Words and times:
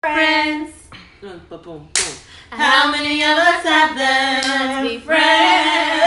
friends. 0.00 0.88
How 2.50 2.90
many 2.92 3.22
of 3.22 3.36
us 3.36 3.62
have 3.64 3.96
them? 3.96 4.82
Let's 4.84 4.88
be 4.88 4.98
friends. 5.00 5.97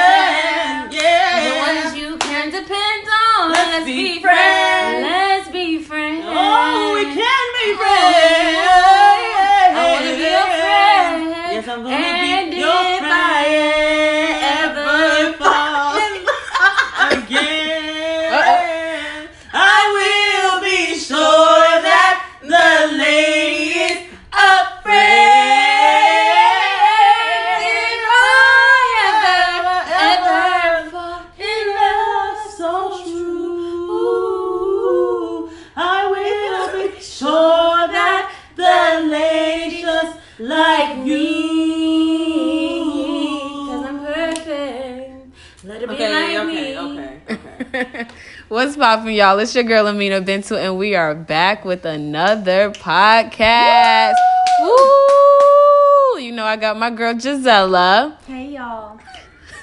What's 48.81 48.95
poppin', 48.95 49.13
y'all? 49.13 49.37
It's 49.37 49.53
your 49.53 49.63
girl 49.63 49.87
Amina 49.87 50.21
Bintu, 50.21 50.57
and 50.59 50.75
we 50.75 50.95
are 50.95 51.13
back 51.13 51.63
with 51.63 51.85
another 51.85 52.71
podcast. 52.71 54.15
Woo! 54.59 56.19
You 56.19 56.31
know 56.31 56.43
I 56.45 56.55
got 56.55 56.79
my 56.79 56.89
girl 56.89 57.13
Gisella, 57.13 58.17
Hey 58.25 58.53
y'all. 58.55 58.99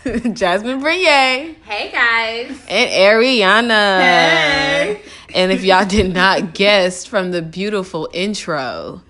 Jasmine 0.34 0.78
Briere, 0.78 1.56
Hey 1.64 1.90
guys. 1.90 2.64
and 2.68 2.90
Ariana. 2.92 3.98
Hey. 3.98 5.02
And 5.34 5.50
if 5.50 5.64
y'all 5.64 5.84
did 5.84 6.14
not 6.14 6.54
guess 6.54 7.04
from 7.04 7.32
the 7.32 7.42
beautiful 7.42 8.08
intro, 8.12 9.02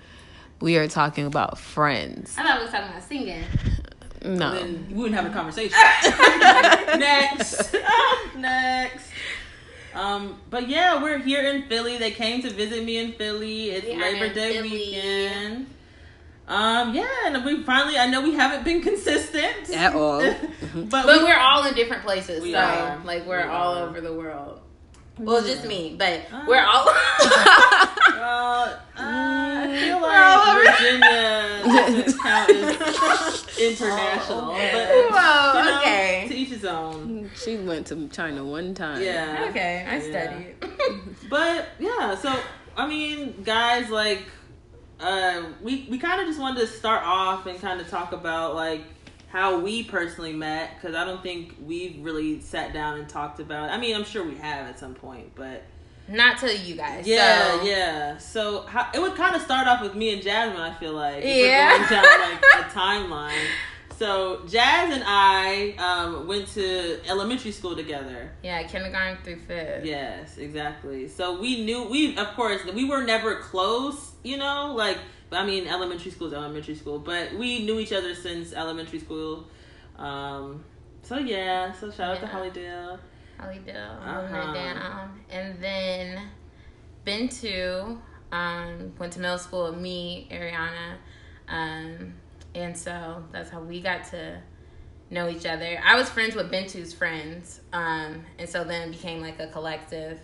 we 0.62 0.78
are 0.78 0.88
talking 0.88 1.26
about 1.26 1.58
friends. 1.58 2.34
I 2.38 2.44
thought 2.44 2.56
we 2.56 2.62
was 2.62 2.72
talking 2.72 2.88
about 2.88 3.02
singing. 3.02 3.44
No. 4.24 4.54
Then 4.54 4.86
we 4.88 4.94
wouldn't 4.94 5.20
have 5.20 5.30
a 5.30 5.34
conversation. 5.34 5.76
Next. 6.98 7.76
Next. 8.38 9.07
Um, 9.94 10.40
but 10.50 10.68
yeah, 10.68 11.02
we're 11.02 11.18
here 11.18 11.42
in 11.50 11.62
Philly. 11.68 11.96
They 11.98 12.10
came 12.10 12.42
to 12.42 12.50
visit 12.50 12.84
me 12.84 12.98
in 12.98 13.12
Philly. 13.12 13.70
It's 13.70 13.86
We 13.86 13.96
Labor 13.96 14.32
Day 14.32 14.52
Philly. 14.54 14.70
weekend. 14.70 15.66
Um, 16.46 16.94
yeah, 16.94 17.06
and 17.26 17.44
we 17.44 17.62
finally 17.62 17.98
I 17.98 18.06
know 18.06 18.22
we 18.22 18.34
haven't 18.34 18.64
been 18.64 18.80
consistent. 18.90 19.70
At 19.74 19.94
all. 19.94 20.20
but 20.74 20.90
But 20.90 21.06
we, 21.06 21.24
we're 21.24 21.38
all 21.38 21.64
in 21.66 21.74
different 21.74 22.02
places, 22.04 22.42
We 22.42 22.52
so 22.52 22.58
are. 22.58 23.00
like 23.04 23.26
we're 23.26 23.42
We 23.44 23.48
all 23.50 23.74
are. 23.76 23.88
over 23.88 24.00
the 24.00 24.12
world. 24.14 24.60
Well, 25.18 25.42
just 25.42 25.64
me, 25.64 25.96
but 25.98 26.20
Uh. 26.32 26.44
we're 26.46 26.62
all. 26.64 26.84
uh, 26.88 28.76
I 28.96 29.76
feel 29.80 30.00
We're 30.00 30.24
all 30.24 30.50
over- 30.50 30.64
like 30.64 30.78
Virginia 30.78 32.04
doesn't 32.04 32.22
count 32.22 32.50
as 32.50 33.58
international. 33.58 34.46
But 34.52 34.72
you 34.94 35.08
Whoa, 35.10 35.52
know, 35.64 35.78
okay. 35.80 36.26
to 36.28 36.34
each 36.34 36.47
his 36.60 36.64
own. 36.64 37.30
She 37.36 37.56
went 37.56 37.86
to 37.88 38.08
China 38.08 38.44
one 38.44 38.74
time. 38.74 39.02
Yeah. 39.02 39.46
okay, 39.50 39.86
I 39.88 39.96
Yeah. 39.98 40.30
studied. 40.30 40.54
But 41.30 41.68
yeah, 41.78 42.14
so 42.16 42.34
I 42.76 42.86
mean, 42.86 43.42
guys, 43.44 43.90
like, 43.90 44.22
uh, 45.00 45.42
we 45.62 45.86
we 45.90 45.98
kind 45.98 46.20
of 46.20 46.26
just 46.26 46.40
wanted 46.40 46.60
to 46.60 46.66
start 46.66 47.02
off 47.04 47.46
and 47.46 47.60
kind 47.60 47.80
of 47.80 47.88
talk 47.88 48.12
about 48.12 48.54
like 48.54 48.82
how 49.28 49.58
we 49.58 49.82
personally 49.84 50.32
met 50.32 50.70
because 50.74 50.96
I 50.96 51.04
don't 51.04 51.22
think 51.22 51.54
we've 51.62 52.02
really 52.02 52.40
sat 52.40 52.72
down 52.72 52.98
and 52.98 53.08
talked 53.08 53.40
about. 53.40 53.68
I 53.70 53.76
mean, 53.78 53.94
I'm 53.94 54.04
sure 54.04 54.24
we 54.24 54.36
have 54.36 54.66
at 54.66 54.78
some 54.78 54.94
point, 54.94 55.32
but 55.34 55.64
Not 56.08 56.38
to 56.38 56.56
you 56.56 56.76
guys. 56.76 57.06
yeah, 57.06 57.58
so. 57.58 57.64
yeah. 57.66 58.16
So 58.18 58.62
how, 58.62 58.88
it 58.94 59.00
would 59.02 59.14
kind 59.16 59.36
of 59.36 59.42
start 59.42 59.68
off 59.68 59.82
with 59.82 59.94
me 59.94 60.14
and 60.14 60.22
Jasmine. 60.22 60.58
I 60.62 60.72
feel 60.74 60.94
like 60.94 61.22
if 61.22 61.24
Yeah. 61.46 61.72
we're 61.72 61.88
going 61.88 61.90
down 61.90 62.20
like 62.30 62.42
a 62.54 62.62
timeline. 62.70 63.44
So 63.98 64.42
Jazz 64.46 64.94
and 64.94 65.02
I 65.04 65.74
um, 65.78 66.28
went 66.28 66.46
to 66.54 67.00
elementary 67.08 67.50
school 67.50 67.74
together. 67.74 68.30
Yeah, 68.44 68.62
kindergarten 68.62 69.18
through 69.24 69.40
fifth. 69.40 69.84
Yes, 69.84 70.38
exactly. 70.38 71.08
So 71.08 71.40
we 71.40 71.64
knew 71.64 71.82
we 71.88 72.16
of 72.16 72.28
course 72.34 72.64
we 72.72 72.84
were 72.84 73.02
never 73.02 73.36
close, 73.36 74.12
you 74.22 74.36
know, 74.36 74.72
like 74.76 74.98
I 75.32 75.44
mean 75.44 75.66
elementary 75.66 76.12
school 76.12 76.28
is 76.28 76.32
elementary 76.32 76.76
school, 76.76 77.00
but 77.00 77.34
we 77.34 77.64
knew 77.64 77.80
each 77.80 77.92
other 77.92 78.14
since 78.14 78.52
elementary 78.52 79.00
school. 79.00 79.48
Um 79.98 80.64
so 81.02 81.18
yeah, 81.18 81.72
so 81.72 81.90
shout 81.90 82.16
out 82.16 82.20
to 82.20 82.26
Yeah. 82.26 82.32
Hollydale. 82.32 82.98
Hollydale, 83.40 84.06
Uh-huh. 84.06 84.50
it 84.50 84.54
down. 84.54 85.20
And 85.30 85.60
then 85.62 86.22
Bintu, 87.06 87.98
um, 88.30 88.92
went 88.98 89.12
to 89.14 89.20
middle 89.20 89.38
school 89.38 89.70
with 89.70 89.80
me, 89.80 90.28
Ariana. 90.30 90.96
Um, 91.48 92.14
and 92.58 92.76
so 92.76 93.22
that's 93.32 93.50
how 93.50 93.60
we 93.60 93.80
got 93.80 94.04
to 94.10 94.40
know 95.10 95.28
each 95.28 95.46
other. 95.46 95.80
I 95.84 95.96
was 95.96 96.08
friends 96.08 96.34
with 96.34 96.50
Bintu's 96.50 96.92
friends. 96.92 97.60
Um, 97.72 98.24
and 98.38 98.48
so 98.48 98.64
then 98.64 98.88
it 98.88 98.92
became 98.92 99.20
like 99.22 99.38
a 99.40 99.46
collective. 99.46 100.20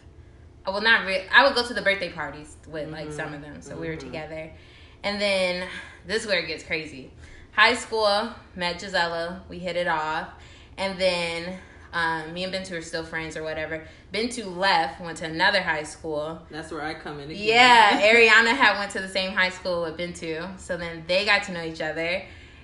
I 0.66 0.70
will 0.70 0.80
not 0.82 1.06
re- 1.06 1.26
I 1.32 1.44
would 1.44 1.54
go 1.54 1.66
to 1.66 1.74
the 1.74 1.82
birthday 1.82 2.10
parties 2.10 2.56
with 2.68 2.90
like 2.90 3.08
Mhm. 3.08 3.12
some 3.16 3.34
of 3.34 3.40
them. 3.42 3.62
So 3.62 3.76
we 3.76 3.88
were 3.88 3.96
Mhm. 3.96 4.00
together. 4.00 4.50
And 5.02 5.20
then 5.20 5.68
this 6.06 6.22
is 6.22 6.28
where 6.28 6.38
it 6.40 6.46
gets 6.46 6.64
crazy. 6.64 7.10
High 7.52 7.74
school, 7.74 8.30
met 8.56 8.76
Gisella, 8.80 9.40
we 9.48 9.58
hit 9.58 9.76
it 9.76 9.86
off. 9.86 10.28
And 10.76 10.98
then 10.98 11.58
um, 11.94 12.32
me 12.34 12.42
and 12.44 12.52
Bintu 12.52 12.72
are 12.72 12.82
still 12.82 13.04
friends 13.04 13.36
or 13.36 13.42
whatever. 13.44 13.82
Bintu 14.12 14.54
left, 14.56 15.00
went 15.00 15.16
to 15.18 15.26
another 15.26 15.62
high 15.62 15.84
school. 15.84 16.42
That's 16.50 16.70
where 16.72 16.82
I 16.82 16.92
come 16.94 17.20
in 17.20 17.30
again. 17.30 17.42
Yeah, 17.42 18.00
Ariana 18.12 18.54
had 18.54 18.78
went 18.78 18.90
to 18.92 19.00
the 19.00 19.08
same 19.08 19.32
high 19.32 19.50
school 19.50 19.82
with 19.82 19.96
Bintu, 19.96 20.58
so 20.58 20.76
then 20.76 21.04
they 21.06 21.24
got 21.24 21.44
to 21.44 21.52
know 21.52 21.62
each 21.64 21.80
other, 21.80 22.22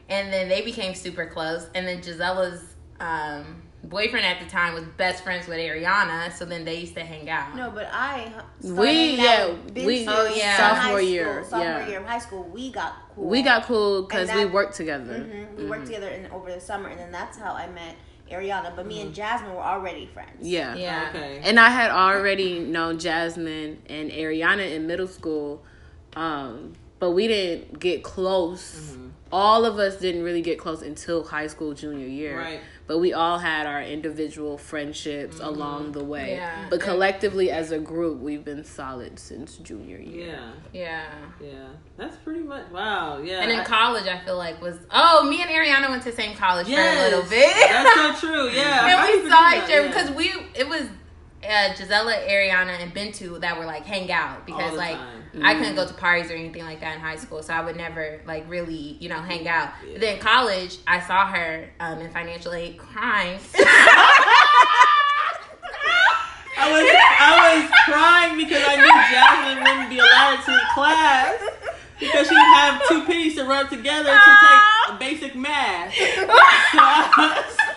and 0.09 0.33
then 0.33 0.49
they 0.49 0.63
became 0.63 0.95
super 0.95 1.27
close. 1.27 1.69
And 1.75 1.87
then 1.87 2.03
Gisella's 2.03 2.63
um, 2.99 3.63
boyfriend 3.85 4.27
at 4.27 4.41
the 4.41 4.47
time 4.47 4.75
was 4.75 4.85
best 4.97 5.23
friends 5.23 5.47
with 5.47 5.59
Ariana, 5.59 6.33
so 6.33 6.45
then 6.45 6.65
they 6.65 6.81
used 6.81 6.95
to 6.95 7.01
hang 7.05 7.31
out. 7.31 7.55
No, 7.55 7.71
but 7.71 7.89
I 7.93 8.33
We- 8.63 9.15
yeah, 9.17 9.55
we- 9.75 10.07
Oh, 10.09 10.27
yeah. 10.35 10.57
sophomore 10.57 10.75
high 10.77 10.89
school. 10.89 11.01
year, 11.01 11.45
Sophomore 11.45 11.63
yeah. 11.63 11.89
year 11.89 12.01
of 12.01 12.07
high 12.07 12.19
school, 12.19 12.43
we 12.53 12.73
got 12.73 12.95
cool. 13.15 13.29
We 13.29 13.43
got 13.43 13.63
cool 13.65 14.03
because 14.03 14.29
we 14.35 14.45
worked 14.45 14.75
together. 14.75 15.15
Mhm, 15.21 15.57
We 15.57 15.67
worked 15.67 15.87
together 15.87 16.09
in, 16.09 16.27
over 16.33 16.53
the 16.53 16.61
summer, 16.61 16.89
and 16.89 16.99
then 16.99 17.13
that's 17.13 17.39
how 17.39 17.53
I 17.55 17.69
met 17.69 17.95
Ariana. 18.31 18.75
But 18.75 18.87
me 18.87 19.01
and 19.01 19.15
Jasmine 19.15 19.53
were 19.53 19.63
already 19.63 20.07
friends. 20.07 20.47
Yeah. 20.47 20.75
yeah, 20.75 21.11
Okay. 21.11 21.41
And 21.43 21.59
I 21.59 21.69
had 21.69 21.91
already 21.91 22.59
known 22.59 22.99
Jasmine 22.99 23.83
and 23.89 24.11
Ariana 24.11 24.71
in 24.75 24.87
middle 24.87 25.09
school, 25.09 25.63
um, 26.15 26.75
but 26.99 27.11
we 27.13 27.29
didn't 27.29 27.79
get 27.79 28.03
close. 28.03 28.93
Mm-hmm. 28.93 29.09
All 29.33 29.65
of 29.65 29.79
us 29.79 29.97
didn't 29.97 30.23
really 30.23 30.43
get 30.43 30.59
close 30.59 30.83
until 30.83 31.25
high 31.25 31.47
school 31.47 31.73
junior 31.73 32.07
year. 32.07 32.39
Right. 32.39 32.61
But 32.91 32.99
we 32.99 33.13
all 33.13 33.39
had 33.39 33.69
our 33.69 33.81
individual 33.81 34.59
friendships 34.59 35.37
Mm-hmm. 35.37 35.45
along 35.47 35.93
the 35.93 36.03
way. 36.03 36.33
Yeah. 36.33 36.67
But 36.69 36.81
collectively 36.81 37.49
as 37.49 37.71
a 37.71 37.79
group, 37.79 38.19
we've 38.19 38.45
been 38.45 38.65
solid 38.65 39.21
since 39.21 39.59
junior 39.59 39.99
year. 39.99 40.27
Yeah. 40.27 40.51
yeah. 40.73 41.05
Yeah. 41.41 41.69
That's 41.97 42.17
pretty 42.17 42.41
much 42.41 42.69
wow, 42.73 43.19
yeah. 43.23 43.43
And 43.43 43.53
in 43.53 43.61
I- 43.61 43.65
college, 43.65 44.09
I 44.09 44.19
feel 44.25 44.37
like 44.37 44.61
was 44.61 44.77
oh, 44.91 45.23
me 45.31 45.41
and 45.41 45.49
Ariana 45.53 45.89
went 45.89 46.03
to 46.03 46.11
the 46.11 46.17
same 46.17 46.35
college 46.35 46.67
yes, 46.67 46.81
for 46.81 47.01
a 47.01 47.17
little 47.17 47.31
bit. 47.31 47.55
That's 47.55 48.21
so 48.21 48.27
true. 48.27 48.51
Yeah. 48.51 48.81
I 48.83 48.91
and 49.15 49.23
we 49.23 49.31
saw 49.31 49.51
each 49.51 49.63
other 49.63 49.83
yeah. 49.83 49.87
because 49.87 50.11
we 50.11 50.33
it 50.57 50.69
was 50.69 50.83
uh, 51.45 51.73
Gisella, 51.75 52.27
Ariana, 52.29 52.83
and 52.83 52.93
Bintu 52.93 53.41
that 53.41 53.57
were 53.57 53.67
like 53.67 53.85
hang 53.85 54.11
out 54.11 54.47
because 54.47 54.73
the 54.73 54.79
like 54.79 54.97
time. 54.97 55.20
I 55.43 55.55
couldn't 55.55 55.75
go 55.75 55.87
to 55.87 55.95
parties 55.95 56.31
or 56.31 56.35
anything 56.35 56.65
like 56.65 56.81
that 56.81 56.97
in 56.97 57.01
high 57.01 57.17
school, 57.17 57.43
so 57.43 57.55
I 57.55 57.65
would 57.65 57.77
never 57.77 58.21
like 58.27 58.49
really 58.49 58.97
you 59.01 59.09
know 59.09 59.21
hang 59.21 59.47
out. 59.47 59.73
Yeah. 59.85 59.93
But 59.93 60.01
then 60.01 60.15
in 60.17 60.21
college, 60.21 60.79
I 60.87 61.01
saw 61.01 61.27
her 61.27 61.71
um, 61.81 62.01
in 62.01 62.11
financial 62.11 62.53
aid 62.53 62.79
crying. 62.79 63.39
I 66.63 66.71
was 66.73 66.85
I 67.19 67.33
was 67.55 67.71
crying 67.87 68.37
because 68.37 68.63
I 68.67 68.77
knew 68.77 68.93
Jasmine 69.11 69.65
wouldn't 69.65 69.91
be 69.91 69.99
allowed 69.99 70.45
to 70.45 70.61
class 70.75 71.41
because 71.99 72.29
she 72.29 72.35
would 72.35 72.55
have 72.57 72.83
two 72.89 73.05
pennies 73.05 73.35
to 73.37 73.45
rub 73.45 73.71
together 73.71 74.11
to 74.11 74.37
take 74.41 74.61
a 74.89 74.97
basic 74.99 75.35
math. 75.35 75.95
So 76.73 76.79
I, 76.79 77.70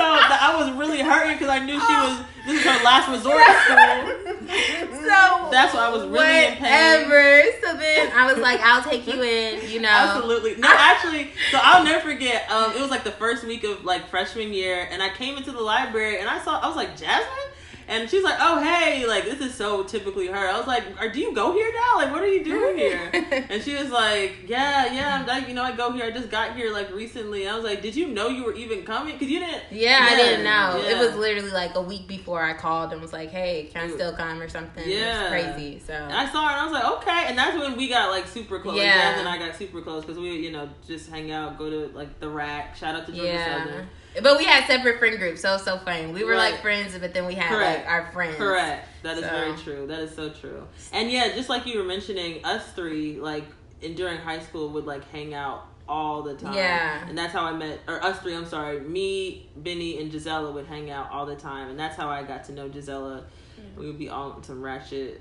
so 0.00 0.36
I 0.40 0.54
was 0.58 0.70
really 0.76 1.00
hurting 1.02 1.34
because 1.34 1.48
I 1.48 1.58
knew 1.64 1.74
she 1.74 1.92
was 1.92 2.20
this 2.46 2.60
is 2.60 2.64
her 2.64 2.84
last 2.84 3.08
resort 3.10 3.42
school. 3.42 4.96
so 5.04 5.48
That's 5.50 5.74
why 5.74 5.86
I 5.86 5.90
was 5.90 6.04
really 6.06 6.46
in 6.46 6.54
pain. 6.54 7.08
whatever. 7.08 7.42
So 7.60 7.76
then 7.76 8.10
I 8.14 8.32
was 8.32 8.40
like, 8.42 8.60
I'll 8.60 8.82
take 8.82 9.06
you 9.06 9.22
in. 9.22 9.68
You 9.70 9.80
know, 9.80 9.88
Absolutely. 9.90 10.56
No, 10.56 10.68
actually, 10.72 11.30
so 11.50 11.58
I'll 11.62 11.84
never 11.84 12.00
forget. 12.00 12.50
Um, 12.50 12.72
it 12.74 12.80
was 12.80 12.90
like 12.90 13.04
the 13.04 13.12
first 13.12 13.44
week 13.44 13.64
of 13.64 13.84
like 13.84 14.08
freshman 14.08 14.52
year, 14.52 14.88
and 14.90 15.02
I 15.02 15.10
came 15.10 15.36
into 15.36 15.52
the 15.52 15.60
library 15.60 16.18
and 16.18 16.28
I 16.28 16.40
saw 16.40 16.60
I 16.60 16.66
was 16.66 16.76
like 16.76 16.96
Jasmine, 16.96 17.52
And 17.90 18.08
she's 18.08 18.22
like, 18.22 18.36
"Oh 18.38 18.62
hey, 18.62 19.04
like 19.06 19.24
this 19.24 19.40
is 19.40 19.54
so 19.54 19.82
typically 19.82 20.28
her." 20.28 20.48
I 20.48 20.56
was 20.56 20.66
like, 20.66 20.84
"Are 21.00 21.08
do 21.08 21.18
you 21.18 21.34
go 21.34 21.52
here 21.52 21.70
now? 21.74 21.98
Like, 21.98 22.12
what 22.12 22.22
are 22.22 22.32
you 22.32 22.44
doing 22.44 22.78
here?" 22.78 23.10
and 23.50 23.62
she 23.62 23.74
was 23.74 23.90
like, 23.90 24.44
"Yeah, 24.46 24.92
yeah, 24.92 25.18
I'm 25.18 25.26
like, 25.26 25.48
you 25.48 25.54
know, 25.54 25.64
I 25.64 25.72
go 25.72 25.90
here. 25.92 26.04
I 26.04 26.10
just 26.12 26.30
got 26.30 26.56
here 26.56 26.72
like 26.72 26.92
recently." 26.94 27.48
I 27.48 27.54
was 27.54 27.64
like, 27.64 27.82
"Did 27.82 27.96
you 27.96 28.06
know 28.06 28.28
you 28.28 28.44
were 28.44 28.54
even 28.54 28.84
coming? 28.84 29.14
Because 29.14 29.28
you 29.28 29.40
didn't." 29.40 29.64
Yeah, 29.72 30.06
I 30.08 30.16
didn't 30.16 30.44
know. 30.44 30.82
It 30.86 30.98
was 30.98 31.16
literally 31.16 31.50
like 31.50 31.74
a 31.74 31.82
week 31.82 32.06
before 32.06 32.42
I 32.42 32.54
called 32.54 32.92
and 32.92 33.02
was 33.02 33.12
like, 33.12 33.30
"Hey, 33.30 33.68
can 33.72 33.90
I 33.90 33.92
still 33.92 34.12
come 34.12 34.40
or 34.40 34.48
something?" 34.48 34.88
Yeah. 34.88 35.32
it 35.32 35.44
was 35.44 35.54
crazy. 35.54 35.82
So 35.84 35.92
And 35.92 36.12
I 36.12 36.30
saw 36.30 36.46
her 36.46 36.52
and 36.52 36.60
I 36.60 36.64
was 36.64 36.72
like, 36.72 36.84
okay. 36.98 37.24
And 37.26 37.38
that's 37.38 37.56
when 37.56 37.76
we 37.76 37.88
got 37.88 38.10
like 38.10 38.26
super 38.26 38.60
close. 38.60 38.76
Yeah. 38.76 39.18
And 39.18 39.28
I 39.28 39.38
got 39.38 39.56
super 39.56 39.80
close 39.80 40.04
because 40.04 40.18
we, 40.18 40.36
you 40.36 40.52
know, 40.52 40.68
just 40.86 41.10
hang 41.10 41.30
out, 41.30 41.58
go 41.58 41.70
to 41.70 41.90
like 41.96 42.20
the 42.20 42.28
rack. 42.28 42.76
Shout 42.76 42.94
out 42.94 43.06
to 43.06 43.12
Georgia 43.12 43.32
yeah, 43.32 43.64
Southern. 43.64 43.88
But 44.22 44.38
we 44.38 44.44
had 44.44 44.66
separate 44.66 44.98
friend 44.98 45.18
groups, 45.18 45.40
so 45.42 45.50
it 45.50 45.52
was 45.54 45.62
so 45.64 45.78
funny. 45.78 46.06
We 46.12 46.24
were 46.24 46.32
Right. 46.32 46.52
like 46.52 46.62
friends, 46.62 46.96
but 46.98 47.14
then 47.14 47.26
we 47.26 47.34
had 47.34 47.48
Correct. 47.48 47.84
like 47.86 47.92
our 47.92 48.10
friends. 48.12 48.36
Correct. 48.36 48.86
That 49.02 49.16
is 49.18 49.24
So. 49.24 49.30
very 49.30 49.56
true. 49.56 49.86
That 49.86 50.00
is 50.00 50.14
so 50.14 50.30
true. 50.30 50.66
And 50.92 51.10
yeah, 51.10 51.32
just 51.34 51.48
like 51.48 51.66
you 51.66 51.78
were 51.78 51.84
mentioning, 51.84 52.44
us 52.44 52.64
three, 52.72 53.18
like, 53.20 53.44
in, 53.82 53.94
during 53.94 54.18
high 54.18 54.40
school, 54.40 54.68
would 54.70 54.86
like 54.86 55.08
hang 55.10 55.32
out 55.34 55.66
all 55.88 56.22
the 56.22 56.34
time. 56.34 56.54
Yeah. 56.54 57.06
And 57.08 57.16
that's 57.16 57.32
how 57.32 57.44
I 57.44 57.52
met, 57.52 57.80
or 57.88 58.02
us 58.04 58.18
three, 58.20 58.34
I'm 58.34 58.46
sorry, 58.46 58.80
me, 58.80 59.48
Benny, 59.56 60.00
and 60.00 60.10
Gisela 60.10 60.50
would 60.52 60.66
hang 60.66 60.90
out 60.90 61.10
all 61.10 61.26
the 61.26 61.34
time. 61.36 61.68
And 61.68 61.78
that's 61.78 61.96
how 61.96 62.08
I 62.08 62.22
got 62.22 62.44
to 62.44 62.52
know 62.52 62.68
Gisela. 62.68 63.24
Mm. 63.60 63.76
We 63.78 63.86
would 63.86 63.98
be 63.98 64.08
all 64.08 64.32
on 64.32 64.42
some 64.44 64.62
ratchet, 64.62 65.20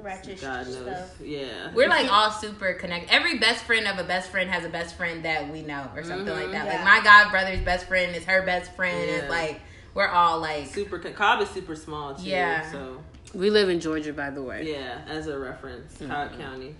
Ratchet 0.00 0.40
God 0.40 0.66
knows. 0.66 0.76
stuff. 0.76 1.20
Yeah. 1.22 1.72
We're 1.74 1.88
like 1.88 2.10
all 2.12 2.30
super 2.30 2.72
connected. 2.74 3.12
Every 3.12 3.38
best 3.38 3.64
friend 3.64 3.86
of 3.86 3.98
a 3.98 4.04
best 4.04 4.30
friend 4.30 4.48
has 4.50 4.64
a 4.64 4.68
best 4.68 4.96
friend 4.96 5.24
that 5.24 5.50
we 5.50 5.62
know 5.62 5.90
or 5.94 6.04
something 6.04 6.26
Mhm. 6.26 6.42
like 6.42 6.52
that. 6.52 6.66
Yeah. 6.66 6.72
Like 6.74 6.84
my 6.84 7.00
god 7.04 7.30
brother's 7.30 7.60
best 7.60 7.86
friend 7.86 8.14
is 8.14 8.24
her 8.24 8.42
best 8.42 8.72
friend. 8.74 9.08
Yeah. 9.08 9.16
It's 9.16 9.30
like 9.30 9.60
we're 9.94 10.08
all 10.08 10.38
like 10.40 10.66
super, 10.66 10.98
con- 10.98 11.14
Cobb 11.14 11.40
is 11.42 11.48
super 11.50 11.74
small 11.74 12.14
too. 12.14 12.22
Yeah. 12.22 12.70
So. 12.70 13.02
We 13.34 13.50
live 13.50 13.68
in 13.68 13.80
Georgia, 13.80 14.12
by 14.12 14.30
the 14.30 14.42
way. 14.42 14.70
Yeah, 14.72 15.00
as 15.06 15.26
a 15.26 15.38
reference, 15.38 15.98
Mhm. 15.98 16.08
Cobb 16.08 16.38
County. 16.38 16.74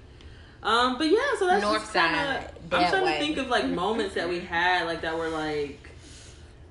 Um, 0.63 0.97
but 0.99 1.09
yeah, 1.09 1.19
so 1.39 1.47
that's 1.47 1.63
North 1.63 1.81
just 1.83 1.93
kinda, 1.93 2.17
side, 2.19 2.51
I'm 2.73 2.91
trying 2.91 3.05
way. 3.05 3.13
to 3.13 3.19
think 3.19 3.37
of 3.39 3.49
like 3.49 3.67
moments 3.67 4.15
that 4.15 4.29
we 4.29 4.41
had, 4.41 4.87
like 4.87 5.03
that 5.03 5.17
were 5.17 5.29
like, 5.29 5.91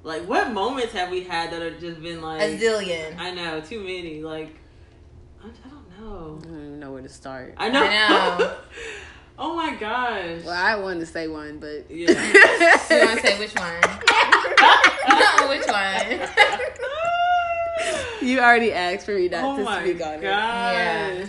like 0.04 0.24
what 0.24 0.52
moments 0.52 0.94
have 0.94 1.10
we 1.12 1.24
had 1.24 1.52
that 1.52 1.62
have 1.62 1.80
just 1.80 2.02
been 2.02 2.22
like? 2.22 2.42
a 2.42 2.58
zillion. 2.58 3.18
I 3.20 3.32
know, 3.32 3.62
too 3.62 3.80
many. 3.80 4.22
Like, 4.24 4.56
I, 5.44 5.48
I 5.48 5.70
don't 5.70 5.77
know. 6.08 6.40
I 6.42 6.46
don't 6.46 6.56
even 6.66 6.80
know 6.80 6.92
where 6.94 7.02
to 7.02 7.10
start. 7.10 7.54
I 7.58 7.70
know. 7.70 7.84
I 7.84 8.38
know. 8.40 8.58
oh 9.40 9.56
my 9.56 9.76
gosh. 9.76 10.44
Well, 10.44 10.50
I 10.54 10.76
wanted 10.76 11.02
to 11.02 11.06
say 11.06 11.28
one, 11.28 11.60
but 11.60 11.90
Yeah. 11.90 12.10
You 12.90 13.06
want 13.06 13.20
to 13.22 13.28
say 13.28 13.40
which 13.40 13.56
one? 13.56 13.82
which 15.50 15.68
one? 15.68 16.30
you 18.22 18.40
already 18.40 18.74
asked 18.74 19.06
for 19.06 19.14
me 19.16 19.30
not 19.30 19.44
oh 19.44 19.64
to 19.64 19.82
speak 19.82 20.02
on 20.06 20.22
gosh. 20.22 21.28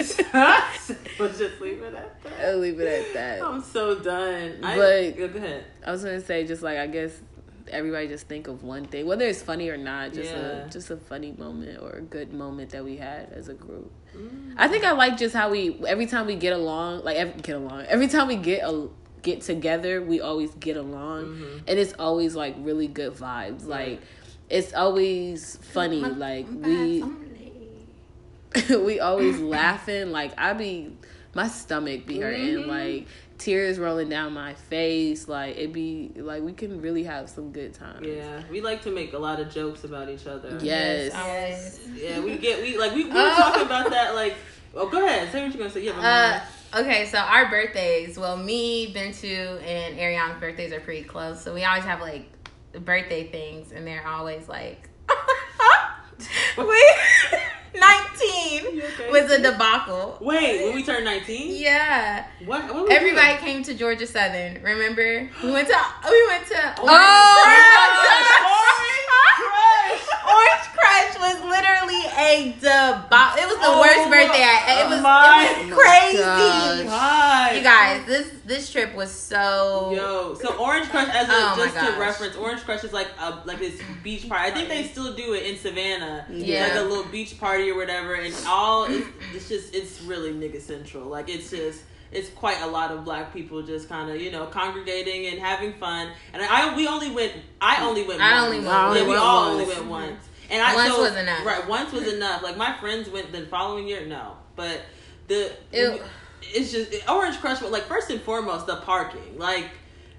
so 0.00 0.94
Let's 1.18 1.38
just 1.38 1.60
leave 1.60 1.82
it 1.82 1.94
at 1.94 2.22
that. 2.22 2.32
I'll 2.48 2.58
leave 2.58 2.80
it 2.80 2.86
at 2.86 3.14
that. 3.14 3.42
I'm 3.42 3.62
so 3.62 3.98
done. 3.98 4.60
I, 4.62 4.76
But- 4.76 5.16
go 5.16 5.24
ahead. 5.38 5.64
I 5.84 5.92
was 5.92 6.04
gonna 6.04 6.20
say 6.20 6.46
just 6.46 6.62
like 6.62 6.78
I 6.78 6.86
guess 6.86 7.12
everybody 7.70 8.08
just 8.08 8.26
think 8.28 8.48
of 8.48 8.62
one 8.62 8.84
thing, 8.86 9.06
whether 9.06 9.26
it's 9.26 9.42
funny 9.42 9.68
or 9.68 9.76
not, 9.76 10.12
just 10.12 10.30
Yeah. 10.32 10.66
a 10.66 10.68
just 10.70 10.90
a 10.90 10.96
funny 10.96 11.32
moment 11.38 11.80
or 11.82 11.90
a 11.92 12.00
good 12.02 12.32
moment 12.32 12.70
that 12.70 12.84
we 12.84 12.96
had 12.96 13.32
as 13.32 13.48
a 13.48 13.54
group. 13.54 13.90
Mm. 14.16 14.54
I 14.56 14.68
think 14.68 14.84
I 14.84 14.92
like 14.92 15.16
just 15.18 15.34
how 15.34 15.50
we 15.50 15.78
every 15.86 16.06
time 16.06 16.26
we 16.26 16.34
get 16.36 16.52
along, 16.52 17.04
like 17.04 17.16
every, 17.16 17.40
get 17.40 17.56
along. 17.56 17.82
Every 17.88 18.08
time 18.08 18.28
we 18.28 18.36
get 18.36 18.62
a 18.64 18.88
get 19.22 19.40
together, 19.42 20.00
we 20.02 20.20
always 20.20 20.50
get 20.54 20.76
along, 20.76 21.24
Mhm. 21.26 21.62
and 21.66 21.78
it's 21.78 21.94
always 21.98 22.34
like 22.36 22.54
really 22.58 22.86
good 22.86 23.14
vibes. 23.14 23.66
Like 23.66 24.00
it's 24.48 24.72
always 24.74 25.56
funny. 25.62 26.00
Like 26.00 26.46
we 26.50 27.02
we 28.70 29.00
always 29.00 29.38
laughing. 29.38 30.10
Like 30.10 30.32
I 30.38 30.52
be 30.54 30.92
my 31.34 31.48
stomach 31.48 32.06
be 32.06 32.20
hurting. 32.20 32.64
Mhm. 32.64 32.66
Like 32.66 33.06
tears 33.38 33.78
rolling 33.78 34.08
down 34.08 34.32
my 34.34 34.54
face. 34.54 35.28
Like 35.28 35.56
it 35.56 35.72
be 35.72 36.12
like 36.16 36.42
we 36.42 36.52
can 36.52 36.80
really 36.82 37.04
have 37.04 37.30
some 37.30 37.52
good 37.52 37.72
times. 37.74 38.06
Yeah, 38.06 38.42
we 38.50 38.60
like 38.60 38.82
to 38.82 38.90
make 38.90 39.12
a 39.14 39.18
lot 39.18 39.40
of 39.40 39.50
jokes 39.50 39.84
about 39.84 40.08
each 40.08 40.26
other. 40.26 40.58
Yes. 40.60 41.14
always. 41.14 41.80
Yeah, 42.02 42.20
we 42.20 42.36
get 42.36 42.60
we 42.60 42.76
like 42.76 42.92
we, 42.94 43.04
we 43.04 43.10
were 43.10 43.16
Oh. 43.16 43.34
talking 43.36 43.62
about 43.62 43.90
that 43.90 44.14
like. 44.14 44.34
Oh, 44.74 44.88
go 44.90 45.02
ahead. 45.04 45.32
Say 45.32 45.42
what 45.42 45.48
you're 45.54 45.58
gonna 45.58 45.70
say. 45.70 45.82
Yeah. 45.82 46.42
Uh, 46.74 46.80
okay, 46.80 47.06
so 47.06 47.16
our 47.18 47.48
birthdays. 47.48 48.18
Well, 48.18 48.36
me, 48.36 48.92
Bintu, 48.92 49.60
and 49.62 49.96
Ariana's 49.98 50.38
birthdays 50.38 50.72
are 50.72 50.80
pretty 50.80 51.04
close, 51.04 51.40
so 51.40 51.54
we 51.54 51.64
always 51.64 51.84
have 51.84 52.02
like 52.02 52.30
birthday 52.84 53.26
things, 53.28 53.72
and 53.72 53.86
they're 53.86 54.06
always 54.06 54.46
like, 54.46 54.90
we 56.58 56.94
nineteen 58.48 58.82
okay? 58.82 59.10
was 59.10 59.30
a 59.30 59.40
debacle. 59.42 60.18
Wait, 60.20 60.64
when 60.64 60.74
we 60.74 60.82
turned 60.82 61.04
19? 61.04 61.54
Yeah, 61.62 62.24
What? 62.44 62.72
what 62.74 62.90
everybody 62.92 63.32
doing? 63.34 63.38
came 63.44 63.62
to 63.64 63.74
Georgia 63.74 64.06
Southern. 64.06 64.62
Remember, 64.62 65.28
we 65.42 65.50
went 65.52 65.68
to 65.68 65.76
we 66.10 66.26
went 66.28 66.46
to 66.46 66.74
Oh, 66.78 67.44
Orange 70.28 70.68
Crush 70.74 71.18
was 71.18 71.36
literally 71.88 72.12
a 72.18 72.52
debacle. 72.54 73.42
It 73.42 73.46
was 73.46 73.56
the 73.56 73.66
Oh 73.66 73.80
worst 73.80 74.10
birthday. 74.10 74.42
I, 74.44 74.84
it 74.84 74.90
was, 74.90 75.02
my 75.02 75.54
it 75.60 75.66
was 75.66 75.78
crazy. 75.78 76.18
gosh. 76.88 77.56
You 77.56 77.62
guys, 77.62 78.06
this 78.06 78.32
this 78.44 78.70
trip 78.70 78.94
was 78.94 79.10
so. 79.10 79.92
Yo, 79.94 80.34
so 80.34 80.56
Orange 80.56 80.88
Crush, 80.88 81.08
as 81.08 81.28
a, 81.28 81.32
Oh 81.32 81.54
just 81.56 81.74
to 81.74 82.00
reference, 82.00 82.36
Orange 82.36 82.62
Crush 82.62 82.84
is 82.84 82.92
like 82.92 83.08
a 83.20 83.42
like 83.44 83.58
this 83.58 83.80
beach 84.02 84.28
party. 84.28 84.50
I 84.50 84.54
think 84.54 84.68
they 84.68 84.84
still 84.84 85.14
do 85.14 85.34
it 85.34 85.44
in 85.46 85.56
Savannah. 85.56 86.26
Yeah. 86.30 86.64
Like 86.64 86.76
a 86.76 86.82
little 86.82 87.04
beach 87.10 87.38
party 87.38 87.70
or 87.70 87.76
whatever, 87.76 88.14
and 88.14 88.34
all 88.46 88.84
it's, 88.84 89.06
it's 89.34 89.48
just 89.48 89.74
it's 89.74 90.02
really 90.02 90.32
nigga 90.32 90.60
central. 90.60 91.06
Like 91.06 91.28
it's 91.28 91.50
just 91.50 91.82
it's 92.10 92.30
quite 92.30 92.60
a 92.62 92.66
lot 92.66 92.90
of 92.90 93.04
black 93.04 93.32
people 93.34 93.62
just 93.62 93.88
kind 93.88 94.10
of 94.10 94.20
you 94.20 94.30
know 94.30 94.46
congregating 94.46 95.26
and 95.26 95.38
having 95.38 95.72
fun. 95.74 96.08
And 96.32 96.42
I 96.42 96.74
we 96.74 96.86
only 96.86 97.10
went 97.10 97.32
I 97.60 97.84
only 97.84 98.06
went. 98.06 98.20
I 98.20 98.34
once. 98.34 98.44
only 98.46 98.66
went 98.66 98.96
Yeah, 98.96 99.08
we 99.08 99.16
all 99.16 99.48
only 99.50 99.66
went 99.66 99.86
once. 99.86 100.27
And 100.50 100.62
I 100.62 100.74
Once 100.74 100.94
so, 100.94 101.02
was 101.02 101.16
enough. 101.16 101.44
Right, 101.44 101.68
once 101.68 101.92
was 101.92 102.12
enough. 102.12 102.42
Like 102.42 102.56
my 102.56 102.76
friends 102.78 103.08
went 103.08 103.32
the 103.32 103.46
following 103.46 103.86
year, 103.86 104.06
no, 104.06 104.36
but 104.56 104.80
the 105.26 105.52
it's 106.42 106.72
just 106.72 107.08
Orange 107.08 107.38
Crush. 107.38 107.60
But 107.60 107.70
like 107.70 107.84
first 107.84 108.10
and 108.10 108.20
foremost, 108.20 108.66
the 108.66 108.76
parking. 108.76 109.38
Like 109.38 109.66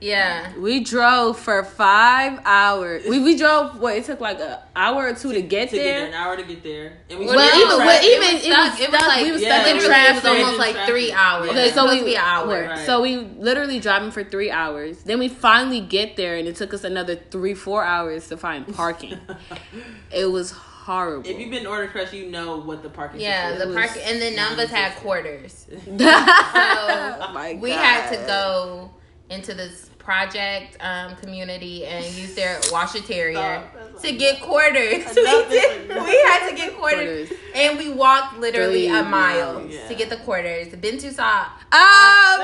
Yeah. 0.02 0.56
We 0.58 0.80
drove 0.84 1.38
for 1.38 1.64
five 1.64 2.40
hours. 2.46 3.04
We 3.08 3.20
we 3.20 3.38
drove 3.38 3.80
what 3.82 3.96
it 3.98 4.06
took 4.06 4.22
like 4.22 4.40
an 4.40 4.58
hour 4.76 5.08
or 5.08 5.14
two 5.14 5.34
to 5.34 5.42
get 5.42 5.70
to 5.72 5.76
get 5.76 5.84
there, 5.84 6.00
there. 6.00 6.08
an 6.08 6.14
hour 6.14 6.38
to 6.38 6.44
get 6.44 6.64
there, 6.64 6.94
and 7.10 7.20
we 7.20 7.26
Well, 7.26 7.36
Well, 7.36 7.48
stayed 7.50 7.62
in 7.62 7.68
even- 7.68 7.78
well, 7.80 8.04
even- 8.06 8.22
it 8.24 8.34
was 8.34 8.42
stuck. 8.44 8.72
was 8.72 8.80
It 8.80 8.92
was 8.92 9.02
like 9.02 9.24
We 9.26 9.32
was 9.34 9.42
stuck 9.42 9.52
yeah, 9.52 9.58
in 9.72 9.76
literally, 9.76 9.88
traffic. 9.88 10.24
It 10.24 10.30
was 10.30 10.40
almost 10.40 10.54
In 10.54 10.60
like 10.60 10.72
traffic. 10.76 10.94
three 10.94 11.12
hours. 11.12 11.50
Okay, 11.50 11.64
so 11.68 11.74
supposed 11.74 11.92
we 11.94 12.00
to 12.00 12.06
be 12.06 12.16
an 12.16 12.22
hour. 12.24 12.64
Right. 12.64 12.86
So 12.86 13.02
we 13.02 13.18
literally 13.18 13.80
driving 13.82 14.12
for 14.12 14.24
three 14.24 14.52
hours. 14.52 15.04
Then 15.04 15.20
we 15.20 15.28
finally 15.28 15.82
get 15.82 16.16
there, 16.16 16.38
and 16.38 16.48
it 16.48 16.56
took 16.56 16.74
us 16.74 16.84
another 16.86 17.16
three, 17.18 17.54
four 17.54 17.84
hours 17.84 18.28
to 18.30 18.38
find 18.38 18.74
parking. 18.74 19.20
it 20.12 20.32
was 20.32 20.52
horrible. 20.52 21.30
if 21.30 21.38
you've 21.38 21.52
been 21.52 21.64
to 21.64 21.70
Orange 21.70 21.92
Crush, 21.92 22.14
you 22.14 22.32
know 22.32 22.58
what 22.62 22.84
the 22.84 22.90
parking. 22.90 23.18
Is. 23.20 23.24
Yeah, 23.24 23.52
the 23.52 23.66
situation 23.66 23.76
park, 23.96 23.98
and 24.06 24.22
then 24.22 24.36
none 24.38 24.54
of 24.54 24.60
us 24.60 24.70
had 24.70 24.96
quarters. 24.96 25.68
oh 25.88 27.32
my 27.34 27.58
we 27.62 27.72
had 27.72 28.10
to 28.12 28.18
go 28.26 28.90
into 29.30 29.54
this 29.54 29.90
project 29.98 30.76
um, 30.82 31.16
community 31.18 31.86
and 31.86 32.04
use 32.16 32.34
their 32.34 32.60
washateria 32.72 33.34
Stop. 33.34 33.74
That's 33.92 34.02
to 34.02 34.12
get 34.18 34.42
quarters. 34.42 35.06
We, 35.16 35.24
did, 35.50 35.90
we 35.90 36.18
had 36.30 36.50
to 36.50 36.56
get 36.56 36.76
quarters, 36.78 37.28
Quarters. 37.30 37.40
and 37.56 37.78
we 37.78 37.92
walked 37.92 38.40
literally 38.40 38.88
Three 38.88 38.98
a 38.98 39.04
mile 39.04 39.60
miles. 39.62 39.88
to 39.88 39.96
get 39.96 40.10
the 40.10 40.18
quarters. 40.18 40.70
Bintu 40.70 41.12
saw. 41.14 41.42
Um, 41.42 41.50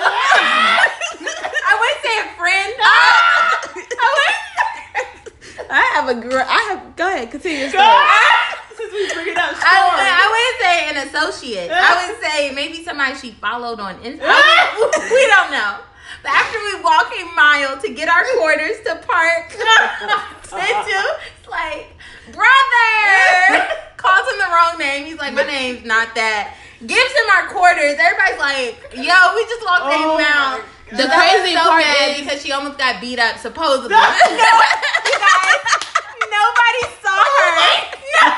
I 1.67 1.73
wouldn't 1.79 2.01
say 2.03 2.19
a 2.19 2.27
friend. 2.37 2.73
I 3.97 4.09
wouldn't. 4.15 5.71
I 5.71 5.91
have 5.95 6.09
a 6.09 6.15
girl. 6.21 6.45
I 6.47 6.61
have. 6.69 6.95
Go 6.95 7.07
ahead, 7.07 7.31
continue 7.31 7.59
your 7.59 7.67
Go 7.71 7.77
story. 7.79 7.87
ahead. 7.87 8.57
Since 8.77 8.91
we 8.93 9.13
bring 9.13 9.27
it 9.29 9.37
up, 9.37 9.55
I, 9.55 9.79
would, 9.87 10.03
I 10.03 10.25
wouldn't 10.29 10.59
say 10.61 10.75
an 10.91 10.97
associate. 11.07 11.71
I 11.71 12.07
would 12.11 12.21
say 12.21 12.51
maybe 12.53 12.83
somebody 12.83 13.15
she 13.15 13.31
followed 13.31 13.79
on 13.79 13.95
Instagram. 14.03 15.11
we 15.11 15.25
don't 15.27 15.51
know. 15.51 15.77
But 16.25 16.33
after 16.33 16.57
we 16.57 16.81
walk 16.81 17.13
a 17.13 17.25
mile 17.35 17.77
to 17.81 17.93
get 17.93 18.09
our 18.09 18.25
quarters 18.41 18.81
to 18.85 18.95
park, 19.05 19.53
into, 19.53 20.97
it's 21.37 21.47
like, 21.47 21.93
brother, 22.33 23.69
calls 23.97 24.25
him 24.33 24.39
the 24.41 24.49
wrong 24.49 24.79
name. 24.79 25.05
He's 25.05 25.19
like, 25.19 25.35
my 25.35 25.43
name's 25.43 25.85
not 25.85 26.15
that. 26.15 26.57
Gives 26.81 27.11
him 27.13 27.29
our 27.37 27.47
quarters. 27.53 27.93
Everybody's 28.01 28.39
like, 28.41 28.81
yo, 28.97 29.13
we 29.37 29.45
just 29.45 29.61
walked 29.69 29.85
Oh 29.85 30.17
a 30.17 30.21
mile. 30.21 30.65
The 30.89 30.97
So 30.97 31.07
that 31.09 31.13
crazy 31.13 31.53
so 31.53 31.61
part 31.61 31.83
bad 31.83 32.17
is- 32.17 32.21
because 32.25 32.41
she 32.41 32.51
almost 32.51 32.79
got 32.79 32.99
beat 32.99 33.19
up, 33.19 33.37
supposedly. 33.45 33.89
no, 33.93 34.01
you 34.01 35.17
guys, 35.21 35.61
nobody 36.25 36.83
saw 37.05 37.21
her. 37.21 37.53
No. 38.17 38.33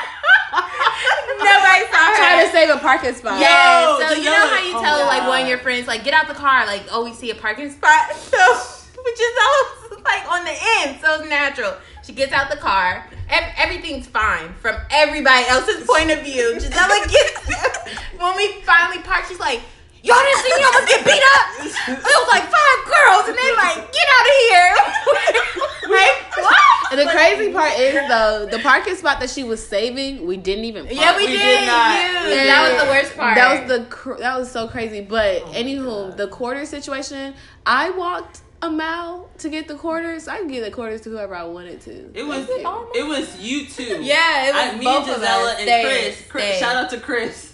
Nobody 1.44 1.84
saw 1.90 2.04
her. 2.10 2.16
Trying 2.16 2.46
to 2.46 2.52
save 2.52 2.70
a 2.70 2.78
parking 2.78 3.14
spot. 3.14 3.40
Yeah, 3.40 3.82
Yo, 3.84 3.98
so 4.00 4.08
just 4.14 4.18
you 4.18 4.24
know 4.24 4.46
how 4.46 4.62
you 4.64 4.72
Oh 4.76 4.82
tell 4.82 5.06
like 5.06 5.26
one 5.26 5.42
of 5.42 5.48
your 5.48 5.58
friends 5.58 5.86
like 5.86 6.04
get 6.04 6.14
out 6.14 6.28
the 6.28 6.34
car 6.34 6.66
like 6.66 6.84
oh 6.90 7.04
we 7.04 7.12
see 7.14 7.30
a 7.30 7.34
parking 7.34 7.70
spot 7.70 8.12
so 8.14 8.38
which 9.04 9.20
is 9.20 9.34
all 9.42 9.98
like 10.04 10.28
on 10.30 10.44
the 10.44 10.56
end 10.80 10.98
so 11.00 11.20
it's 11.20 11.28
natural 11.28 11.74
She 12.04 12.12
gets 12.12 12.32
out 12.32 12.50
the 12.50 12.56
car. 12.56 13.06
Ev- 13.28 13.52
everything's 13.58 14.06
fine 14.06 14.54
from 14.54 14.76
everybody 14.90 15.44
else's 15.48 15.86
point 15.86 16.10
of 16.10 16.22
view. 16.24 16.54
Gisela 16.54 17.06
gets 17.06 17.46
when 18.18 18.34
we 18.36 18.60
finally 18.62 19.02
park. 19.02 19.26
She's 19.28 19.38
like, 19.38 19.60
"Y'all 20.02 20.16
didn't 20.22 20.40
see 20.44 20.52
me 20.56 20.62
almost 20.64 20.88
get 20.88 21.04
beat 21.04 21.24
up." 21.36 21.44
It 21.88 22.04
was 22.04 22.28
like 22.32 22.44
five 22.44 22.80
girls, 22.86 23.28
and 23.28 23.36
they 23.36 23.50
like, 23.56 23.76
"Get 23.92 24.06
out 24.16 24.26
of 24.26 24.36
here!" 24.48 24.74
like 25.88 26.16
what? 26.36 26.56
And 26.90 27.00
the 27.00 27.06
crazy 27.12 27.52
part 27.52 27.78
is 27.78 27.94
though, 28.08 28.46
the 28.50 28.58
parking 28.60 28.94
spot 28.96 29.20
that 29.20 29.28
she 29.30 29.44
was 29.44 29.64
saving, 29.66 30.26
we 30.26 30.36
didn't 30.36 30.64
even. 30.64 30.84
Park. 30.86 30.96
Yeah, 30.96 31.16
we, 31.16 31.26
We 31.26 31.32
did. 31.32 31.38
did 31.38 31.66
not. 31.66 32.24
use. 32.24 32.34
That 32.46 32.72
was 32.72 32.82
the 32.82 32.90
worst 32.90 33.16
part. 33.16 33.34
That 33.36 33.60
was 33.60 33.68
the 33.78 33.84
cr- 33.86 34.14
that 34.18 34.38
was 34.38 34.50
so 34.50 34.68
crazy. 34.68 35.00
But 35.02 35.42
Oh 35.42 35.46
my 35.48 35.54
anywho, 35.54 36.08
God. 36.10 36.16
the 36.16 36.28
quarter 36.28 36.64
situation, 36.66 37.34
I 37.66 37.90
walked 37.90 38.40
a 38.62 38.70
mile 38.70 39.28
to 39.38 39.48
get 39.48 39.68
the 39.68 39.74
quarters. 39.76 40.26
I 40.28 40.38
could 40.38 40.48
give 40.50 40.64
the 40.64 40.70
quarters 40.70 41.02
to 41.02 41.10
whoever 41.10 41.34
I 41.34 41.44
wanted 41.44 41.80
to. 41.82 42.10
It 42.18 42.26
was 42.26 42.48
it 42.48 43.06
was 43.06 43.38
you 43.40 43.66
two. 43.66 44.02
Yeah, 44.02 44.48
it 44.48 44.54
was 44.54 44.74
I, 44.74 44.78
me 44.78 44.84
both 44.84 45.06
and 45.08 45.16
of 45.16 45.22
us. 45.22 45.54
and 45.58 45.62
Stay, 45.62 45.82
Chris. 45.84 46.22
Chris. 46.28 46.44
stay. 46.44 46.58
Shout 46.60 46.76
out 46.76 46.90
to 46.90 47.00
Chris. 47.00 47.47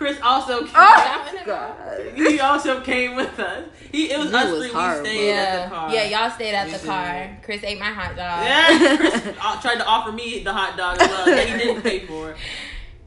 Chris 0.00 0.18
also 0.22 0.60
came. 0.62 0.72
Oh 0.74 1.42
God. 1.44 1.74
he 2.16 2.40
also 2.40 2.80
came 2.80 3.16
with 3.16 3.38
us. 3.38 3.64
He 3.92 4.10
it 4.10 4.18
was 4.18 4.30
He 4.30 4.34
us 4.36 4.50
was 4.50 4.60
three. 4.64 4.72
horrible. 4.72 5.02
We 5.02 5.08
stayed 5.10 5.30
at 5.34 5.52
the 5.52 5.58
Yeah, 5.60 5.68
car. 5.68 5.92
yeah, 5.94 6.04
y'all 6.04 6.30
stayed 6.30 6.54
at 6.54 6.66
We 6.66 6.72
the 6.72 6.78
did. 6.78 6.86
car. 6.86 7.36
Chris 7.42 7.62
ate 7.64 7.78
my 7.78 7.84
hot 7.92 8.16
dog. 8.16 8.42
Yeah, 8.42 8.96
Chris 8.96 9.36
uh, 9.42 9.60
tried 9.60 9.74
to 9.76 9.84
offer 9.86 10.10
me 10.12 10.42
the 10.42 10.54
hot 10.54 10.78
dog 10.78 10.96
as 11.02 11.06
well 11.10 11.26
that 11.26 11.46
he 11.50 11.58
didn't 11.58 11.82
pay 11.82 12.06
for. 12.06 12.34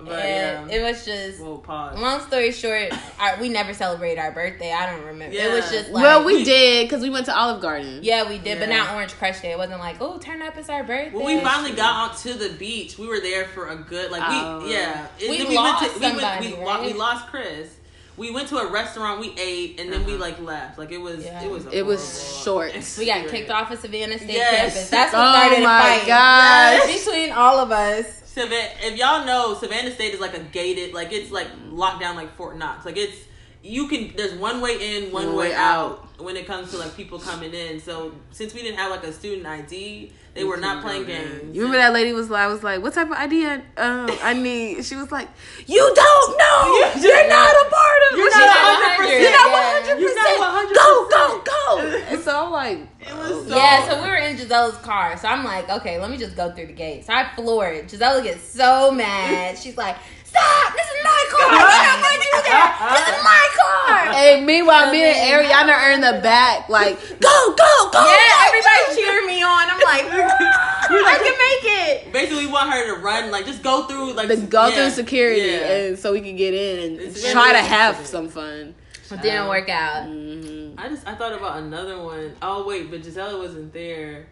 But 0.06 0.20
and 0.26 0.70
yeah, 0.70 0.78
it 0.78 0.82
was 0.84 1.06
just 1.06 1.40
well, 1.42 1.58
pause. 1.60 1.98
long 2.00 2.20
story 2.22 2.52
short 2.52 2.92
our, 3.20 3.40
we 3.40 3.50
never 3.50 3.74
celebrated 3.74 4.20
our 4.20 4.32
birthday 4.32 4.72
i 4.72 4.92
don't 4.92 5.06
remember 5.06 5.36
it 5.36 5.52
was 5.52 5.70
just 5.72 5.90
like 5.92 6.04
well, 6.04 6.24
we 6.26 6.38
we- 6.38 6.44
did 6.44 6.86
because 6.88 7.02
we 7.02 7.10
went 7.10 7.26
to 7.28 7.36
Olive 7.38 7.62
Garden. 7.62 8.00
yeah 8.04 8.28
we 8.28 8.38
did 8.38 8.60
but 8.60 8.70
Yeah. 8.70 8.78
not 8.78 8.96
orange 8.96 9.14
crush 9.14 9.42
day 9.42 9.52
it 9.52 9.58
wasn't 9.58 9.80
like 9.80 9.98
oh 10.02 10.18
turn 10.18 10.42
up 10.42 10.58
it's 10.58 10.70
our 10.70 10.84
birthday 10.84 11.12
When 11.18 11.26
we 11.38 11.44
finally 11.44 11.72
got 11.74 12.12
onto 12.12 12.34
the 12.34 12.50
beach, 12.56 12.98
we 12.98 13.08
were 13.08 13.20
there 13.20 13.46
for 13.46 13.70
a 13.70 13.76
good 13.76 14.12
like 14.12 14.28
we 14.30 14.36
Oh. 14.36 14.66
yeah. 14.68 15.08
And 15.22 15.30
We 15.30 15.38
then 15.44 15.54
lost 15.54 15.82
went 15.82 15.94
to, 15.94 16.00
we, 16.00 16.06
went, 16.22 16.40
we, 16.60 16.64
right? 16.66 16.86
we 16.86 16.94
lost 16.94 17.28
Chris. 17.28 17.76
We 18.16 18.30
went 18.32 18.48
to 18.50 18.58
a 18.58 18.72
restaurant, 18.72 19.20
we 19.20 19.34
ate, 19.40 19.80
and 19.80 19.92
then 19.92 20.06
we 20.06 20.14
Uh-huh. 20.14 20.22
like 20.22 20.40
left. 20.40 20.78
Like 20.78 20.92
it 20.92 21.00
was 21.02 21.24
Yeah. 21.26 21.44
it 21.44 21.50
was 21.50 21.66
a 21.66 21.78
It 21.78 21.86
was 21.86 22.00
horrible 22.46 22.72
short. 22.72 22.98
we 23.00 23.06
got 23.08 23.28
kicked 23.28 23.50
off 23.50 23.72
of 23.72 23.80
savannah 23.80 24.18
state 24.20 24.34
Yes. 24.34 24.74
campus 24.74 24.90
that's 24.90 25.14
what 25.14 25.22
Oh 25.28 25.32
started 25.32 25.60
a 25.60 25.64
my 25.64 25.82
fight 26.00 26.08
gosh. 26.08 26.94
between 27.06 27.32
all 27.32 27.60
of 27.60 27.72
us 27.72 28.23
Savannah, 28.34 28.70
if 28.82 28.98
y'all 28.98 29.26
know, 29.26 29.54
Savannah 29.54 29.94
State 29.94 30.16
is 30.16 30.20
like 30.20 30.36
a 30.36 30.40
gated, 30.40 30.92
like 30.92 31.12
it's 31.12 31.30
like 31.30 31.48
locked 31.70 32.02
down 32.02 32.16
like 32.16 32.36
Fort 32.36 32.58
Knox. 32.58 32.84
Like 32.84 32.98
it's 32.98 33.16
you 33.62 33.88
can 33.88 34.12
there's 34.16 34.34
one 34.34 34.60
way 34.60 34.98
in, 34.98 35.12
one, 35.12 35.28
One 35.28 35.36
way 35.36 35.50
way 35.50 35.54
out 35.54 36.20
when 36.20 36.36
it 36.36 36.48
comes 36.48 36.72
to 36.72 36.78
like 36.78 36.96
people 36.98 37.20
coming 37.20 37.54
in. 37.54 37.80
So 37.80 38.12
since 38.32 38.56
we 38.56 38.64
didn't 38.64 38.80
have 38.80 38.90
like 38.90 39.04
a 39.04 39.14
student 39.14 39.46
ID, 39.46 40.12
they 40.34 40.44
were 40.44 40.58
not 40.58 40.82
playing 40.84 41.06
games. 41.06 41.56
You 41.56 41.62
remember 41.62 41.78
that 41.78 41.94
lady 41.94 42.12
was 42.12 42.30
like, 42.30 42.42
I 42.42 42.48
was 42.48 42.64
like, 42.64 42.82
what 42.82 42.94
type 42.94 43.08
of 43.08 43.14
ID 43.14 43.46
I, 43.46 43.56
um, 43.78 44.10
I 44.24 44.34
need? 44.34 44.84
She 44.84 44.96
was 44.96 45.12
like, 45.12 45.28
you 45.68 45.78
don't 45.78 46.38
know. 46.38 46.64
You- 46.96 47.02
You're 47.10 47.30
not 47.30 47.54
a 47.54 47.70
part 47.70 48.02
of 48.12 48.18
You're 48.18 48.28
it. 48.28 48.32
not 48.32 48.80
not 48.82 49.00
100%. 49.00 49.22
You're 49.22 49.32
not 49.32 49.86
100%. 49.86 50.00
You're 50.00 50.16
not 50.16 50.70
100%. 50.70 50.74
Go, 50.76 51.10
go, 51.10 51.42
go. 51.44 52.04
And 52.10 52.20
so 52.22 52.46
I'm 52.46 52.52
like, 52.52 52.80
It 53.02 53.16
was 53.16 53.48
so 53.48 53.56
yeah, 53.56 53.88
so 53.88 54.02
we 54.02 54.10
were 54.10 54.16
in 54.16 54.36
Gisela's 54.38 54.78
car. 54.78 55.18
So 55.18 55.28
I'm 55.28 55.44
like, 55.44 55.70
okay, 55.70 56.00
let 56.00 56.10
me 56.10 56.18
just 56.18 56.36
go 56.36 56.52
through 56.52 56.68
the 56.68 56.74
gate. 56.74 57.06
So 57.06 57.14
I 57.14 57.30
floor 57.36 57.68
it. 57.70 57.88
Gisela 57.90 58.24
gets 58.24 58.42
so 58.44 58.92
mad. 58.92 59.58
She's 59.60 59.78
like, 59.78 59.98
stop, 60.34 60.74
this 60.74 60.88
is 60.90 61.00
my 61.06 61.22
car. 61.30 61.54
You're 61.54 61.86
not 61.86 62.00
going 62.02 62.18
to 62.18 62.26
do 62.26 62.32
that. 62.50 62.70
This 62.84 63.08
is 63.16 63.24
my 63.24 63.46
car. 63.56 64.14
Hey, 64.14 64.44
meanwhile, 64.44 64.92
me 64.92 65.02
and 65.04 65.16
Ariana 65.16 65.74
are 65.74 65.92
in 65.92 66.02
the 66.02 66.20
back, 66.22 66.68
like, 66.70 67.00
go, 67.20 67.36
go, 67.56 67.72
go. 67.94 68.02
Yeah, 68.04 68.18
go, 68.18 68.48
everybody 68.50 68.82
go. 68.90 68.96
cheering 68.96 69.28
me 69.28 69.42
on. 69.42 69.66
I'm 69.70 69.80
like, 69.80 70.06
I 70.12 71.16
can 71.22 71.36
make 71.48 71.64
it. 72.04 72.14
Basically, 72.14 72.46
we 72.48 72.52
want 72.52 72.70
her 72.72 72.96
to 72.96 73.02
run, 73.02 73.32
like 73.32 73.46
just 73.46 73.64
go 73.64 73.84
through, 73.88 74.14
like 74.14 74.28
To 74.30 74.38
go 74.38 74.68
yeah, 74.68 74.76
through 74.76 74.90
security, 74.92 75.42
yeah. 75.42 75.72
and 75.88 76.00
so 76.00 76.12
we 76.12 76.22
can 76.22 76.36
get 76.36 76.54
in 76.54 76.92
and 76.92 77.00
It's 77.02 77.32
try 77.32 77.52
to 77.54 77.60
have 77.60 77.96
interesting. 77.96 78.20
some 78.20 78.30
fun. 78.30 78.76
It 79.12 79.22
didn't 79.22 79.48
work 79.48 79.70
out. 79.70 80.08
hmm 80.08 80.74
I 80.78 80.90
just 80.90 81.08
I 81.08 81.14
thought 81.14 81.34
about 81.34 81.60
another 81.60 82.02
one. 82.02 82.34
Oh 82.42 82.66
wait, 82.68 82.90
but 82.90 83.04
Gisela 83.04 83.38
wasn't 83.38 83.72
there. 83.74 84.26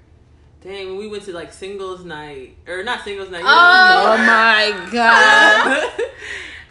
Dang, 0.63 0.87
when 0.89 0.97
we 0.97 1.07
went 1.07 1.23
to 1.23 1.33
like 1.33 1.51
singles 1.51 2.05
night 2.05 2.55
or 2.67 2.83
not 2.83 3.03
singles 3.03 3.29
night. 3.31 3.39
you 3.39 3.45
Oh 3.47 4.15
know- 4.17 4.17
my 4.25 4.89
god. 4.91 5.89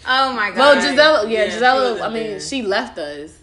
Oh 0.06 0.32
my 0.32 0.50
god. 0.50 0.56
Oh 0.56 0.58
well, 0.58 0.74
Gisela, 0.76 1.28
yeah, 1.28 1.38
Yeah, 1.38 1.44
she 1.46 1.50
Gisela. 1.54 1.90
wasn't 1.92 2.10
I 2.10 2.14
mean, 2.14 2.22
there. 2.30 2.40
she 2.40 2.62
left 2.62 2.98
us 2.98 3.36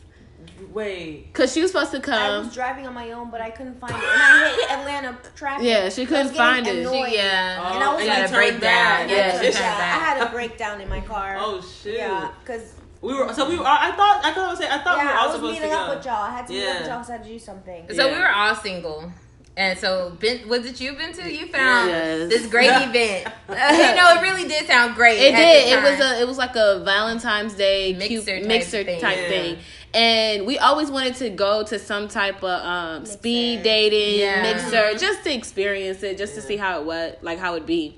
wait. 0.74 1.27
because 1.32 1.54
she 1.54 1.62
was 1.62 1.72
supposed 1.72 1.92
to 1.92 2.00
come. 2.00 2.16
I 2.16 2.39
was 2.39 2.54
driving 2.54 2.88
on 2.88 2.94
my 2.94 3.12
own, 3.12 3.30
but 3.30 3.42
I 3.42 3.50
couldn't 3.51 3.80
find 3.80 3.92
it, 3.94 3.98
and 3.98 4.06
I 4.06 4.56
hit 4.56 4.72
Atlanta 4.72 5.18
traffic. 5.36 5.66
Yeah, 5.68 5.89
she 5.89 6.06
couldn't 6.06 6.30
find 6.34 6.66
it. 6.66 6.77
annoyed. 6.80 7.12
yeah. 7.12 7.74
And 7.75 7.84
I 7.84 7.88
oh, 7.88 7.96
was 7.96 8.04
Oh, 8.04 8.08
got 8.08 8.18
you 8.18 8.24
a 8.24 8.27
turned 8.27 8.60
breakdown. 8.60 9.10
Yeah, 9.10 9.42
Yeah. 9.42 9.50
Yeah, 9.50 9.60
I 9.60 10.00
had 10.00 10.27
a 10.27 10.32
breakdown 10.32 10.82
in 10.82 10.89
my 10.89 11.01
car. 11.01 11.38
Oh 11.39 11.62
shit. 11.62 11.98
Yeah, 11.98 12.32
because 12.44 12.74
We 13.01 13.13
were 13.13 13.32
so 13.34 13.48
we 13.48 13.58
were. 13.58 13.63
I 13.66 13.92
thought 13.92 14.22
I 14.25 14.32
thought 14.34 14.46
I 14.46 14.50
was 14.50 14.58
saying 14.60 14.72
I 14.72 14.80
thought 14.80 14.98
we 14.98 15.04
were 15.04 15.10
yeah, 15.12 15.18
all 15.20 15.24
I 15.24 15.27
was 15.27 15.36
supposed 15.36 15.56
to 15.58 15.62
meeting 15.62 15.77
up 15.77 15.88
go. 15.89 15.96
with 15.96 16.06
y'all. 16.06 16.24
I 16.24 16.32
had 16.32 16.48
to 16.48 16.54
meet 16.54 16.66
up 16.68 16.80
with 16.80 16.88
y'all, 16.88 17.04
so 17.04 17.13
I 17.13 17.18
had 17.18 17.24
to 17.24 17.30
do 17.30 17.39
something. 17.39 17.86
So 17.94 18.08
Yeah. 18.08 18.13
we 18.13 18.20
were 18.20 18.32
all 18.32 18.56
single. 18.56 19.12
And 19.58 19.78
so, 19.80 20.16
ben, 20.20 20.48
was 20.48 20.66
it 20.68 20.80
you, 20.80 20.94
Bintu? 20.94 21.26
You 21.36 21.48
found 21.48 21.90
Yes. 21.90 22.30
this 22.30 22.46
great 22.46 22.68
Yeah. 22.68 22.90
event. 22.90 23.34
you 23.50 23.56
know, 23.96 24.14
it 24.16 24.22
really 24.22 24.48
did 24.48 24.68
sound 24.68 24.94
great. 24.96 25.18
It 25.20 25.36
did. 25.36 25.74
It 25.74 25.82
was 25.84 26.00
a. 26.00 26.22
It 26.22 26.28
was 26.28 26.38
like 26.38 26.56
a 26.56 26.84
Valentine's 26.86 27.56
Day 27.56 27.94
Mixer 27.94 28.08
cute 28.08 28.26
type 28.28 28.46
mixer 28.46 28.84
thing. 28.84 29.02
type 29.02 29.18
Yeah. 29.20 29.28
thing. 29.30 29.58
And 29.96 30.46
we 30.46 30.60
always 30.60 30.92
wanted 30.92 31.16
to 31.16 31.30
go 31.32 31.64
to 31.64 31.80
some 31.80 32.08
type 32.08 32.44
of 32.44 32.64
um, 32.64 33.06
speed 33.08 33.64
dating 33.64 34.20
Yeah. 34.20 34.44
mixer, 34.44 34.94
just 34.96 35.24
to 35.24 35.34
experience 35.34 36.04
it, 36.04 36.20
just 36.20 36.36
to 36.36 36.42
see 36.42 36.58
how 36.58 36.80
it 36.80 36.86
was, 36.86 37.16
like 37.24 37.40
how 37.40 37.56
it'd 37.56 37.66
be. 37.66 37.98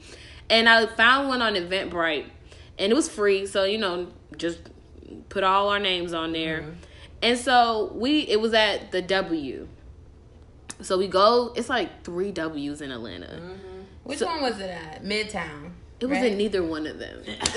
And 0.49 0.69
I 0.69 0.85
found 0.85 1.27
one 1.27 1.41
on 1.41 1.55
Eventbrite, 1.55 2.25
and 2.77 2.89
it 2.91 2.95
was 2.95 3.09
free. 3.09 3.45
So 3.45 3.65
you 3.65 3.79
know, 3.79 4.07
just 4.37 4.59
put 5.27 5.43
all 5.43 5.67
our 5.67 5.79
names 5.79 6.13
on 6.13 6.31
there. 6.31 6.61
Mm-hmm. 6.61 6.71
And 7.21 7.37
so 7.37 7.91
we, 7.95 8.21
it 8.21 8.39
was 8.39 8.53
at 8.53 8.93
the 8.93 9.01
W. 9.01 9.67
So 10.81 10.97
we 10.97 11.07
go. 11.07 11.53
It's 11.55 11.69
like 11.69 12.03
three 12.03 12.31
W's 12.31 12.81
in 12.81 12.91
Atlanta. 12.91 13.27
Mm-hmm. 13.27 13.79
Which 14.03 14.19
so- 14.19 14.27
one 14.27 14.41
was 14.41 14.59
it 14.59 14.69
at? 14.69 15.03
Midtown. 15.03 15.71
It 15.99 16.05
was 16.05 16.17
right? 16.19 16.31
in 16.31 16.37
neither 16.37 16.63
one 16.63 16.87
of 16.87 16.97
them. 16.99 17.21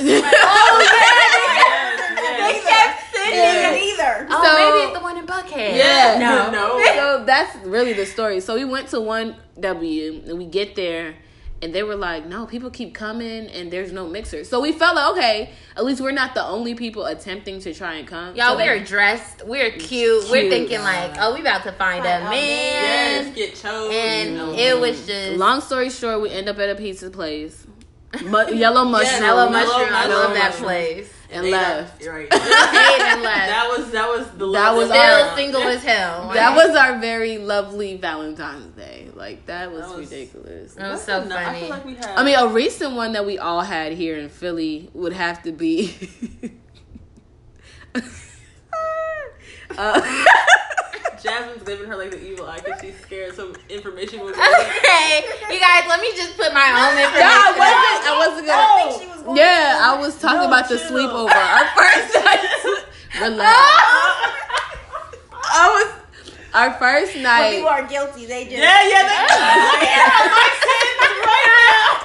They 2.42 2.60
kept 2.60 3.14
sending 3.14 3.38
Yeah. 3.38 3.70
it 3.70 3.82
either. 3.82 4.26
Oh, 4.30 4.42
So- 4.44 4.54
maybe 4.58 4.84
it's 4.88 4.98
the 4.98 5.02
one 5.02 5.16
in 5.16 5.26
Buckhead. 5.26 5.76
Yeah. 5.76 6.18
No. 6.18 6.50
No. 6.50 6.84
so 6.94 7.24
that's 7.24 7.54
really 7.64 7.92
the 7.92 8.04
story. 8.06 8.40
So 8.40 8.54
we 8.54 8.64
went 8.64 8.88
to 8.88 9.00
one 9.00 9.36
W 9.60 10.22
and 10.26 10.38
we 10.38 10.46
get 10.46 10.74
there 10.74 11.14
and 11.62 11.72
they 11.74 11.82
were 11.82 11.94
like, 11.96 12.26
No, 12.26 12.44
people 12.46 12.70
keep 12.70 12.92
coming 12.94 13.46
and 13.46 13.70
there's 13.70 13.92
no 13.92 14.06
mixer. 14.08 14.44
So 14.44 14.60
we 14.60 14.72
felt 14.72 14.96
like, 14.96 15.12
okay, 15.12 15.50
at 15.76 15.84
least 15.84 16.00
we're 16.00 16.10
not 16.12 16.34
the 16.34 16.44
only 16.44 16.74
people 16.74 17.06
attempting 17.06 17.60
to 17.60 17.72
try 17.72 17.94
and 17.94 18.06
come. 18.06 18.34
Y'all, 18.36 18.50
so 18.52 18.56
we 18.58 18.68
are 18.68 18.82
dressed. 18.84 19.46
We're 19.46 19.70
cute. 19.70 20.28
We're 20.30 20.50
thinking 20.50 20.80
like, 20.80 21.14
oh, 21.20 21.34
we 21.34 21.40
about 21.40 21.62
to 21.62 21.72
find 21.72 22.02
Find 22.04 22.24
a 22.24 22.26
a 22.26 22.30
man. 22.30 22.32
Yes, 22.32 23.34
get 23.34 23.54
chose. 23.54 23.90
And 23.94 24.34
No. 24.36 24.52
it 24.52 24.78
was 24.78 25.06
just 25.06 25.38
long 25.38 25.60
story 25.60 25.88
short, 25.90 26.20
we 26.20 26.30
end 26.30 26.48
up 26.48 26.58
at 26.58 26.68
a 26.68 26.74
pizza 26.74 27.08
place. 27.10 27.66
Mu- 28.24 28.52
yellow 28.52 28.84
mushroom. 28.84 29.22
Yellow 29.22 29.48
Mellow 29.48 29.66
mushroom. 29.66 29.88
I 29.94 30.06
mushroom. 30.06 30.12
love 30.18 30.34
that 30.34 30.52
place. 30.54 31.12
And 31.32 31.46
They 31.46 31.50
got- 31.50 31.76
left. 31.76 32.04
Right. 32.06 32.28
And 32.32 33.22
left. 33.22 33.48
that 33.48 33.68
was 33.76 33.90
that 33.90 34.08
was 34.08 34.26
the 34.38 34.50
That 34.52 34.74
was 34.74 34.88
Still 34.88 35.00
our- 35.00 35.36
single 35.36 35.62
as 35.62 35.82
hell. 35.82 36.30
That 36.34 36.54
was 36.54 36.76
our 36.76 36.98
very 36.98 37.38
lovely 37.38 37.96
Valentine's 37.96 38.74
Day. 38.76 39.08
Like 39.14 39.46
that 39.46 39.70
was, 39.72 39.80
That 39.88 39.96
was- 39.98 40.10
ridiculous. 40.10 40.76
It 40.76 40.82
was 40.82 41.02
so 41.04 41.24
No, 41.24 41.36
I 41.36 41.44
funny. 41.44 41.60
feel 41.60 41.68
like 41.70 41.84
we 41.84 41.94
had. 41.94 42.10
I 42.16 42.24
mean, 42.24 42.36
a 42.38 42.48
recent 42.48 42.94
one 42.94 43.12
that 43.12 43.24
we 43.26 43.38
all 43.38 43.62
had 43.62 43.92
here 43.92 44.16
in 44.18 44.28
Philly 44.28 44.90
would 44.94 45.12
have 45.12 45.42
to 45.44 45.52
be. 45.52 45.94
uh, 49.76 50.24
Jasmine's 51.22 51.62
giving 51.62 51.86
her 51.88 51.96
like 51.96 52.10
the 52.10 52.20
evil 52.22 52.46
eye 52.46 52.58
because 52.58 52.80
she's 52.80 52.98
scared 53.00 53.34
some 53.34 53.54
information 53.68 54.20
will 54.20 54.32
go. 54.32 54.40
okay, 54.42 55.22
you 55.50 55.60
guys, 55.60 55.84
let 55.88 56.00
me 56.00 56.10
just 56.16 56.36
put 56.36 56.52
my 56.52 56.66
own 56.68 56.96
no, 56.96 57.02
information. 57.04 57.28
I 57.28 57.54
wasn't. 57.58 58.06
I 58.06 58.18
wasn't 58.18 58.46
gonna. 58.46 58.66
Oh. 58.66 58.90
think 58.90 59.02
she 59.02 59.08
was 59.14 59.22
going 59.22 59.36
Yeah, 59.36 59.78
to- 59.78 59.84
I 59.84 60.00
was 60.00 60.18
talking 60.18 60.38
No, 60.40 60.46
about 60.48 60.68
the 60.68 60.76
sleepover. 60.76 61.30
Our 61.34 61.66
first 61.76 62.14
night. 62.14 62.40
Relax. 63.20 63.58
I 65.54 65.68
was 65.68 65.88
our 66.54 66.72
first 66.74 67.14
When 67.14 67.22
night. 67.22 67.54
people 67.56 67.68
are 67.68 67.86
guilty, 67.86 68.26
they 68.26 68.44
just. 68.44 68.56
Yeah, 68.56 68.82
yeah, 68.88 69.02
that, 69.02 69.28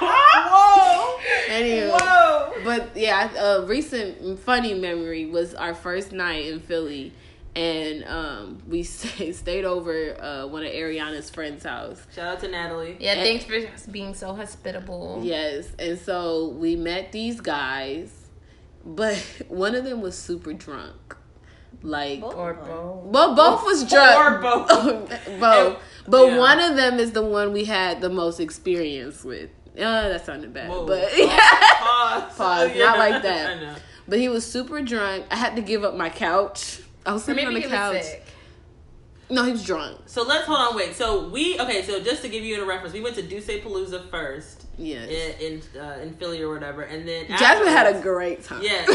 now. 0.00 0.48
Whoa, 0.50 1.18
Anyway, 1.54 1.90
whoa. 1.92 2.52
but 2.64 2.96
yeah, 2.96 3.34
a 3.36 3.66
recent 3.66 4.38
funny 4.40 4.74
memory 4.74 5.26
was 5.26 5.54
our 5.54 5.74
first 5.74 6.12
night 6.12 6.46
in 6.46 6.60
Philly, 6.60 7.12
and 7.58 8.04
um, 8.04 8.62
we 8.68 8.82
stay, 8.84 9.32
stayed 9.32 9.64
over 9.64 10.16
uh, 10.22 10.46
one 10.46 10.64
of 10.64 10.70
Ariana's 10.72 11.28
friends' 11.30 11.64
house. 11.64 12.06
Shout 12.14 12.26
out 12.34 12.40
to 12.40 12.48
Natalie. 12.48 12.96
Yeah, 13.00 13.14
thanks 13.14 13.44
for 13.44 13.90
being 13.90 14.14
so 14.14 14.34
hospitable. 14.34 15.20
Yes, 15.22 15.68
and 15.78 15.98
so 15.98 16.48
we 16.50 16.76
met 16.76 17.10
these 17.12 17.40
guys, 17.40 18.12
but 18.84 19.16
one 19.48 19.74
of 19.74 19.84
them 19.84 20.00
was 20.00 20.16
super 20.16 20.52
drunk. 20.52 21.16
Like, 21.82 22.20
Both 22.20 22.34
Or 22.34 22.50
of 22.50 22.64
both. 22.66 23.04
well, 23.04 23.34
both 23.36 23.64
was 23.64 23.88
drunk. 23.88 24.18
Or 24.18 24.38
both. 24.40 24.68
both. 25.40 25.78
But 26.08 26.26
Yeah. 26.28 26.38
one 26.38 26.58
of 26.60 26.74
them 26.76 26.98
is 26.98 27.12
the 27.12 27.22
one 27.22 27.52
we 27.52 27.64
had 27.66 28.00
the 28.00 28.08
most 28.10 28.40
experience 28.40 29.22
with. 29.22 29.50
Uh, 29.76 30.08
that 30.08 30.26
sounded 30.26 30.52
bad, 30.52 30.70
Whoa. 30.70 30.86
but 30.86 31.08
Pause. 31.12 32.36
Pause, 32.36 32.70
not 32.76 32.98
like 32.98 33.22
that. 33.22 33.50
I 33.58 33.60
know. 33.60 33.74
but 34.08 34.18
he 34.18 34.28
was 34.28 34.44
super 34.44 34.82
drunk. 34.82 35.26
I 35.30 35.36
had 35.36 35.54
to 35.54 35.62
give 35.62 35.84
up 35.84 35.94
my 35.94 36.08
couch. 36.10 36.80
I 37.08 37.12
was 37.12 37.22
Or 37.22 37.24
sleeping 37.26 37.46
on 37.46 37.54
the 37.54 37.60
he 37.60 37.66
was 37.66 37.72
couch. 37.74 38.02
sick. 38.02 38.24
No, 39.30 39.44
he 39.44 39.52
was 39.52 39.64
drunk. 39.64 40.00
So 40.06 40.22
let's 40.22 40.46
hold 40.46 40.58
on. 40.58 40.76
Wait. 40.76 40.94
So 40.94 41.28
we 41.28 41.58
okay. 41.60 41.82
So 41.82 42.00
just 42.00 42.22
to 42.22 42.28
give 42.28 42.44
you 42.44 42.62
a 42.62 42.66
reference, 42.66 42.92
we 42.94 43.00
went 43.00 43.14
to 43.16 43.22
Duce 43.22 43.46
Palooza 43.46 44.10
first 44.10 44.64
Yes. 44.78 45.08
in 45.08 45.62
in, 45.74 45.80
uh, 45.80 45.98
in 46.02 46.14
Philly 46.14 46.40
or 46.42 46.52
whatever, 46.52 46.82
and 46.82 47.06
then 47.08 47.26
Jasmine 47.28 47.68
had 47.68 47.94
a 47.96 48.00
great 48.00 48.42
time. 48.44 48.62
Yeah. 48.62 48.84
so 48.86 48.94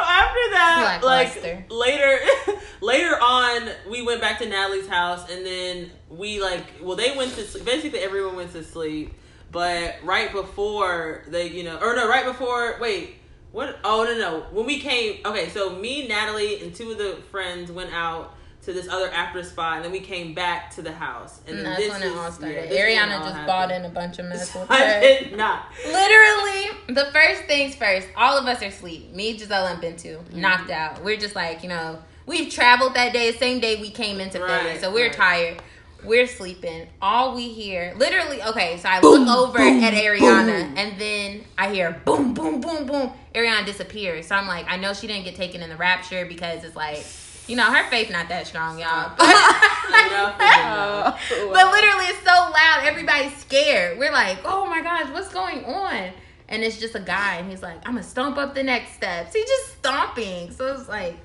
after 0.00 0.44
that, 0.52 1.00
like 1.02 1.34
Lackluster. 1.36 1.64
later, 1.70 2.18
later 2.80 3.16
on, 3.20 3.68
we 3.90 4.02
went 4.02 4.20
back 4.20 4.38
to 4.38 4.48
Natalie's 4.48 4.86
house, 4.88 5.30
and 5.30 5.44
then 5.44 5.90
we 6.08 6.40
like, 6.40 6.64
well, 6.82 6.96
they 6.96 7.16
went 7.16 7.32
to 7.34 7.42
sleep. 7.44 7.64
Basically, 7.64 7.98
everyone 8.00 8.36
went 8.36 8.52
to 8.52 8.64
sleep, 8.64 9.14
but 9.52 9.96
right 10.02 10.32
before 10.32 11.24
they, 11.28 11.48
you 11.50 11.64
know, 11.64 11.78
or 11.78 11.94
no, 11.96 12.08
right 12.08 12.24
before, 12.24 12.78
wait. 12.80 13.14
What? 13.58 13.78
Oh 13.82 14.04
no 14.04 14.16
no! 14.16 14.46
When 14.52 14.66
we 14.66 14.78
came, 14.78 15.18
okay, 15.26 15.48
so 15.48 15.70
me, 15.74 16.06
Natalie, 16.06 16.60
and 16.62 16.72
two 16.72 16.92
of 16.92 16.98
the 16.98 17.18
friends 17.32 17.72
went 17.72 17.92
out 17.92 18.34
to 18.62 18.72
this 18.72 18.88
other 18.88 19.10
after 19.10 19.42
spot, 19.42 19.76
and 19.76 19.84
then 19.84 19.90
we 19.92 19.98
came 20.00 20.32
back 20.34 20.70
to 20.76 20.82
the 20.82 20.92
house, 20.92 21.40
and 21.46 21.56
And 21.56 21.58
then 21.58 21.64
that's 21.72 21.78
this 21.82 21.90
when 21.92 22.02
it 22.04 22.16
all 22.16 22.30
started. 22.30 22.56
this 22.56 22.70
is 22.72 22.78
when 22.78 22.88
it 22.88 22.96
Ariana 22.98 23.12
all 23.18 23.24
just 23.24 23.30
happened. 23.36 23.46
bought 23.48 23.70
in 23.72 23.84
a 23.84 23.88
bunch 23.88 24.18
of 24.20 24.26
mess 24.26 24.54
with 24.54 24.70
I 24.70 25.00
did 25.00 25.36
not. 25.36 25.64
Literally, 25.86 26.70
the 26.88 27.10
first 27.12 27.42
things 27.44 27.74
first. 27.74 28.06
All 28.16 28.38
of 28.38 28.46
us 28.46 28.62
are 28.62 28.66
asleep. 28.66 29.12
Me, 29.12 29.36
Giselle, 29.36 29.66
and 29.66 29.82
Bintu 29.82 30.18
Mm-hmm. 30.18 30.40
knocked 30.40 30.70
out. 30.70 31.02
We're 31.02 31.16
just 31.16 31.34
like 31.34 31.62
you 31.64 31.68
know, 31.68 31.98
we've 32.26 32.52
traveled 32.52 32.94
that 32.94 33.12
day, 33.12 33.32
same 33.32 33.58
day 33.60 33.80
we 33.80 33.90
came 33.90 34.20
into 34.20 34.38
Philly, 34.38 34.78
so 34.78 34.92
we're 34.92 35.06
right. 35.06 35.12
tired. 35.12 35.62
We're 36.04 36.28
sleeping. 36.28 36.86
All 37.02 37.34
we 37.34 37.48
hear, 37.48 37.92
literally, 37.96 38.42
okay. 38.42 38.78
So 38.78 38.88
I 38.88 39.00
look 39.00 39.28
over 39.28 39.58
at 39.58 39.94
Ariana, 39.94 40.76
and 40.76 40.98
then 41.00 41.44
I 41.56 41.72
hear 41.72 42.00
boom, 42.04 42.34
boom, 42.34 42.60
boom, 42.60 42.86
boom. 42.86 43.10
Ariana 43.34 43.66
disappears. 43.66 44.26
So 44.26 44.36
I'm 44.36 44.46
like, 44.46 44.66
I 44.68 44.76
know 44.76 44.92
she 44.94 45.06
didn't 45.06 45.24
get 45.24 45.34
taken 45.34 45.60
in 45.60 45.68
the 45.68 45.76
rapture 45.76 46.24
because 46.24 46.62
it's 46.62 46.76
like, 46.76 47.04
you 47.48 47.56
know, 47.56 47.64
her 47.64 47.88
faith 47.90 48.10
not 48.10 48.28
that 48.28 48.46
strong, 48.46 48.78
y'all. 48.78 49.12
Enough 49.18 50.40
is 50.40 50.58
enough. 50.60 51.20
But 51.52 51.72
literally, 51.72 52.04
it's 52.06 52.22
so 52.24 52.32
loud. 52.32 52.80
Everybody's 52.84 53.36
scared. 53.36 53.98
We're 53.98 54.12
like, 54.12 54.38
oh 54.44 54.66
my 54.66 54.82
gosh, 54.82 55.10
what's 55.12 55.32
going 55.32 55.64
on? 55.64 56.12
And 56.48 56.62
it's 56.62 56.78
just 56.78 56.94
a 56.94 57.00
guy, 57.00 57.36
and 57.36 57.50
he's 57.50 57.62
like, 57.62 57.76
I'm 57.86 57.94
gonna 57.94 58.02
stomp 58.02 58.38
up 58.38 58.54
the 58.54 58.62
next 58.62 58.92
steps. 58.94 59.34
He's 59.34 59.46
just 59.46 59.78
stomping. 59.78 60.50
So 60.52 60.72
it's 60.74 60.88
like, 60.88 61.16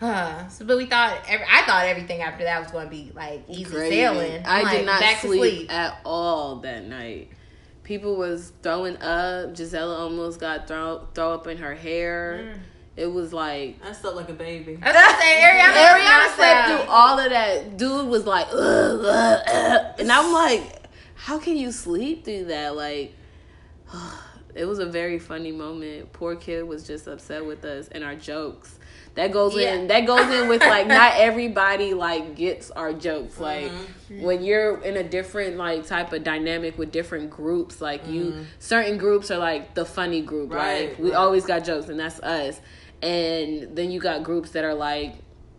uh. 0.00 0.48
So, 0.48 0.64
but 0.64 0.76
we 0.76 0.86
thought, 0.86 1.18
every, 1.28 1.46
I 1.50 1.62
thought 1.62 1.86
everything 1.86 2.20
after 2.22 2.44
that 2.44 2.62
was 2.62 2.70
gonna 2.70 2.90
be 2.90 3.10
like 3.14 3.44
easy 3.48 3.64
Crazy. 3.64 3.96
sailing. 3.96 4.44
I 4.44 4.62
I'm 4.62 4.76
did 4.76 4.86
not 4.86 5.00
back 5.00 5.20
sleep, 5.20 5.40
sleep. 5.40 5.72
at 5.72 6.00
all 6.04 6.56
that 6.56 6.86
night. 6.86 7.30
People 7.82 8.16
was 8.16 8.52
throwing 8.62 8.96
up. 8.98 9.54
Gisela 9.54 9.96
almost 9.96 10.38
got 10.40 10.68
throw 10.68 11.06
throw 11.14 11.34
up 11.34 11.46
in 11.46 11.58
her 11.58 11.74
hair. 11.74 12.54
Mm. 12.54 12.60
It 12.96 13.06
was 13.06 13.32
like 13.32 13.78
I 13.82 13.92
slept 13.92 14.16
like 14.16 14.28
a 14.28 14.32
baby. 14.32 14.78
I 14.82 14.86
was 14.86 14.94
gonna 14.94 15.20
say, 15.20 15.40
Ariana, 15.40 15.72
Ariana 15.72 16.34
slept 16.34 16.68
through 16.68 16.92
all 16.92 17.18
of 17.18 17.30
that. 17.30 17.76
Dude 17.76 18.08
was 18.08 18.26
like, 18.26 18.48
ugh, 18.52 19.00
ugh, 19.04 19.42
ugh. 19.46 19.94
and 20.00 20.10
I'm 20.10 20.32
like, 20.32 20.82
how 21.14 21.38
can 21.38 21.56
you 21.56 21.70
sleep 21.70 22.24
through 22.24 22.46
that? 22.46 22.74
Like, 22.74 23.14
it 24.54 24.64
was 24.64 24.80
a 24.80 24.86
very 24.86 25.18
funny 25.18 25.52
moment. 25.52 26.12
Poor 26.12 26.34
kid 26.36 26.66
was 26.66 26.86
just 26.86 27.06
upset 27.06 27.44
with 27.44 27.64
us 27.64 27.88
and 27.88 28.02
our 28.02 28.16
jokes. 28.16 28.77
That 29.18 29.32
goes 29.32 29.56
Yeah. 29.56 29.74
in. 29.74 29.88
That 29.88 30.06
goes 30.06 30.30
in 30.30 30.48
with 30.48 30.60
like 30.60 30.86
not 30.86 31.14
everybody 31.16 31.92
like 31.92 32.36
gets 32.36 32.70
our 32.70 32.92
jokes. 32.92 33.38
Like 33.40 33.70
Mm-hmm. 33.72 34.22
when 34.22 34.42
you're 34.44 34.80
in 34.82 34.96
a 34.96 35.02
different 35.02 35.56
like 35.56 35.84
type 35.86 36.12
of 36.12 36.22
dynamic 36.22 36.78
with 36.78 36.92
different 36.92 37.28
groups, 37.28 37.80
like 37.80 38.02
Mm-hmm. 38.04 38.14
you 38.14 38.46
certain 38.60 38.96
groups 38.96 39.30
are 39.32 39.38
like 39.38 39.74
the 39.74 39.84
funny 39.84 40.22
group. 40.22 40.52
Right, 40.52 40.90
Like 40.90 40.98
we 40.98 41.10
right. 41.10 41.16
always 41.16 41.44
got 41.44 41.64
jokes, 41.64 41.88
and 41.88 41.98
that's 41.98 42.20
us. 42.20 42.60
And 43.02 43.74
then 43.76 43.90
you 43.90 43.98
got 44.00 44.22
groups 44.22 44.50
that 44.52 44.64
are 44.64 44.74
like 44.74 45.14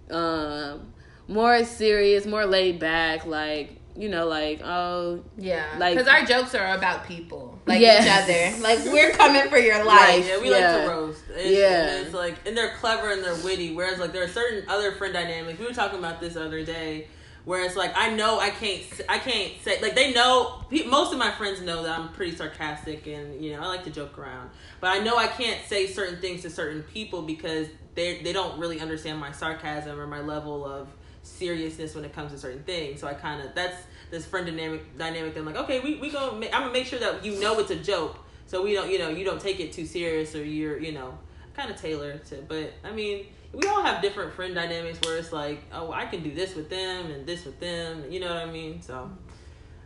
um 0.10 0.94
more 1.28 1.64
serious, 1.66 2.26
more 2.26 2.46
laid 2.46 2.80
back, 2.80 3.26
like 3.26 3.79
you 3.96 4.08
know, 4.10 4.28
like 4.28 4.62
oh 4.64 5.24
Yeah, 5.38 5.66
Like- 5.78 5.96
because 5.98 6.08
our 6.08 6.26
jokes 6.26 6.56
are 6.56 6.76
about 6.76 7.06
people, 7.08 7.60
like 7.66 7.82
Yes. 7.82 8.04
each 8.06 8.58
other. 8.58 8.64
Like 8.64 8.86
we're 8.94 9.12
coming 9.12 9.50
for 9.50 9.58
your 9.58 9.84
life. 9.98 10.26
Yeah, 10.28 10.40
we 10.40 10.50
Yeah. 10.52 10.76
like 10.76 10.84
to 10.86 10.90
roast. 10.90 11.24
It's, 11.36 11.46
Yeah. 11.60 11.88
and 11.90 12.06
it's 12.06 12.14
like, 12.16 12.36
and 12.48 12.56
they're 12.58 12.76
clever 12.80 13.12
and 13.12 13.24
they're 13.24 13.36
witty. 13.44 13.74
Whereas, 13.76 14.00
like, 14.00 14.14
there 14.14 14.24
are 14.24 14.28
certain 14.28 14.64
other 14.70 14.92
friend 14.94 15.14
dynamics. 15.14 15.60
We 15.60 15.66
were 15.66 15.74
talking 15.74 16.00
about 16.00 16.20
this 16.22 16.34
the 16.36 16.46
other 16.46 16.64
day, 16.64 17.08
where 17.46 17.64
it's 17.64 17.76
like, 17.76 17.92
I 17.96 18.10
know 18.14 18.40
I 18.40 18.50
can't, 18.52 18.82
I 19.10 19.18
can't 19.20 19.54
say, 19.64 19.82
like, 19.82 19.96
they 19.96 20.14
know. 20.14 20.64
Most 20.88 21.12
of 21.14 21.20
my 21.20 21.32
friends 21.32 21.62
know 21.62 21.84
that 21.84 21.98
I'm 22.00 22.10
pretty 22.14 22.36
sarcastic 22.36 23.08
and 23.08 23.44
you 23.44 23.54
know 23.54 23.62
I 23.64 23.68
like 23.68 23.84
to 23.86 23.90
joke 23.92 24.18
around. 24.20 24.50
But 24.80 24.90
I 24.92 25.00
know 25.00 25.18
I 25.18 25.28
can't 25.28 25.60
say 25.66 25.88
certain 25.88 26.20
things 26.22 26.44
to 26.44 26.50
certain 26.50 26.84
people 26.84 27.22
because 27.24 27.68
they 27.96 28.22
they 28.22 28.34
don't 28.34 28.60
really 28.60 28.80
understand 28.80 29.20
my 29.20 29.32
sarcasm 29.32 30.00
or 30.00 30.06
my 30.08 30.20
level 30.22 30.64
of 30.66 30.88
seriousness 31.30 31.96
when 31.96 32.06
it 32.06 32.14
comes 32.14 32.32
to 32.32 32.38
certain 32.38 32.64
things. 32.64 33.00
So 33.02 33.08
I 33.08 33.14
kind 33.14 33.42
of 33.42 33.54
that's 33.56 33.78
this 34.12 34.26
friend 34.26 34.46
dynamic 34.46 34.98
dynamic. 34.98 35.38
I'm 35.38 35.46
like, 35.46 35.58
okay, 35.58 35.80
we 35.80 35.96
we 35.96 36.10
go. 36.10 36.32
I'm 36.32 36.42
gonna 36.42 36.72
make 36.72 36.86
sure 36.86 37.00
that 37.00 37.24
you 37.24 37.40
know 37.40 37.60
it's 37.60 37.72
a 37.72 37.76
joke, 37.76 38.18
so 38.46 38.64
we 38.64 38.74
don't 38.74 38.90
you 38.92 39.00
know 39.00 39.10
you 39.10 39.26
don't 39.26 39.42
take 39.42 39.60
it 39.60 39.72
too 39.74 39.86
serious 39.86 40.36
or 40.36 40.44
you're 40.44 40.80
you 40.80 40.92
know 40.92 41.18
kind 41.56 41.72
of 41.72 41.80
tailored 41.80 42.26
to. 42.26 42.38
But 42.48 42.74
I 42.84 42.92
mean, 42.92 43.28
we 43.54 43.68
all 43.68 43.82
have 43.82 44.02
different 44.02 44.34
friend 44.34 44.56
dynamics 44.56 45.00
where 45.04 45.18
it's 45.18 45.32
like, 45.32 45.64
oh, 45.74 45.92
I 45.92 46.06
can 46.06 46.24
do 46.24 46.34
this 46.34 46.56
with 46.56 46.70
them 46.70 47.12
and 47.12 47.26
this 47.26 47.46
with 47.46 47.60
them. 47.60 48.06
You 48.10 48.20
know 48.20 48.34
what 48.34 48.38
I 48.38 48.52
mean? 48.52 48.82
So 48.82 49.12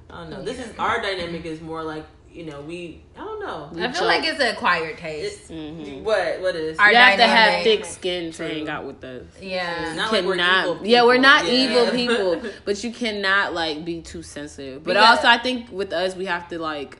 I 0.09 0.21
don't 0.21 0.29
know. 0.29 0.43
This 0.43 0.59
is 0.59 0.77
our 0.77 1.01
dynamic 1.01 1.45
is 1.45 1.61
more 1.61 1.83
like 1.83 2.05
you 2.33 2.45
know 2.45 2.61
we 2.61 3.01
I 3.15 3.19
don't 3.23 3.39
know. 3.39 3.69
I 3.83 3.91
feel 3.91 4.05
like 4.05 4.23
it's 4.23 4.39
an 4.39 4.55
acquired 4.55 4.97
taste. 4.97 5.51
It, 5.51 6.03
What 6.03 6.41
what 6.41 6.55
is 6.55 6.77
Our 6.79 6.89
you 6.91 6.97
have 6.97 7.17
to 7.17 7.27
have 7.27 7.63
thick 7.63 7.85
skin 7.85 8.31
to 8.33 8.47
hang 8.47 8.67
out 8.69 8.85
with 8.85 9.03
us. 9.03 9.23
yeah. 9.41 9.87
It's 9.89 9.95
not 9.97 10.11
like 10.11 10.25
we're 10.25 10.35
cannot. 10.37 10.85
yeah, 10.85 11.03
we're 11.03 11.17
not 11.19 11.45
Yeah. 11.45 11.51
evil 11.51 11.91
people, 11.99 12.41
but 12.65 12.83
you 12.83 12.91
cannot 12.91 13.53
like 13.53 13.85
be 13.85 14.01
too 14.01 14.23
sensitive. 14.23 14.83
But 14.83 14.93
Because- 14.95 15.17
also, 15.19 15.27
I 15.27 15.37
think 15.37 15.71
with 15.71 15.93
us, 15.93 16.15
we 16.15 16.25
have 16.25 16.47
to 16.49 16.59
like 16.59 16.99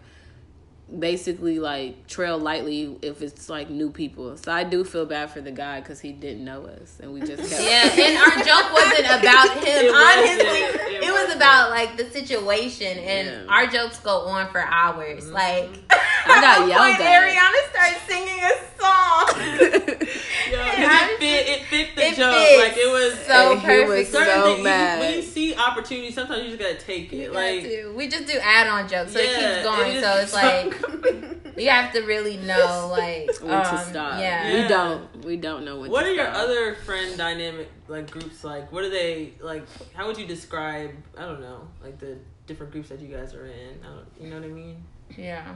basically 1.00 1.60
like 1.60 2.06
trail 2.08 2.38
lightly 2.38 2.96
if 3.02 3.22
it's 3.22 3.50
like 3.50 3.69
new 3.69 3.89
people. 3.89 4.38
So 4.38 4.52
I 4.52 4.63
do 4.63 4.84
feel 4.84 5.06
bad 5.06 5.32
for 5.32 5.41
the 5.41 5.52
guy 5.52 5.80
because 5.80 6.00
he 6.00 6.12
didn't 6.12 6.46
know 6.46 6.65
us, 6.65 7.00
and 7.02 7.13
we 7.13 7.22
just 7.22 7.41
kept. 7.50 7.63
Yeah, 7.63 8.06
and 8.06 8.17
our 8.17 8.43
joke 8.43 8.72
wasn't 8.80 9.06
about 9.06 9.50
him. 9.58 9.86
It 9.86 9.96
honestly, 9.96 10.62
wasn't. 10.62 10.82
it, 10.91 11.04
It 11.04 11.12
was 11.12 11.22
wasn't. 11.24 11.33
About 11.43 11.69
like 11.71 11.97
the 11.97 12.06
situation, 12.10 12.97
and 12.97 13.27
Yeah. 13.27 13.53
our 13.53 13.67
jokes 13.67 13.99
go 13.99 14.19
on 14.27 14.49
for 14.51 14.62
hours. 14.62 15.25
Mm-hmm. 15.25 15.34
Like 15.34 15.69
I 16.25 16.41
got 16.41 16.57
at 16.57 16.59
one 16.62 16.69
yelled 16.69 17.01
at. 17.01 17.23
Ariana 17.23 17.69
started 17.69 17.99
singing 18.07 18.43
a 18.43 18.53
song. 18.79 19.99
Yo, 20.51 20.57
'cause 20.59 20.75
I'm 20.77 21.09
it 21.09 21.19
fit. 21.19 21.47
It 21.47 21.62
fit 21.65 21.95
the 21.95 22.01
it 22.07 22.15
joke. 22.15 22.36
fits 22.36 22.63
Like 22.63 22.77
it 22.77 22.91
was 22.91 23.19
so 23.25 23.51
And 23.53 23.59
he 23.62 23.65
perfect. 23.65 23.89
was 23.89 24.09
certain 24.09 24.33
so 24.41 24.45
things, 24.53 24.63
mad. 24.63 24.99
when 24.99 25.13
you 25.15 25.21
see 25.21 25.55
opportunities, 25.55 26.15
sometimes 26.15 26.43
you 26.43 26.49
just 26.57 26.59
gotta 26.59 26.75
take 26.75 27.12
it. 27.13 27.17
You 27.17 27.31
like 27.31 27.63
to. 27.63 27.93
We 27.95 28.07
just 28.07 28.27
do 28.27 28.38
add-on 28.41 28.88
jokes, 28.88 29.13
so 29.13 29.19
it 29.19 29.27
keeps 29.27 29.63
going. 29.63 29.91
it 29.97 30.03
so 30.03 30.13
is- 30.17 30.23
it's 30.23 30.33
like 30.33 31.57
you 31.57 31.69
have 31.69 31.93
to 31.93 32.01
really 32.01 32.38
know, 32.38 32.88
like, 32.91 33.29
when 33.41 33.51
um, 33.53 33.63
to 33.63 33.77
stop. 33.89 34.19
Yeah. 34.19 34.62
We 34.63 34.67
don't. 34.67 35.25
We 35.25 35.38
don't 35.38 35.65
know 35.65 35.79
when. 35.79 35.91
What 35.91 36.03
to 36.03 36.09
are 36.09 36.13
your 36.13 36.27
other 36.27 36.75
friend 36.75 37.17
dynamic 37.17 37.69
like 37.88 38.09
groups 38.12 38.43
like? 38.43 38.71
What 38.71 38.83
are 38.83 38.89
they 38.89 39.33
like? 39.41 39.65
How 39.93 40.07
would 40.07 40.17
you 40.17 40.25
describe? 40.27 40.91
I 41.17 41.21
don't 41.21 41.41
know, 41.41 41.67
like 41.83 41.99
the 41.99 42.17
different 42.47 42.71
groups 42.71 42.89
that 42.89 42.99
you 42.99 43.07
guys 43.15 43.33
are 43.33 43.45
in. 43.45 43.79
I 43.83 43.88
don't, 43.88 44.05
you 44.19 44.29
know 44.29 44.36
what 44.38 44.45
I 44.45 44.49
mean? 44.51 44.83
Yeah. 45.17 45.53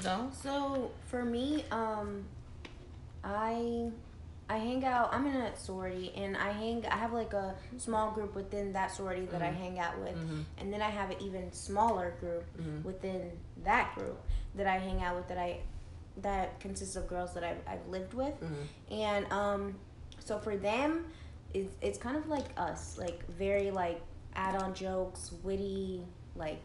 So 0.00 0.30
So 0.42 0.90
for 1.06 1.24
me, 1.24 1.64
um, 1.70 2.24
I 3.24 3.90
I 4.48 4.58
hang 4.58 4.84
out. 4.84 5.12
I'm 5.12 5.26
in 5.26 5.34
a 5.34 5.56
sorority, 5.56 6.12
and 6.16 6.36
I 6.36 6.52
hang. 6.52 6.86
I 6.86 6.96
have 6.96 7.12
like 7.12 7.32
a 7.32 7.56
small 7.78 8.12
group 8.12 8.34
within 8.36 8.72
that 8.74 8.92
sorority 8.92 9.26
that 9.32 9.42
I 9.42 9.46
hang 9.50 9.78
out 9.80 9.98
with, 9.98 10.14
Mhm. 10.16 10.44
and 10.58 10.72
then 10.72 10.80
I 10.82 10.90
have 10.90 11.10
an 11.10 11.20
even 11.20 11.52
smaller 11.52 12.12
group 12.20 12.44
Mhm. 12.56 12.84
within 12.84 13.32
that 13.64 13.94
group 13.96 14.20
that 14.54 14.68
I 14.68 14.78
hang 14.78 15.02
out 15.02 15.16
with. 15.16 15.26
That 15.28 15.38
I 15.38 15.60
that 16.18 16.60
consists 16.60 16.96
of 16.96 17.08
girls 17.08 17.34
that 17.34 17.44
I've, 17.44 17.58
I've 17.66 17.86
lived 17.88 18.14
with, 18.14 18.40
Mhm. 18.40 18.66
and 18.92 19.32
um, 19.32 19.78
so 20.20 20.38
for 20.38 20.56
them, 20.56 21.06
it's 21.52 21.74
it's 21.80 21.98
kind 21.98 22.16
of 22.16 22.28
like 22.28 22.46
us, 22.56 22.96
like 22.98 23.26
very 23.30 23.70
like 23.72 24.00
add-on 24.36 24.74
jokes, 24.74 25.32
witty, 25.42 26.04
like 26.36 26.62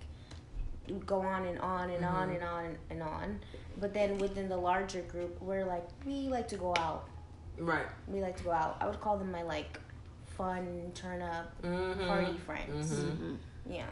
go 1.06 1.22
on 1.22 1.46
and 1.46 1.60
on 1.60 1.90
and 1.90 2.04
on 2.06 2.30
Mhm. 2.30 2.36
and 2.36 2.44
on 2.44 2.78
and 2.90 3.04
on. 3.04 3.40
But 3.80 3.94
then 3.94 4.18
within 4.18 4.50
the 4.50 4.58
larger 4.58 5.02
group, 5.02 5.42
we're 5.42 5.66
like 5.66 5.88
we 6.06 6.28
like 6.28 6.48
to 6.50 6.58
go 6.58 6.74
out. 6.78 7.08
Right. 7.58 7.86
We 8.08 8.22
like 8.22 8.38
to 8.38 8.44
go 8.44 8.52
out. 8.52 8.78
I 8.82 8.88
would 8.88 9.00
call 9.02 9.18
them 9.18 9.32
my 9.32 9.44
like 9.44 9.80
fun 10.38 10.92
turn 10.96 11.22
up 11.22 11.62
Mm-hmm. 11.62 12.08
party 12.08 12.38
friends. 12.46 12.92
Mhm. 12.94 13.38
Yeah. 13.66 13.86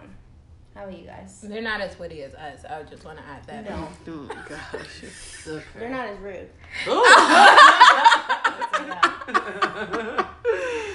How 0.75 0.85
are 0.85 0.91
you 0.91 1.05
guys? 1.05 1.41
they're 1.41 1.62
not 1.62 1.81
as 1.81 1.97
witty 1.99 2.23
as 2.23 2.33
us. 2.35 2.63
I 2.63 2.83
just 2.83 3.03
want 3.03 3.17
to 3.17 3.23
add 3.25 3.43
that. 3.47 3.65
No, 3.69 3.88
Oh 4.07 4.12
my 4.12 4.35
gosh. 4.47 5.03
Okay. 5.47 5.63
they're 5.79 5.89
not 5.89 6.07
as 6.07 6.17
rude. 6.19 6.49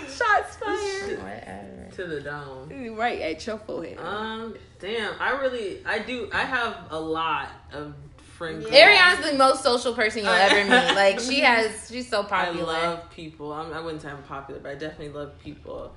Shots 0.08 0.56
fired. 0.56 1.18
Whatever. 1.22 1.88
To 1.96 2.06
the 2.06 2.20
dome. 2.20 2.96
Right 2.96 3.20
at 3.20 3.46
your 3.46 3.58
forehead. 3.58 3.98
Um, 3.98 4.56
damn. 4.80 5.14
I 5.20 5.30
really, 5.32 5.84
I 5.86 5.98
do. 6.00 6.28
I 6.32 6.42
have 6.42 6.76
a 6.90 6.98
lot 6.98 7.48
of 7.72 7.94
friends. 8.34 8.66
Yeah. 8.70 9.14
Ariana's 9.14 9.30
the 9.30 9.36
most 9.36 9.62
social 9.62 9.94
person 9.94 10.24
you'll 10.24 10.32
ever 10.32 10.64
meet. 10.70 10.94
Like 10.94 11.20
she 11.20 11.40
has, 11.40 11.88
she's 11.90 12.08
so 12.08 12.24
popular. 12.24 12.74
I 12.74 12.86
love 12.88 13.10
people. 13.10 13.52
I'm, 13.52 13.72
I 13.72 13.80
would 13.80 13.94
not 13.94 14.02
say 14.02 14.10
I'm 14.10 14.22
popular, 14.24 14.60
but 14.60 14.72
I 14.72 14.74
definitely 14.74 15.10
love 15.10 15.38
people. 15.42 15.94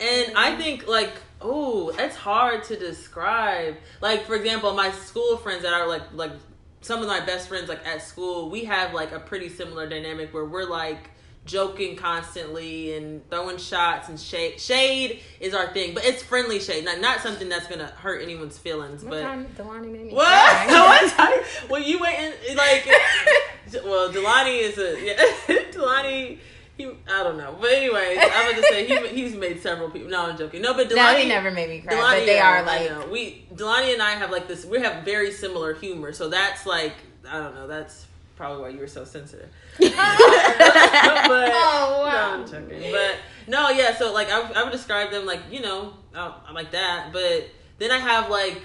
And 0.00 0.36
I 0.36 0.56
think 0.56 0.86
like, 0.86 1.12
oh, 1.40 1.90
it's 1.98 2.16
hard 2.16 2.64
to 2.64 2.76
describe. 2.78 3.76
Like 4.00 4.24
for 4.24 4.34
example, 4.34 4.72
my 4.74 4.90
school 4.92 5.36
friends 5.36 5.62
that 5.62 5.72
are 5.72 5.86
like 5.86 6.02
like 6.14 6.32
some 6.80 7.00
of 7.00 7.08
my 7.08 7.20
best 7.20 7.48
friends 7.48 7.68
like 7.68 7.86
at 7.86 8.02
school, 8.02 8.50
we 8.50 8.64
have 8.64 8.94
like 8.94 9.12
a 9.12 9.20
pretty 9.20 9.48
similar 9.48 9.88
dynamic 9.88 10.32
where 10.32 10.44
we're 10.44 10.68
like 10.68 11.10
joking 11.48 11.96
constantly 11.96 12.94
and 12.94 13.28
throwing 13.30 13.56
shots 13.56 14.08
and 14.08 14.20
shade. 14.20 14.60
Shade 14.60 15.20
is 15.40 15.54
our 15.54 15.72
thing, 15.72 15.94
but 15.94 16.04
it's 16.04 16.22
friendly 16.22 16.60
shade, 16.60 16.84
not 16.84 17.00
not 17.00 17.20
something 17.20 17.48
that's 17.48 17.66
gonna 17.66 17.86
hurt 17.86 18.22
anyone's 18.22 18.58
feelings. 18.58 19.02
What 19.02 19.10
but 19.10 19.22
time 19.22 19.46
Delani 19.56 19.90
made 19.90 20.06
me 20.06 20.12
what 20.14 21.10
time? 21.12 21.40
Well, 21.68 21.82
you 21.82 21.98
went 21.98 22.34
in 22.48 22.56
like. 22.56 22.86
well, 23.84 24.12
Delani 24.12 24.60
is 24.60 24.78
a 24.78 25.04
yeah. 25.04 25.16
Delani. 25.72 26.38
He, 26.78 26.86
I 26.86 27.24
don't 27.24 27.36
know, 27.36 27.56
but 27.60 27.72
anyways, 27.72 28.18
I'm 28.20 28.54
gonna 28.54 28.66
say 28.68 28.86
he 28.86 29.08
he's 29.22 29.34
made 29.34 29.60
several 29.60 29.90
people. 29.90 30.08
No, 30.08 30.26
I'm 30.26 30.38
joking. 30.38 30.62
No, 30.62 30.74
but 30.74 30.88
Delani. 30.88 31.24
No, 31.24 31.28
never 31.28 31.50
made 31.50 31.68
me 31.68 31.80
cry. 31.80 31.92
Delani, 31.92 32.18
but 32.20 32.26
they 32.26 32.38
are 32.38 32.62
like 32.62 33.10
we 33.10 33.44
Delani 33.52 33.94
and 33.94 34.00
I 34.00 34.12
have 34.12 34.30
like 34.30 34.46
this. 34.46 34.64
We 34.64 34.80
have 34.80 35.04
very 35.04 35.32
similar 35.32 35.74
humor, 35.74 36.12
so 36.12 36.28
that's 36.28 36.66
like 36.66 36.94
I 37.28 37.40
don't 37.40 37.56
know. 37.56 37.66
That's 37.66 38.06
probably 38.36 38.62
why 38.62 38.68
you 38.68 38.78
were 38.78 38.86
so 38.86 39.04
sensitive. 39.04 39.48
but, 39.78 39.90
Oh, 39.90 42.02
wow. 42.04 42.36
No, 42.36 42.42
I'm 42.42 42.48
joking. 42.48 42.92
But 42.92 43.16
no, 43.48 43.70
yeah. 43.70 43.96
So 43.96 44.12
like 44.12 44.30
I, 44.30 44.40
I 44.52 44.62
would 44.62 44.72
describe 44.72 45.10
them 45.10 45.26
like 45.26 45.40
you 45.50 45.60
know 45.60 45.94
uh, 46.14 46.34
I'm 46.46 46.54
like 46.54 46.70
that. 46.70 47.12
But 47.12 47.48
then 47.78 47.90
I 47.90 47.98
have 47.98 48.30
like 48.30 48.62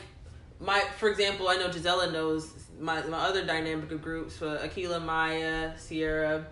my 0.60 0.84
for 1.00 1.10
example, 1.10 1.50
I 1.50 1.56
know 1.56 1.72
Gisela 1.72 2.12
knows 2.12 2.54
my 2.80 3.02
my 3.08 3.18
other 3.18 3.44
dynamic 3.44 3.92
of 3.92 4.04
groups 4.04 4.38
for 4.38 4.56
Akila, 4.58 5.04
Maya, 5.04 5.76
Sierra, 5.80 6.46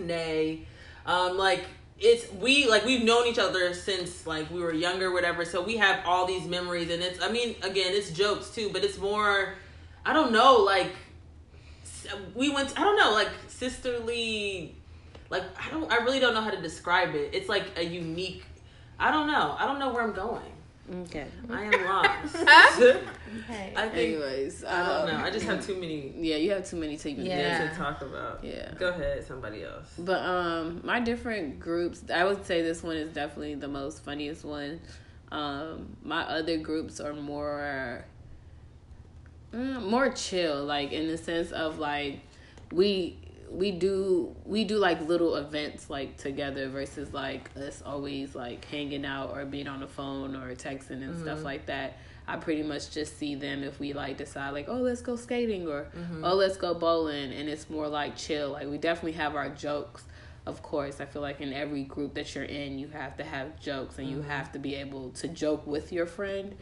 Nay. 0.00 0.66
Um, 1.06 1.36
like 1.36 1.64
it's 1.98 2.30
we 2.34 2.68
like 2.68 2.84
we've 2.84 3.02
known 3.02 3.26
each 3.26 3.38
other 3.38 3.74
since 3.74 4.26
like 4.26 4.50
we 4.50 4.60
were 4.60 4.72
younger, 4.72 5.12
whatever. 5.12 5.44
So 5.44 5.62
we 5.62 5.76
have 5.78 6.04
all 6.06 6.26
these 6.26 6.46
memories, 6.46 6.90
and 6.90 7.02
it's 7.02 7.20
I 7.22 7.30
mean 7.30 7.56
again 7.62 7.92
it's 7.92 8.10
jokes 8.10 8.50
too, 8.50 8.70
but 8.72 8.84
it's 8.84 8.98
more 8.98 9.54
I 10.04 10.12
don't 10.12 10.32
know 10.32 10.58
like 10.58 10.92
we 12.34 12.50
went 12.50 12.78
I 12.78 12.84
don't 12.84 12.96
know 12.96 13.12
like 13.12 13.30
sisterly 13.48 14.74
like 15.30 15.42
I 15.60 15.70
don't 15.70 15.90
I 15.92 15.96
really 15.96 16.20
don't 16.20 16.34
know 16.34 16.40
how 16.40 16.50
to 16.50 16.60
describe 16.60 17.14
it. 17.14 17.30
It's 17.32 17.48
like 17.48 17.76
a 17.76 17.84
unique 17.84 18.44
I 18.98 19.10
don't 19.10 19.26
know 19.26 19.56
I 19.58 19.66
don't 19.66 19.78
know 19.78 19.92
where 19.92 20.02
I'm 20.02 20.12
going. 20.14 20.52
Okay. 20.90 21.26
I 21.50 21.64
am 21.64 21.84
lost. 21.84 22.36
okay. 22.36 23.72
I 23.76 23.88
think 23.88 23.94
Anyways, 23.94 24.64
I 24.64 24.86
don't 24.86 25.10
um, 25.10 25.18
know. 25.18 25.24
I 25.24 25.30
just 25.30 25.44
have 25.46 25.64
too 25.64 25.74
many 25.74 26.14
Yeah, 26.16 26.36
you 26.36 26.50
have 26.52 26.68
too 26.68 26.76
many 26.76 26.96
to 26.96 27.10
even 27.10 27.26
Yeah. 27.26 27.58
things 27.58 27.76
to 27.76 27.76
talk 27.82 28.00
about. 28.00 28.42
Yeah. 28.42 28.72
Go 28.78 28.88
ahead, 28.88 29.24
somebody 29.26 29.64
else. 29.64 29.92
But 29.98 30.20
um, 30.24 30.80
my 30.84 31.00
different 31.00 31.60
groups, 31.60 32.02
I 32.12 32.24
would 32.24 32.44
say 32.46 32.62
this 32.62 32.82
one 32.82 32.96
is 32.96 33.12
definitely 33.12 33.54
the 33.56 33.68
most 33.68 34.02
funniest 34.04 34.44
one. 34.44 34.80
Um, 35.30 35.96
my 36.02 36.22
other 36.22 36.56
groups 36.56 37.00
are 37.00 37.12
more, 37.12 38.04
mm, 39.52 39.82
more 39.90 40.08
chill, 40.10 40.64
like 40.64 40.92
in 40.92 41.06
the 41.06 41.18
sense 41.18 41.52
of 41.52 41.78
like 41.78 42.20
we 42.72 43.17
we 43.50 43.70
do 43.70 44.34
we 44.44 44.64
do 44.64 44.78
like 44.78 45.00
little 45.06 45.36
events 45.36 45.90
like 45.90 46.16
together 46.16 46.68
versus 46.68 47.12
like 47.12 47.50
us 47.56 47.82
always 47.84 48.34
like 48.34 48.64
hanging 48.66 49.04
out 49.04 49.30
or 49.30 49.44
being 49.44 49.68
on 49.68 49.80
the 49.80 49.86
phone 49.86 50.36
or 50.36 50.54
texting 50.54 51.02
and 51.02 51.18
stuff 51.18 51.38
mm-hmm. 51.38 51.44
like 51.44 51.66
that. 51.66 51.98
I 52.26 52.36
pretty 52.36 52.62
much 52.62 52.90
just 52.90 53.16
see 53.18 53.36
them 53.36 53.64
if 53.64 53.80
we 53.80 53.94
like 53.94 54.18
decide 54.18 54.50
like, 54.50 54.68
oh, 54.68 54.76
let's 54.76 55.00
go 55.00 55.16
skating 55.16 55.66
or 55.66 55.84
mm-hmm. 55.96 56.24
oh, 56.24 56.34
let's 56.34 56.58
go 56.58 56.74
bowling, 56.74 57.32
and 57.32 57.48
it's 57.48 57.70
more 57.70 57.88
like 57.88 58.16
chill. 58.16 58.50
Like 58.50 58.68
we 58.68 58.76
definitely 58.76 59.12
have 59.12 59.34
our 59.34 59.48
jokes. 59.48 60.04
Of 60.48 60.62
course, 60.62 60.98
I 61.00 61.04
feel 61.04 61.20
like 61.20 61.42
in 61.42 61.52
every 61.52 61.84
group 61.84 62.14
that 62.14 62.34
you're 62.34 62.44
in, 62.44 62.78
you 62.78 62.88
have 62.88 63.16
to 63.18 63.24
have 63.24 63.60
jokes, 63.60 63.98
and 63.98 64.08
you 64.08 64.22
have 64.22 64.50
to 64.52 64.58
be 64.58 64.74
able 64.76 65.10
to 65.10 65.28
joke 65.28 65.66
with 65.66 65.92
your 65.92 66.06
friend. 66.06 66.56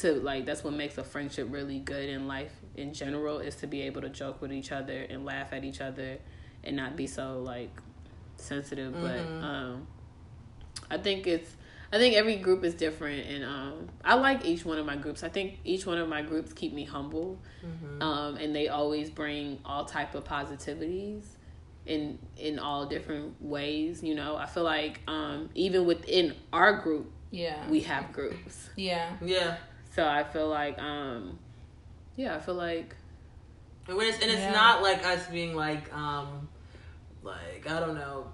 To 0.00 0.14
like, 0.14 0.44
that's 0.46 0.64
what 0.64 0.74
makes 0.74 0.98
a 0.98 1.04
friendship 1.04 1.46
really 1.50 1.78
good 1.78 2.08
in 2.08 2.26
life 2.26 2.52
in 2.76 2.92
general 2.92 3.38
is 3.38 3.54
to 3.56 3.68
be 3.68 3.82
able 3.82 4.00
to 4.02 4.08
joke 4.08 4.42
with 4.42 4.52
each 4.52 4.72
other 4.72 5.06
and 5.08 5.24
laugh 5.24 5.52
at 5.52 5.62
each 5.64 5.80
other, 5.80 6.18
and 6.64 6.74
not 6.76 6.96
be 6.96 7.06
so 7.06 7.40
like 7.40 7.70
sensitive. 8.36 8.92
But 9.00 9.20
um, 9.44 9.86
I 10.90 10.98
think 10.98 11.28
it's 11.28 11.50
I 11.92 11.98
think 11.98 12.16
every 12.16 12.36
group 12.36 12.64
is 12.64 12.74
different, 12.74 13.28
and 13.28 13.44
um, 13.44 13.88
I 14.04 14.14
like 14.14 14.44
each 14.44 14.64
one 14.64 14.78
of 14.78 14.86
my 14.86 14.96
groups. 14.96 15.22
I 15.22 15.28
think 15.28 15.60
each 15.64 15.86
one 15.86 15.98
of 15.98 16.08
my 16.08 16.22
groups 16.22 16.52
keep 16.52 16.72
me 16.74 16.84
humble, 16.84 17.38
um, 18.02 18.36
and 18.38 18.52
they 18.52 18.66
always 18.66 19.08
bring 19.08 19.60
all 19.64 19.84
type 19.84 20.16
of 20.16 20.24
positivities 20.24 21.22
in 21.86 22.18
in 22.36 22.58
all 22.58 22.86
different 22.86 23.40
ways. 23.42 24.02
You 24.02 24.14
know, 24.14 24.36
I 24.36 24.46
feel 24.46 24.62
like 24.64 25.00
um, 25.06 25.50
even 25.54 25.84
within 25.86 26.34
our 26.52 26.78
group, 26.78 27.10
yeah. 27.30 27.68
we 27.68 27.80
have 27.80 28.12
groups. 28.12 28.70
yeah. 28.76 29.16
Yeah. 29.22 29.56
So 29.94 30.06
I 30.06 30.24
feel 30.24 30.48
like, 30.48 30.76
um, 30.80 31.38
yeah, 32.16 32.34
I 32.34 32.40
feel 32.40 32.54
like 32.56 32.96
And 33.86 34.00
it's 34.02 34.18
and 34.20 34.30
it's 34.30 34.40
Yeah. 34.40 34.52
not 34.52 34.82
like 34.82 35.04
us 35.04 35.26
being 35.28 35.54
like 35.54 35.92
um 35.94 36.48
like 37.22 37.68
I 37.70 37.80
don't 37.80 37.94
know 37.94 38.32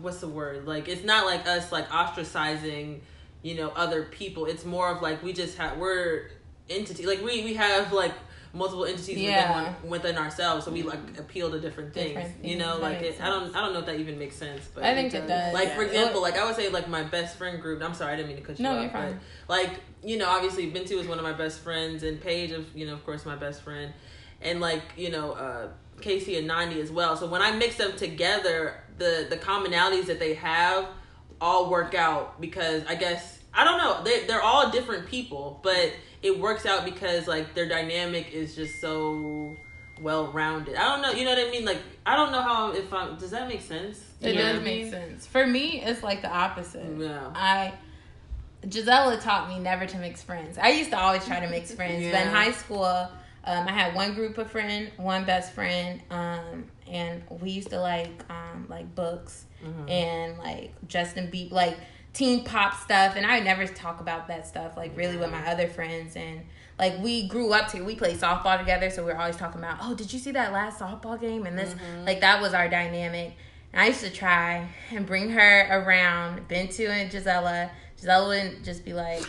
what's 0.00 0.18
the 0.20 0.28
word? 0.28 0.66
Like 0.66 0.88
it's 0.88 1.04
not 1.04 1.26
like 1.26 1.46
us 1.46 1.70
like 1.72 1.88
ostracizing, 1.90 3.00
you 3.42 3.54
know, 3.56 3.70
other 3.70 4.04
people. 4.04 4.46
It's 4.46 4.64
more 4.64 4.88
of 4.88 5.02
like 5.02 5.22
we 5.22 5.32
just 5.32 5.58
have 5.58 5.76
we're 5.78 6.30
entity 6.70 7.06
like 7.06 7.22
we 7.22 7.44
we 7.44 7.54
have 7.54 7.92
like 7.92 8.14
multiple 8.54 8.84
entities 8.84 9.18
Yeah. 9.18 9.72
within 9.80 9.90
within 9.90 10.18
ourselves, 10.18 10.64
so 10.64 10.70
we 10.70 10.82
like 10.82 10.98
appeal 11.18 11.50
to 11.50 11.58
different 11.58 11.94
things. 11.94 12.14
Different 12.14 12.44
you 12.44 12.56
know, 12.56 12.78
That 12.78 12.82
like 12.82 13.00
it, 13.02 13.20
I 13.20 13.26
don't 13.28 13.54
I 13.56 13.60
don't 13.62 13.72
know 13.72 13.80
if 13.80 13.86
that 13.86 13.98
even 13.98 14.18
makes 14.18 14.36
sense, 14.36 14.68
but 14.74 14.84
I 14.84 14.94
think 14.94 15.14
it 15.14 15.26
does. 15.26 15.54
like 15.54 15.74
for 15.74 15.82
example, 15.82 16.20
like 16.20 16.36
I 16.38 16.44
would 16.44 16.56
say 16.56 16.68
like 16.68 16.88
my 16.88 17.02
best 17.02 17.36
friend 17.38 17.60
group. 17.62 17.82
I'm 17.82 17.94
sorry, 17.94 18.12
I 18.12 18.16
didn't 18.16 18.28
mean 18.28 18.36
to 18.38 18.42
cut 18.42 18.58
you 18.58 18.62
No, 18.64 18.76
off. 18.76 18.82
you're 18.82 18.90
fine. 18.90 19.20
But 19.48 19.58
like 19.58 19.70
you 20.04 20.18
know, 20.18 20.28
obviously 20.28 20.70
Bintu 20.70 20.92
is 21.00 21.06
one 21.06 21.18
of 21.18 21.24
my 21.24 21.32
best 21.32 21.60
friends, 21.60 22.02
and 22.02 22.20
Paige, 22.20 22.50
of 22.52 22.66
you 22.76 22.86
know, 22.86 22.92
of 22.94 23.04
course, 23.06 23.24
my 23.24 23.36
best 23.36 23.62
friend, 23.62 23.92
and 24.40 24.60
like 24.60 24.82
you 24.96 25.10
know, 25.10 25.32
uh, 25.32 25.68
Casey 26.00 26.36
and 26.36 26.46
Nandi 26.46 26.80
as 26.80 26.90
well. 26.90 27.16
So 27.16 27.26
when 27.28 27.40
I 27.40 27.52
mix 27.52 27.76
them 27.76 27.96
together, 27.96 28.82
the 28.98 29.26
the 29.30 29.36
commonalities 29.36 30.06
that 30.06 30.18
they 30.18 30.34
have 30.34 30.88
all 31.40 31.70
work 31.70 31.94
out 31.94 32.40
because 32.40 32.84
I 32.86 32.94
guess 32.96 33.38
I 33.54 33.64
don't 33.64 33.78
know 33.78 34.02
they 34.04 34.26
they're 34.26 34.42
all 34.42 34.70
different 34.70 35.06
people, 35.08 35.60
but 35.62 35.92
it 36.22 36.38
works 36.38 36.64
out 36.66 36.84
because 36.84 37.26
like 37.26 37.54
their 37.54 37.68
dynamic 37.68 38.32
is 38.32 38.54
just 38.54 38.80
so 38.80 39.56
well 40.00 40.32
rounded. 40.32 40.76
I 40.76 40.82
don't 40.82 41.02
know, 41.02 41.12
you 41.12 41.24
know 41.24 41.30
what 41.34 41.46
I 41.46 41.50
mean? 41.50 41.64
Like 41.64 41.78
I 42.06 42.16
don't 42.16 42.32
know 42.32 42.42
how 42.42 42.72
if 42.72 42.92
I'm. 42.92 43.16
Does 43.16 43.30
that 43.30 43.48
make 43.48 43.60
sense? 43.60 44.00
It 44.20 44.34
You 44.34 44.42
know 44.42 44.52
does 44.54 44.62
make 44.64 44.82
mean? 44.84 44.90
sense. 44.90 45.26
For 45.26 45.46
me, 45.46 45.82
it's 45.82 46.02
like 46.02 46.22
the 46.22 46.30
opposite. 46.32 46.86
Yeah. 46.98 47.30
I 47.34 47.72
Gisela 48.68 49.18
taught 49.20 49.48
me 49.48 49.58
never 49.58 49.86
to 49.86 49.98
mix 49.98 50.22
friends. 50.22 50.56
I 50.58 50.68
used 50.70 50.90
to 50.90 50.98
always 50.98 51.24
try 51.26 51.40
to 51.40 51.48
mix 51.48 51.72
friends, 51.74 52.04
but 52.12 52.20
in 52.22 52.28
high 52.28 52.52
school, 52.52 52.84
um, 52.84 53.68
I 53.68 53.72
had 53.72 53.94
one 53.94 54.14
group 54.14 54.38
of 54.38 54.50
friend, 54.50 54.90
one 54.98 55.24
best 55.24 55.52
friend, 55.52 56.00
um, 56.10 56.66
and 56.88 57.22
we 57.40 57.50
used 57.50 57.70
to 57.70 57.80
like 57.80 58.10
um, 58.30 58.66
like 58.68 58.94
books 58.94 59.46
Mm-hmm. 59.64 59.88
and 59.88 60.38
like 60.38 60.72
Justin 60.88 61.30
Bieber, 61.30 61.52
like 61.52 61.76
teen 62.12 62.44
pop 62.44 62.74
stuff, 62.82 63.16
and 63.16 63.24
I 63.26 63.36
would 63.36 63.44
never 63.44 63.66
talk 63.66 64.00
about 64.00 64.28
that 64.28 64.46
stuff 64.46 64.76
like 64.76 64.96
really 64.96 65.16
with 65.16 65.30
my 65.30 65.46
other 65.50 65.68
friends 65.68 66.16
and. 66.16 66.42
Like 66.78 66.98
we 67.00 67.28
grew 67.28 67.52
up 67.52 67.68
to, 67.72 67.82
we 67.82 67.94
played 67.94 68.18
softball 68.18 68.58
together, 68.58 68.90
so 68.90 69.04
we 69.04 69.12
were 69.12 69.18
always 69.18 69.36
talking 69.36 69.60
about, 69.60 69.76
oh, 69.82 69.94
did 69.94 70.12
you 70.12 70.18
see 70.18 70.32
that 70.32 70.52
last 70.52 70.80
softball 70.80 71.20
game? 71.20 71.46
And 71.46 71.56
this, 71.56 71.74
Mm-hmm. 71.74 72.06
like, 72.06 72.22
that 72.22 72.40
was 72.40 72.54
our 72.54 72.66
dynamic. 72.66 73.36
And 73.72 73.82
I 73.82 73.88
used 73.88 74.00
to 74.02 74.10
try 74.10 74.66
and 74.90 75.06
bring 75.06 75.30
her 75.30 75.68
around, 75.70 76.48
Bintu 76.48 76.88
and 76.88 77.08
Gisela. 77.08 77.70
Gisela 78.00 78.26
would 78.26 78.64
just 78.64 78.84
be 78.84 78.94
like, 78.94 79.22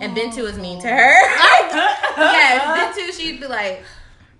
and 0.00 0.16
Bintu 0.16 0.42
was 0.44 0.56
mean 0.58 0.80
to 0.80 0.88
her. 0.88 1.12
yes, 2.16 2.96
Bintu, 2.98 3.12
she'd 3.20 3.40
be 3.40 3.46
like, 3.46 3.82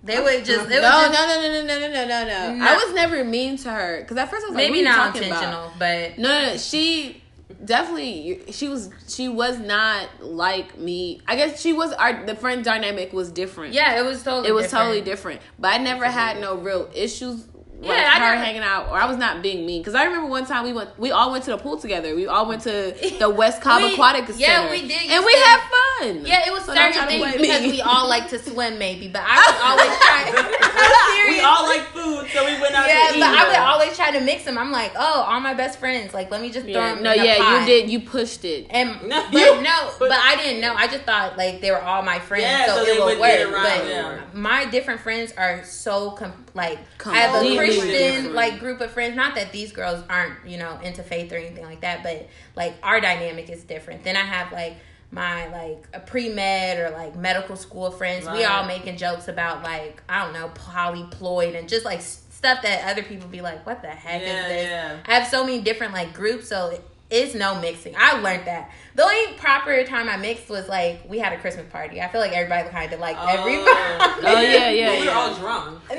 they 0.03 0.19
would 0.19 0.45
just, 0.45 0.71
it 0.71 0.81
no, 0.81 0.89
was 1.01 1.07
no, 1.09 1.13
just, 1.13 1.41
no, 1.41 1.41
no, 1.41 1.51
no, 1.51 1.67
no, 1.67 1.79
no, 1.79 2.05
no, 2.05 2.25
no, 2.25 2.55
No. 2.55 2.65
I 2.65 2.73
was 2.75 2.93
never 2.95 3.23
mean 3.23 3.57
to 3.57 3.69
her 3.71 4.01
because 4.01 4.17
at 4.17 4.29
first 4.31 4.45
I 4.45 4.49
was 4.49 4.55
like, 4.55 4.71
maybe 4.71 4.83
what 4.85 4.91
are 4.91 4.91
you 4.93 4.97
not 4.97 5.13
talking 5.13 5.29
about? 5.29 5.43
intentional, 5.43 5.73
but 5.77 6.17
No, 6.17 6.29
no, 6.29 6.45
no. 6.53 6.57
She 6.57 7.21
definitely 7.63 8.43
she 8.51 8.67
was 8.67 8.89
she 9.07 9.27
was 9.27 9.59
not 9.59 10.07
like 10.21 10.77
me. 10.77 11.21
I 11.27 11.35
guess 11.35 11.59
she 11.61 11.73
was 11.73 11.91
our 11.93 12.25
the 12.25 12.35
friend 12.35 12.63
dynamic 12.63 13.13
was 13.13 13.31
different. 13.31 13.73
yeah, 13.73 13.99
it 13.99 14.05
was 14.05 14.23
totally 14.23 14.49
it 14.49 14.53
was 14.53 14.65
different. 14.65 14.83
totally 14.83 15.01
different. 15.01 15.41
But 15.57 15.73
I 15.73 15.77
never 15.77 16.05
had 16.05 16.39
no 16.39 16.55
real 16.57 16.89
issues. 16.93 17.45
Like 17.81 17.91
Yeah, 17.91 18.11
I 18.13 18.19
her 18.19 18.35
never- 18.35 18.43
hanging 18.43 18.61
out, 18.61 18.89
or 18.89 18.97
I 18.97 19.05
was 19.05 19.15
not 19.17 19.41
being 19.41 19.65
mean. 19.65 19.81
Because 19.81 19.95
I 19.95 20.03
remember 20.03 20.27
one 20.27 20.45
time 20.45 20.65
we 20.65 20.73
went, 20.73 20.89
we 20.99 21.11
all 21.11 21.31
went 21.31 21.45
to 21.45 21.51
the 21.51 21.57
pool 21.57 21.77
together. 21.77 22.13
We 22.13 22.27
all 22.27 22.45
went 22.45 22.61
to 22.63 22.93
the 23.19 23.29
West 23.41 23.61
Cobb 23.61 23.81
We- 23.81 23.93
Aquatic 23.93 24.25
Center. 24.27 24.39
yeah, 24.39 24.69
we 24.69 24.81
did 24.81 25.09
and 25.09 25.23
we 25.25 25.31
to- 25.31 25.39
had 25.39 25.59
fun. 25.61 26.25
Yeah, 26.25 26.45
it 26.45 26.51
was 26.51 26.65
So 26.65 26.73
certain 26.75 27.07
things 27.07 27.31
because 27.37 27.61
me. 27.61 27.71
we 27.71 27.81
all 27.81 28.07
like 28.09 28.27
to 28.29 28.39
swim, 28.39 28.77
maybe. 28.79 29.07
But 29.07 29.23
I 29.25 29.35
was 29.47 29.59
always 29.63 29.97
trying. 29.97 30.59
I'm 30.71 31.33
We 31.35 31.39
all 31.41 31.63
like 31.63 31.81
food, 31.93 32.27
so 32.33 32.45
we 32.45 32.59
went 32.61 32.75
out 32.75 32.87
Yeah, 32.87 33.11
to 33.13 33.19
but 33.19 33.29
I 33.37 33.47
would 33.47 33.57
always 33.57 33.95
try 33.95 34.11
to 34.11 34.19
mix 34.19 34.43
them. 34.43 34.57
I'm 34.57 34.71
like, 34.71 34.91
oh, 34.97 35.21
all 35.27 35.39
my 35.39 35.53
best 35.53 35.79
friends. 35.79 36.13
Like, 36.13 36.31
let 36.31 36.41
me 36.41 36.49
just 36.51 36.65
throw 36.65 36.73
Yeah. 36.73 36.95
them. 36.95 37.03
No, 37.03 37.13
in 37.13 37.19
a 37.19 37.23
yeah, 37.23 37.37
pot. 37.37 37.59
you 37.61 37.65
did. 37.65 37.89
You 37.89 38.01
pushed 38.01 38.43
it. 38.45 38.67
And 38.71 39.01
No, 39.07 39.23
but 39.31 39.39
you- 39.39 39.61
no, 39.61 39.91
but- 39.99 40.09
but 40.09 40.19
I 40.21 40.35
didn't 40.35 40.59
know. 40.61 40.73
I 40.75 40.87
just 40.87 41.03
thought 41.03 41.37
like 41.37 41.61
they 41.61 41.71
were 41.71 41.81
all 41.81 42.01
my 42.01 42.19
friends, 42.19 42.43
Yeah, 42.43 42.65
so, 42.67 42.75
so 42.75 42.81
it 42.81 42.85
they 42.93 42.99
would 42.99 43.05
would 43.05 43.19
work. 43.19 43.29
get 43.37 43.47
around, 43.47 43.63
but 43.63 43.87
yeah. 43.87 44.19
my 44.33 44.65
different 44.65 44.99
friends 45.01 45.33
are 45.37 45.63
so 45.63 46.11
com- 46.11 46.33
like 46.53 46.79
I 47.05 47.17
have 47.19 47.29
a 47.35 47.39
Completely 47.39 47.57
Christian 47.77 48.33
like 48.35 48.59
group 48.59 48.81
of 48.81 48.91
friends. 48.91 49.15
Not 49.15 49.35
that 49.35 49.51
these 49.51 49.71
girls 49.71 50.03
aren't 50.09 50.45
you 50.47 50.57
know 50.57 50.79
into 50.83 51.03
faith 51.03 51.31
or 51.31 51.37
anything 51.37 51.63
like 51.65 51.81
that, 51.81 52.03
but 52.03 52.27
like 52.55 52.75
our 52.83 52.99
dynamic 53.01 53.49
is 53.49 53.63
different. 53.63 54.03
Then 54.03 54.15
I 54.15 54.21
have 54.21 54.51
like 54.51 54.75
my 55.11 55.47
like 55.47 55.87
a 55.93 55.99
pre 55.99 56.29
med 56.29 56.77
or 56.79 56.89
like 56.95 57.15
medical 57.15 57.55
school 57.55 57.91
friends. 57.91 58.27
We 58.29 58.43
all 58.43 58.65
making 58.65 58.97
jokes 58.97 59.27
about 59.27 59.63
like 59.63 60.01
I 60.07 60.23
don't 60.23 60.33
know 60.33 60.49
polyploid 60.49 61.57
and 61.57 61.67
just 61.67 61.85
like 61.85 62.01
stuff 62.01 62.61
that 62.61 62.89
other 62.89 63.03
people 63.03 63.27
be 63.27 63.41
like, 63.41 63.65
what 63.65 63.81
the 63.81 63.89
heck 63.89 64.21
Yeah, 64.21 64.27
is 64.43 64.47
this? 64.47 64.67
yeah. 64.69 64.97
I 65.05 65.15
have 65.15 65.27
so 65.27 65.43
many 65.43 65.61
different 65.61 65.93
like 65.93 66.13
groups, 66.13 66.47
so 66.47 66.79
it- 67.09 67.15
it's 67.15 67.33
no 67.35 67.59
mixing. 67.59 67.95
I 67.97 68.19
learned 68.21 68.45
that. 68.45 68.69
The 68.95 69.03
only 69.03 69.33
proper 69.37 69.83
time 69.83 70.07
I 70.09 70.17
mixed 70.17 70.49
was 70.49 70.67
like 70.67 71.01
we 71.07 71.17
had 71.19 71.33
a 71.33 71.37
Christmas 71.37 71.65
party. 71.71 72.01
I 72.01 72.07
feel 72.07 72.21
like 72.21 72.33
everybody 72.33 72.69
kind 72.69 72.91
of 72.93 72.99
like 72.99 73.17
everybody. 73.19 73.65
Oh. 73.67 74.19
oh, 74.23 74.41
yeah, 74.41 74.69
yeah, 74.69 74.89
But 74.91 74.99
we 74.99 75.07
were 75.07 75.13
all 75.13 75.33
drunk. 75.35 75.79
No. 75.89 75.95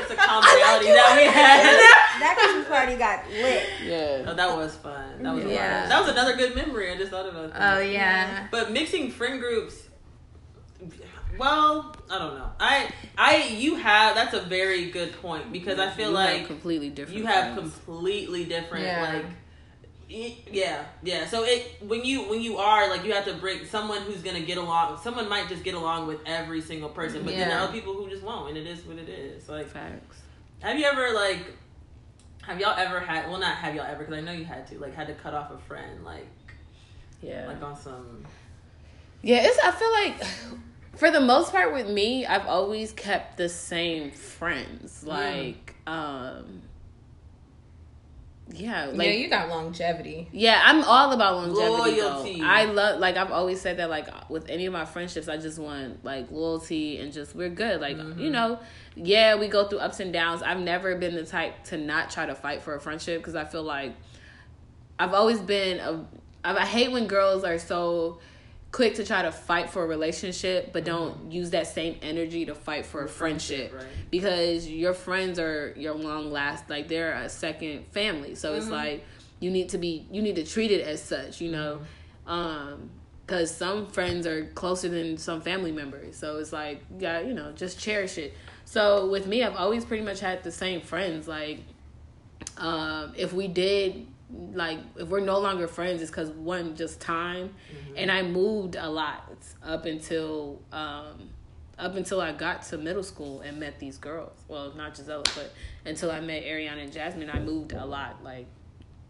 it's 0.00 0.10
a 0.10 0.16
commonality 0.26 0.86
that 0.86 1.14
we 1.16 1.24
had. 1.24 1.94
That 2.18 2.36
Christmas 2.36 2.66
party 2.66 2.96
got 2.96 3.28
lit. 3.30 3.64
Yeah. 3.84 4.24
Oh, 4.26 4.34
that 4.34 4.56
was 4.56 4.74
fun. 4.74 5.22
That 5.22 5.34
was 5.36 5.44
Yeah. 5.44 5.82
fun. 5.82 5.88
That 5.90 6.00
was 6.00 6.08
another 6.10 6.34
good 6.36 6.56
memory. 6.56 6.90
I 6.90 6.96
just 6.96 7.12
thought 7.12 7.28
about 7.28 7.52
that. 7.52 7.76
oh 7.76 7.80
yeah. 7.80 8.48
But 8.50 8.72
mixing 8.72 9.12
friend 9.12 9.38
groups, 9.38 9.84
well, 11.38 11.94
I 12.10 12.18
don't 12.18 12.34
know. 12.36 12.50
I, 12.58 12.90
I, 13.16 13.36
you 13.56 13.76
have. 13.76 14.16
That's 14.16 14.34
a 14.34 14.40
very 14.40 14.90
good 14.90 15.12
point 15.22 15.52
because 15.52 15.78
I 15.78 15.90
feel 15.90 16.10
You 16.10 16.16
have 16.16 16.34
like 16.38 16.46
completely 16.48 16.90
different. 16.90 17.18
you 17.20 17.26
have 17.26 17.54
friends. 17.54 17.72
completely 17.84 18.44
different 18.44 18.84
Yeah. 18.84 19.12
like. 19.14 19.24
Yeah, 20.08 20.84
yeah. 21.02 21.26
So 21.26 21.44
it 21.44 21.76
when 21.80 22.04
you 22.04 22.22
when 22.22 22.40
you 22.40 22.56
are 22.56 22.88
like 22.88 23.04
you 23.04 23.12
have 23.12 23.26
to 23.26 23.34
bring 23.34 23.66
someone 23.66 24.02
who's 24.02 24.22
gonna 24.22 24.40
get 24.40 24.56
along. 24.56 24.98
Someone 25.02 25.28
might 25.28 25.48
just 25.48 25.62
get 25.64 25.74
along 25.74 26.06
with 26.06 26.20
every 26.24 26.60
single 26.62 26.88
person, 26.88 27.24
but 27.24 27.34
then 27.34 27.48
there 27.48 27.58
are 27.58 27.70
people 27.70 27.92
who 27.94 28.08
just 28.08 28.22
won't, 28.22 28.48
and 28.48 28.56
it 28.56 28.66
is 28.66 28.84
what 28.86 28.96
it 28.96 29.08
is. 29.08 29.48
Like, 29.48 29.68
facts. 29.68 30.22
have 30.60 30.78
you 30.78 30.86
ever 30.86 31.12
like, 31.12 31.40
have 32.42 32.58
y'all 32.58 32.78
ever 32.78 33.00
had? 33.00 33.28
Well, 33.28 33.38
not 33.38 33.56
have 33.56 33.74
y'all 33.74 33.84
ever 33.84 33.98
because 33.98 34.14
I 34.14 34.20
know 34.20 34.32
you 34.32 34.44
had 34.46 34.66
to 34.68 34.78
like 34.78 34.94
had 34.94 35.08
to 35.08 35.14
cut 35.14 35.34
off 35.34 35.50
a 35.50 35.58
friend 35.58 36.02
like 36.04 36.26
Yeah. 37.20 37.46
like 37.46 37.62
on 37.62 37.76
some. 37.78 38.24
Yeah, 39.20 39.42
it's. 39.46 39.58
I 39.62 39.72
feel 39.72 39.92
like 39.92 40.24
for 40.96 41.10
the 41.10 41.20
most 41.20 41.52
part 41.52 41.72
with 41.72 41.88
me, 41.88 42.24
I've 42.24 42.46
always 42.46 42.92
kept 42.92 43.36
the 43.36 43.48
same 43.48 44.10
friends. 44.10 45.04
Like, 45.04 45.74
um, 45.86 46.62
yeah, 48.50 48.86
like 48.86 49.06
yeah, 49.06 49.12
you 49.12 49.28
got 49.28 49.48
longevity. 49.50 50.28
Yeah, 50.32 50.60
I'm 50.64 50.82
all 50.84 51.12
about 51.12 51.36
longevity. 51.36 52.00
Loyalty. 52.00 52.40
Though. 52.40 52.46
I 52.46 52.64
love 52.64 52.98
like 52.98 53.16
I've 53.16 53.30
always 53.30 53.60
said 53.60 53.76
that 53.78 53.90
like 53.90 54.08
with 54.30 54.48
any 54.48 54.66
of 54.66 54.72
my 54.72 54.84
friendships, 54.84 55.28
I 55.28 55.36
just 55.36 55.58
want 55.58 56.04
like 56.04 56.30
loyalty 56.30 56.98
and 56.98 57.12
just 57.12 57.34
we're 57.34 57.50
good. 57.50 57.80
Like 57.80 57.96
Mm-hmm. 57.96 58.20
you 58.20 58.30
know, 58.30 58.58
yeah, 58.96 59.36
we 59.36 59.48
go 59.48 59.66
through 59.68 59.80
ups 59.80 60.00
and 60.00 60.12
downs. 60.12 60.42
I've 60.42 60.60
never 60.60 60.94
been 60.96 61.14
the 61.14 61.24
type 61.24 61.64
to 61.64 61.76
not 61.76 62.10
try 62.10 62.26
to 62.26 62.34
fight 62.34 62.62
for 62.62 62.74
a 62.74 62.80
friendship 62.80 63.20
because 63.20 63.34
I 63.34 63.44
feel 63.44 63.62
like 63.62 63.94
I've 64.98 65.14
always 65.14 65.40
been 65.40 65.78
a. 65.80 66.06
I 66.44 66.56
I 66.56 66.64
hate 66.64 66.90
when 66.90 67.06
girls 67.06 67.44
are 67.44 67.58
so 67.58 68.18
quick 68.70 68.94
to 68.96 69.04
try 69.04 69.22
to 69.22 69.32
fight 69.32 69.70
for 69.70 69.82
a 69.82 69.86
relationship 69.86 70.72
but 70.72 70.84
don't 70.84 71.32
use 71.32 71.50
that 71.50 71.66
same 71.66 71.96
energy 72.02 72.44
to 72.44 72.54
fight 72.54 72.84
for 72.84 73.04
a 73.04 73.08
friendship, 73.08 73.70
friendship, 73.70 73.88
right. 73.88 74.10
because 74.10 74.68
your 74.68 74.92
friends 74.92 75.38
are 75.38 75.72
your 75.76 75.94
long 75.94 76.30
last 76.30 76.68
like 76.68 76.86
they're 76.88 77.14
a 77.14 77.28
second 77.28 77.86
family. 77.92 78.34
So 78.34 78.54
it's 78.54 78.68
like 78.68 79.04
you 79.40 79.50
need 79.50 79.70
to 79.70 79.78
be 79.78 80.06
you 80.10 80.20
need 80.20 80.36
to 80.36 80.44
treat 80.44 80.70
it 80.70 80.86
as 80.86 81.02
such 81.02 81.40
you 81.40 81.50
know? 81.50 81.80
Um 82.26 82.90
because 83.26 83.54
some 83.54 83.86
friends 83.88 84.26
are 84.26 84.46
closer 84.46 84.88
than 84.88 85.18
some 85.18 85.42
family 85.42 85.72
members. 85.72 86.16
So 86.16 86.38
it's 86.38 86.52
like 86.52 86.82
yeah 86.98 87.20
you 87.20 87.32
know 87.32 87.52
just 87.52 87.80
cherish 87.80 88.18
it. 88.18 88.34
So 88.66 89.08
with 89.08 89.26
me 89.26 89.42
i've 89.42 89.56
always 89.56 89.86
pretty 89.86 90.04
much 90.04 90.20
had 90.20 90.42
the 90.42 90.52
same 90.52 90.82
friends. 90.82 91.26
Like 91.26 91.60
um 92.58 93.14
if 93.16 93.32
we 93.32 93.48
did 93.48 94.06
like 94.30 94.78
if 94.96 95.08
we're 95.08 95.20
no 95.20 95.38
longer 95.38 95.66
friends 95.66 96.02
it's 96.02 96.10
because 96.10 96.30
one 96.30 96.76
just 96.76 97.00
time. 97.00 97.54
And 97.96 98.10
i 98.10 98.22
moved 98.22 98.76
a 98.76 98.88
lot 98.88 99.32
up 99.62 99.86
until 99.86 100.60
um 100.72 101.30
up 101.78 101.94
until 101.94 102.20
i 102.20 102.32
got 102.32 102.62
to 102.62 102.78
middle 102.78 103.02
school 103.02 103.40
and 103.40 103.58
met 103.58 103.78
these 103.78 103.98
girls. 103.98 104.38
Well 104.48 104.72
not 104.74 104.94
gisella 104.94 105.24
but 105.34 105.52
until 105.84 106.10
i 106.10 106.20
met 106.20 106.44
ariana 106.44 106.82
and 106.82 106.92
jasmine 106.92 107.30
i 107.30 107.40
moved 107.40 107.72
a 107.72 107.84
lot 107.84 108.22
like 108.22 108.46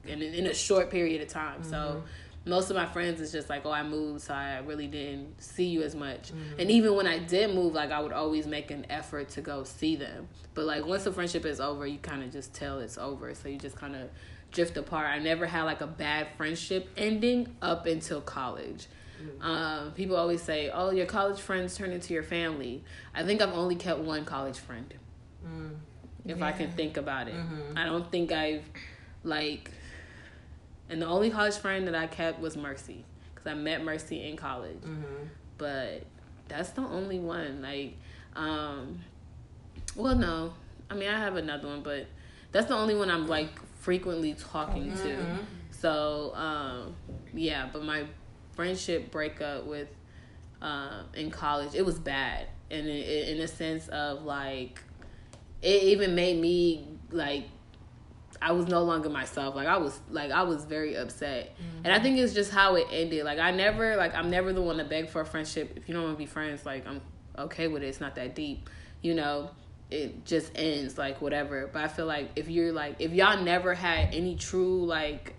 in, 0.07 0.23
in 0.23 0.47
a 0.47 0.55
short 0.55 0.91
period 0.91 1.21
of 1.21 1.29
time. 1.29 1.63
So 1.63 2.03
most 2.49 2.71
of 2.71 2.77
my 2.77 2.87
friends 2.87 3.21
is 3.21 3.31
just 3.31 3.49
like 3.49 3.65
oh 3.65 3.71
i 3.71 3.83
moved 3.83 4.23
so 4.23 4.35
i 4.35 4.59
really 4.59 4.87
didn't 4.87 5.41
see 5.41 5.67
you 5.67 5.83
as 5.83 5.95
much. 5.95 6.29
Mm-hmm. 6.29 6.61
And 6.61 6.71
even 6.71 6.95
when 6.95 7.07
i 7.07 7.19
did 7.19 7.55
move 7.55 7.75
like 7.75 7.91
i 7.91 8.01
would 8.01 8.13
always 8.13 8.47
make 8.47 8.71
an 8.71 8.87
effort 8.91 9.29
to 9.31 9.41
go 9.41 9.65
see 9.65 9.97
them. 9.97 10.29
But 10.55 10.65
like 10.65 10.87
once 10.87 11.05
the 11.05 11.13
friendship 11.13 11.45
is 11.45 11.61
over 11.61 11.87
you 11.87 11.99
kind 11.99 12.23
of 12.23 12.33
just 12.33 12.55
tell 12.55 12.79
it's 12.81 12.99
over. 12.99 13.35
So 13.35 13.49
you 13.49 13.59
just 13.59 13.77
kind 13.77 13.95
of 13.95 14.09
drift 14.51 14.77
apart. 14.79 15.09
I 15.09 15.19
never 15.19 15.47
had 15.47 15.65
like 15.65 15.83
a 15.83 15.87
bad 15.87 16.29
friendship 16.37 16.89
ending 16.97 17.55
up 17.61 17.85
until 17.87 18.23
college. 18.23 18.87
Mm-hmm. 19.23 19.43
Um, 19.43 19.93
people 19.93 20.17
always 20.17 20.43
say 20.43 20.71
oh 20.71 20.91
your 20.91 21.07
college 21.07 21.41
friends 21.41 21.77
turn 21.77 21.93
into 21.93 22.15
your 22.15 22.23
family. 22.23 22.83
I 23.15 23.25
think 23.25 23.43
i've 23.43 23.53
only 23.53 23.77
kept 23.77 24.01
one 24.01 24.25
college 24.25 24.59
friend 24.59 24.93
mm. 25.47 25.77
if 26.25 26.41
i 26.41 26.53
can 26.53 26.71
think 26.73 26.97
about 26.97 27.29
it. 27.29 27.35
Mm-hmm. 27.35 27.77
I 27.77 27.85
don't 27.85 28.11
think 28.11 28.33
i've 28.33 28.65
like 29.25 29.71
and 30.91 31.01
the 31.03 31.07
only 31.07 31.31
college 31.31 31.57
friend 31.57 31.87
that 31.87 31.95
I 31.95 32.07
kept 32.07 32.41
was 32.41 32.57
Mercy 32.57 33.05
because 33.35 33.47
I 33.51 33.55
met 33.55 33.85
Mercy 33.85 34.29
in 34.29 34.37
college. 34.37 34.79
But 35.59 36.05
that's 36.49 36.71
the 36.71 36.83
only 36.83 37.19
one. 37.19 37.61
Like, 37.63 37.95
um, 38.37 39.01
well, 39.97 40.15
no, 40.15 40.55
I 40.91 40.95
mean 40.95 41.09
I 41.09 41.19
have 41.19 41.37
another 41.37 41.69
one, 41.69 41.83
but 41.83 42.07
that's 42.53 42.67
the 42.69 42.75
only 42.75 42.95
one 42.95 43.11
I'm 43.11 43.27
like 43.27 43.51
frequently 43.81 44.35
talking 44.35 44.93
to. 44.99 45.17
So, 45.71 46.33
um, 46.35 46.95
yeah, 47.35 47.69
but 47.73 47.85
my 47.85 48.05
friendship 48.55 49.11
breakup 49.13 49.65
with 49.67 49.89
um, 50.61 51.05
in 51.15 51.31
college 51.31 51.75
it 51.75 51.85
was 51.87 51.99
bad, 51.99 52.47
and 52.71 52.87
in, 52.89 53.37
in 53.37 53.41
a 53.41 53.49
sense 53.49 53.87
of 53.89 54.23
like 54.25 54.81
it 55.63 55.83
even 55.85 56.15
made 56.15 56.41
me 56.41 56.87
like 57.11 57.45
I 58.41 58.53
was 58.53 58.67
no 58.67 58.83
longer 58.83 59.09
myself. 59.09 59.55
Like 59.55 59.69
I 59.69 59.77
was 59.79 59.99
like 60.11 60.31
I 60.31 60.43
was 60.43 60.65
very 60.65 60.97
upset. 60.97 61.57
Mm-hmm. 61.57 61.85
And 61.85 61.93
I 61.93 61.99
think 61.99 62.19
it's 62.19 62.35
just 62.35 62.53
how 62.53 62.77
it 62.77 62.87
ended. 62.91 63.25
Like 63.25 63.39
I 63.39 63.51
never 63.51 63.97
like 63.97 64.15
I'm 64.15 64.31
never 64.31 64.53
the 64.53 64.63
one 64.63 64.79
to 64.79 64.85
beg 64.85 65.09
for 65.09 65.21
a 65.21 65.27
friendship. 65.27 65.73
If 65.77 65.89
you 65.89 65.95
don't 65.95 66.05
want 66.05 66.15
to 66.15 66.19
be 66.19 66.27
friends, 66.27 66.65
like 66.65 66.87
I'm 66.87 67.01
okay 67.39 67.69
with 67.69 67.83
it. 67.83 67.87
It's 67.87 68.01
not 68.01 68.15
that 68.17 68.35
deep. 68.35 68.69
You 69.03 69.15
know, 69.15 69.51
it 69.91 70.25
just 70.25 70.53
ends 70.55 70.99
like 70.99 71.21
whatever. 71.21 71.69
But 71.73 71.83
I 71.83 71.89
feel 71.89 72.07
like 72.07 72.31
if 72.37 72.49
you're 72.49 72.73
like 72.73 72.97
if 73.01 73.13
y'all 73.13 73.43
never 73.43 73.75
had 73.75 74.15
any 74.15 74.37
true 74.37 74.85
like 74.87 75.35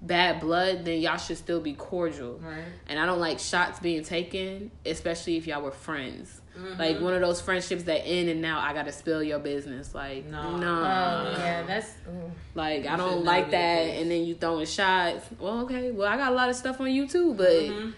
bad 0.00 0.40
blood, 0.40 0.84
then 0.84 1.00
y'all 1.00 1.16
should 1.16 1.38
still 1.38 1.60
be 1.60 1.74
cordial. 1.74 2.38
Right. 2.42 2.64
And 2.88 2.98
I 2.98 3.06
don't 3.06 3.20
like 3.20 3.38
shots 3.38 3.80
being 3.80 4.04
taken, 4.04 4.70
especially 4.86 5.36
if 5.36 5.46
y'all 5.46 5.62
were 5.62 5.70
friends. 5.70 6.40
Like 6.78 7.00
one 7.00 7.14
of 7.14 7.20
those 7.20 7.40
friendships 7.40 7.84
that 7.84 8.06
end 8.06 8.28
and 8.28 8.40
now 8.42 8.60
I 8.60 8.72
gotta 8.72 8.92
spill 8.92 9.22
your 9.22 9.38
business. 9.38 9.94
Like 9.94 10.26
No. 10.26 10.56
no, 10.56 10.66
Oh 10.66 11.34
yeah, 11.38 11.62
that's 11.66 11.90
ooh. 12.08 12.30
like 12.54 12.86
I 12.86 12.96
don't 12.96 13.24
like 13.24 13.50
that, 13.50 13.84
the 13.84 13.90
and 14.00 14.10
then 14.10 14.24
you 14.24 14.34
throwing 14.34 14.66
shots. 14.66 15.24
Well, 15.38 15.60
okay, 15.62 15.90
well 15.90 16.08
I 16.08 16.16
got 16.16 16.32
a 16.32 16.34
lot 16.34 16.48
of 16.50 16.56
stuff 16.56 16.80
on 16.80 16.90
you 16.92 17.06
too, 17.06 17.34
but 17.34 17.48
Mhm. 17.50 17.92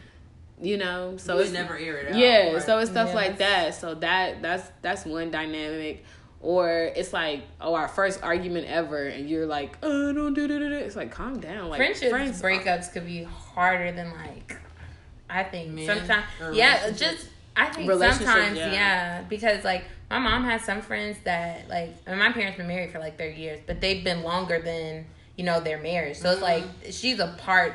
you 0.61 0.77
know, 0.77 1.14
so 1.16 1.35
So 1.35 1.38
it's 1.38 1.51
it's 1.51 1.59
never 1.59 1.77
air 1.79 1.96
it 1.99 2.09
out. 2.12 2.16
yeah, 2.18 2.53
right. 2.53 2.62
so 2.62 2.79
it's 2.79 2.90
stuff 2.90 3.09
Yeah, 3.11 3.14
like 3.14 3.38
that. 3.38 3.75
So 3.75 3.94
that 3.94 4.42
that's 4.42 4.70
that's 4.83 5.05
one 5.07 5.31
dynamic. 5.31 6.05
Or 6.42 6.70
it's 6.96 7.12
like, 7.12 7.42
oh, 7.61 7.75
our 7.75 7.87
first 7.87 8.23
argument 8.23 8.66
ever, 8.66 9.07
and 9.07 9.29
you're 9.29 9.44
like, 9.44 9.77
oh, 9.83 10.11
don't 10.14 10.33
do 10.33 10.49
that. 10.49 10.62
It's 10.73 10.96
like, 10.96 11.11
calm 11.11 11.38
down. 11.38 11.68
Like 11.68 11.77
friendships 11.79 12.11
friends 12.11 12.40
breakups 12.40 12.92
could 12.94 13.05
be 13.05 13.25
harder 13.25 13.92
than 13.92 14.11
like 14.16 14.57
I 15.29 15.44
think 15.44 15.73
Men 15.73 15.87
sometimes 15.87 16.25
yeah 16.57 16.90
just 16.90 17.29
I 17.61 17.66
think 17.66 17.90
sometimes 17.90 18.57
yeah. 18.57 18.73
yeah. 18.73 19.23
because 19.23 19.64
like 19.64 19.85
my 20.11 20.18
mom 20.18 20.44
has 20.44 20.62
some 20.62 20.81
friends 20.81 21.18
that 21.25 21.68
like 21.68 21.94
and 22.07 22.18
my 22.18 22.33
parents 22.33 22.57
been 22.57 22.66
married 22.66 22.90
for 22.90 22.99
like 22.99 23.18
30 23.18 23.40
years 23.40 23.61
but 23.66 23.81
they've 23.81 24.03
been 24.03 24.23
longer 24.23 24.61
than 24.61 25.07
you 25.37 25.44
know 25.44 25.61
their 25.61 25.79
marriage. 25.79 26.16
So 26.16 26.33
it's 26.33 26.42
like 26.42 26.64
she's 26.90 27.18
a 27.18 27.35
part 27.38 27.75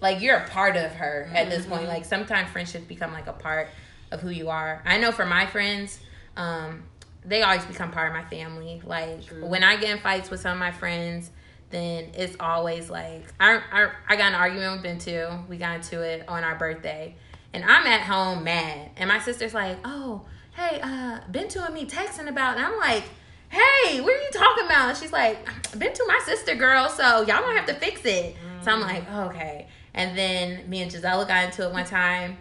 like 0.00 0.20
you're 0.20 0.36
a 0.36 0.48
part 0.48 0.76
of 0.76 0.92
her 0.92 1.30
at 1.34 1.50
this 1.50 1.66
point. 1.66 1.86
Like 1.88 2.04
sometimes 2.04 2.50
friendships 2.50 2.84
become 2.84 3.12
like 3.12 3.26
a 3.26 3.32
part 3.32 3.68
of 4.10 4.20
who 4.20 4.30
you 4.30 4.48
are. 4.48 4.82
I 4.84 4.98
know 4.98 5.12
for 5.12 5.26
my 5.26 5.46
friends 5.46 6.00
um 6.36 6.84
they 7.24 7.42
always 7.42 7.64
become 7.64 7.90
part 7.90 8.08
of 8.08 8.14
my 8.14 8.24
family. 8.28 8.80
Like 8.84 9.24
when 9.40 9.64
I 9.64 9.76
get 9.76 9.90
in 9.90 9.98
fights 9.98 10.30
with 10.30 10.40
some 10.40 10.52
of 10.52 10.58
my 10.58 10.72
friends 10.72 11.30
then 11.70 12.10
it's 12.14 12.36
always 12.38 12.88
like 12.88 13.24
I, 13.40 13.60
I 13.72 13.90
I 14.08 14.16
got 14.16 14.28
an 14.28 14.34
argument 14.34 14.82
with 14.82 14.84
Bintu. 14.84 15.48
We 15.48 15.56
got 15.56 15.76
into 15.76 16.00
it 16.02 16.28
on 16.28 16.44
our 16.44 16.54
birthday, 16.54 17.16
and 17.52 17.64
I'm 17.64 17.86
at 17.86 18.02
home 18.02 18.44
mad, 18.44 18.90
and 18.96 19.08
my 19.08 19.18
sister's 19.18 19.54
like, 19.54 19.78
"Oh, 19.84 20.22
hey, 20.56 20.80
uh, 20.80 21.20
Bintu 21.30 21.64
and 21.64 21.74
me 21.74 21.86
texting 21.86 22.28
about," 22.28 22.56
and 22.56 22.64
I'm 22.66 22.78
like, 22.78 23.04
"Hey, 23.48 24.00
what 24.00 24.12
are 24.12 24.22
you 24.22 24.30
talking 24.32 24.66
about? 24.66 24.88
And 24.90 24.98
she's 24.98 25.12
like, 25.12 25.44
Bintu 25.72 26.00
my 26.06 26.20
sister 26.24 26.54
girl, 26.54 26.88
so 26.88 27.18
y'all 27.18 27.40
don't 27.42 27.56
have 27.56 27.66
to 27.66 27.74
fix 27.74 28.04
it. 28.04 28.36
So 28.62 28.72
I'm 28.72 28.80
like, 28.80 29.04
oh, 29.10 29.24
okay. 29.24 29.68
And 29.94 30.16
then 30.16 30.68
me 30.68 30.82
and 30.82 30.90
Gisela 30.90 31.26
got 31.26 31.44
into 31.44 31.62
it 31.66 31.72
one 31.72 31.84
time, 31.86 32.36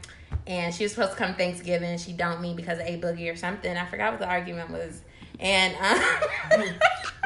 and 0.48 0.74
she 0.74 0.84
was 0.84 0.94
supposed 0.94 1.12
to 1.12 1.18
come 1.18 1.36
Thanksgiving. 1.36 1.98
She 1.98 2.14
dumped 2.14 2.42
me 2.42 2.54
because 2.54 2.80
of 2.80 2.86
a 2.86 3.00
boogie 3.00 3.32
or 3.32 3.36
something. 3.36 3.76
I 3.76 3.86
forgot 3.86 4.12
what 4.14 4.20
the 4.20 4.28
argument 4.28 4.72
was. 4.72 5.02
And 5.40 5.76
um, 5.76 6.00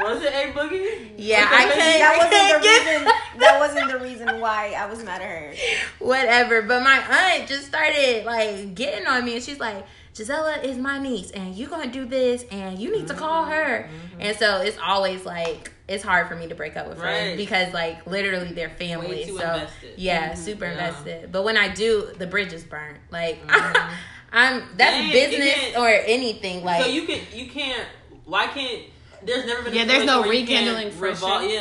Was 0.02 0.24
it 0.24 0.34
a 0.34 0.54
boogie? 0.54 1.12
yeah, 1.18 1.48
I 1.52 1.66
couldn't. 1.66 2.00
That 2.00 2.18
wasn't 2.18 2.64
the 2.64 2.70
reason. 2.70 3.14
That 3.40 3.60
wasn't 3.60 3.92
the 3.92 4.00
reason 4.00 4.42
why 4.42 4.74
I 4.78 4.86
was 4.86 5.02
mad 5.04 5.22
at 5.22 5.28
her. 5.30 5.54
whatever. 6.00 6.62
But 6.62 6.84
my 6.84 6.98
aunt 6.98 7.48
just 7.48 7.68
started 7.68 8.26
like 8.26 8.76
getting 8.76 9.08
on 9.08 9.24
me, 9.26 9.36
and 9.36 9.44
she's 9.44 9.60
like, 9.60 9.86
Gisela 10.14 10.58
is 10.62 10.78
my 10.78 11.00
niece, 11.00 11.32
and 11.32 11.56
you 11.56 11.68
gonna 11.68 11.92
do 11.92 12.06
this, 12.06 12.44
and 12.52 12.78
you 12.80 12.92
need 12.92 13.08
to 13.08 13.14
call 13.14 13.46
her. 13.46 13.88
Mm-hmm. 13.88 14.22
And 14.22 14.38
so 14.38 14.58
it's 14.62 14.78
always 14.84 15.26
like 15.26 15.72
it's 15.88 16.04
hard 16.04 16.28
for 16.28 16.36
me 16.36 16.48
to 16.48 16.56
break 16.56 16.76
up 16.78 16.88
with 16.88 17.00
Right. 17.00 17.12
friends 17.22 17.38
because 17.38 17.74
like 17.74 18.06
literally 18.06 18.52
they're 18.54 18.70
family. 18.70 19.26
So 19.26 19.32
invested. 19.36 19.94
yeah, 19.98 20.30
mm-hmm. 20.32 20.42
super 20.42 20.66
Yeah. 20.66 20.72
invested. 20.72 21.32
But 21.32 21.44
when 21.44 21.58
I 21.58 21.70
do, 21.70 22.12
the 22.18 22.28
bridge 22.28 22.52
is 22.54 22.64
burnt. 22.64 22.98
Like 23.12 23.46
mm-hmm. 23.48 23.94
I'm 24.32 24.64
that's 24.78 24.96
Dang, 24.98 25.12
business 25.12 25.76
or 25.78 25.88
anything. 25.90 26.64
Like 26.64 26.84
so 26.84 26.90
you 26.90 27.04
can 27.06 27.22
you 27.34 27.50
can't. 27.50 27.88
Why 28.30 28.48
can't? 28.48 28.84
There's 29.24 29.46
never 29.46 29.64
been. 29.64 29.74
a 29.74 29.76
Yeah, 29.76 29.86
there's 29.86 30.06
no 30.06 30.22
where 30.22 30.34
you 30.34 30.48
can't 30.48 30.66
rekindling 30.68 30.92
revol- 31.16 31.30
friendship. 31.30 31.52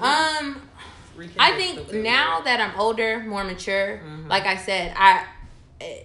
Yeah. 0.00 0.38
um 0.38 0.62
Rekindle 1.16 1.42
I 1.42 1.52
think 1.56 1.92
now 1.94 2.34
weird. 2.36 2.46
that 2.46 2.60
I'm 2.60 2.78
older, 2.78 3.20
more 3.20 3.44
mature, 3.44 3.98
Mm-hmm. 4.04 4.28
like 4.28 4.44
I 4.44 4.56
said, 4.56 4.92
I 4.96 5.24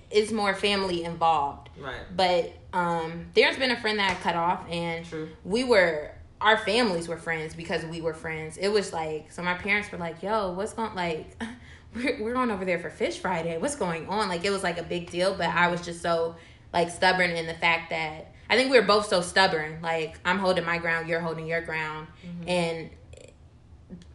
it's 0.10 0.32
more 0.32 0.54
family 0.54 1.04
involved. 1.04 1.70
Right. 1.80 1.96
But 2.16 2.54
um 2.74 3.28
there's 3.34 3.58
been 3.58 3.72
a 3.72 3.80
friend 3.82 4.00
that 4.00 4.12
I 4.12 4.16
cut 4.16 4.36
off 4.36 4.66
and 4.70 5.06
True. 5.06 5.30
we 5.44 5.64
were 5.64 6.12
our 6.40 6.58
families 6.58 7.08
were 7.08 7.18
friends 7.18 7.54
because 7.54 7.84
we 7.86 8.02
were 8.02 8.14
friends. 8.14 8.58
It 8.58 8.70
was 8.70 8.94
like 8.94 9.32
so 9.32 9.42
my 9.44 9.54
parents 9.56 9.92
were 9.92 9.98
like, 9.98 10.24
"Yo, 10.24 10.52
what's 10.54 10.74
going 10.74 10.96
like 10.96 11.42
we're 11.96 12.24
we're 12.24 12.34
going 12.34 12.50
over 12.52 12.64
there 12.66 12.80
for 12.80 12.90
Fish 12.90 13.20
Friday. 13.20 13.58
What's 13.58 13.76
going 13.76 14.08
on?" 14.08 14.30
Like 14.30 14.46
it 14.46 14.50
was 14.52 14.64
like 14.64 14.78
a 14.80 14.84
big 14.84 15.12
deal, 15.12 15.34
but 15.36 15.50
I 15.50 15.68
was 15.68 15.82
just 15.82 16.02
so 16.02 16.36
like 16.74 16.90
stubborn 16.90 17.32
in 17.32 17.46
the 17.48 17.54
fact 17.54 17.90
that 17.90 18.31
I 18.52 18.56
think 18.56 18.70
we 18.70 18.78
were 18.78 18.86
both 18.86 19.08
so 19.08 19.22
stubborn. 19.22 19.80
Like 19.82 20.20
I'm 20.26 20.38
holding 20.38 20.66
my 20.66 20.78
ground, 20.78 21.08
you're 21.08 21.22
holding 21.22 21.48
your 21.48 21.62
ground. 21.62 22.08
Mm-hmm. 22.26 22.50
And 22.50 22.90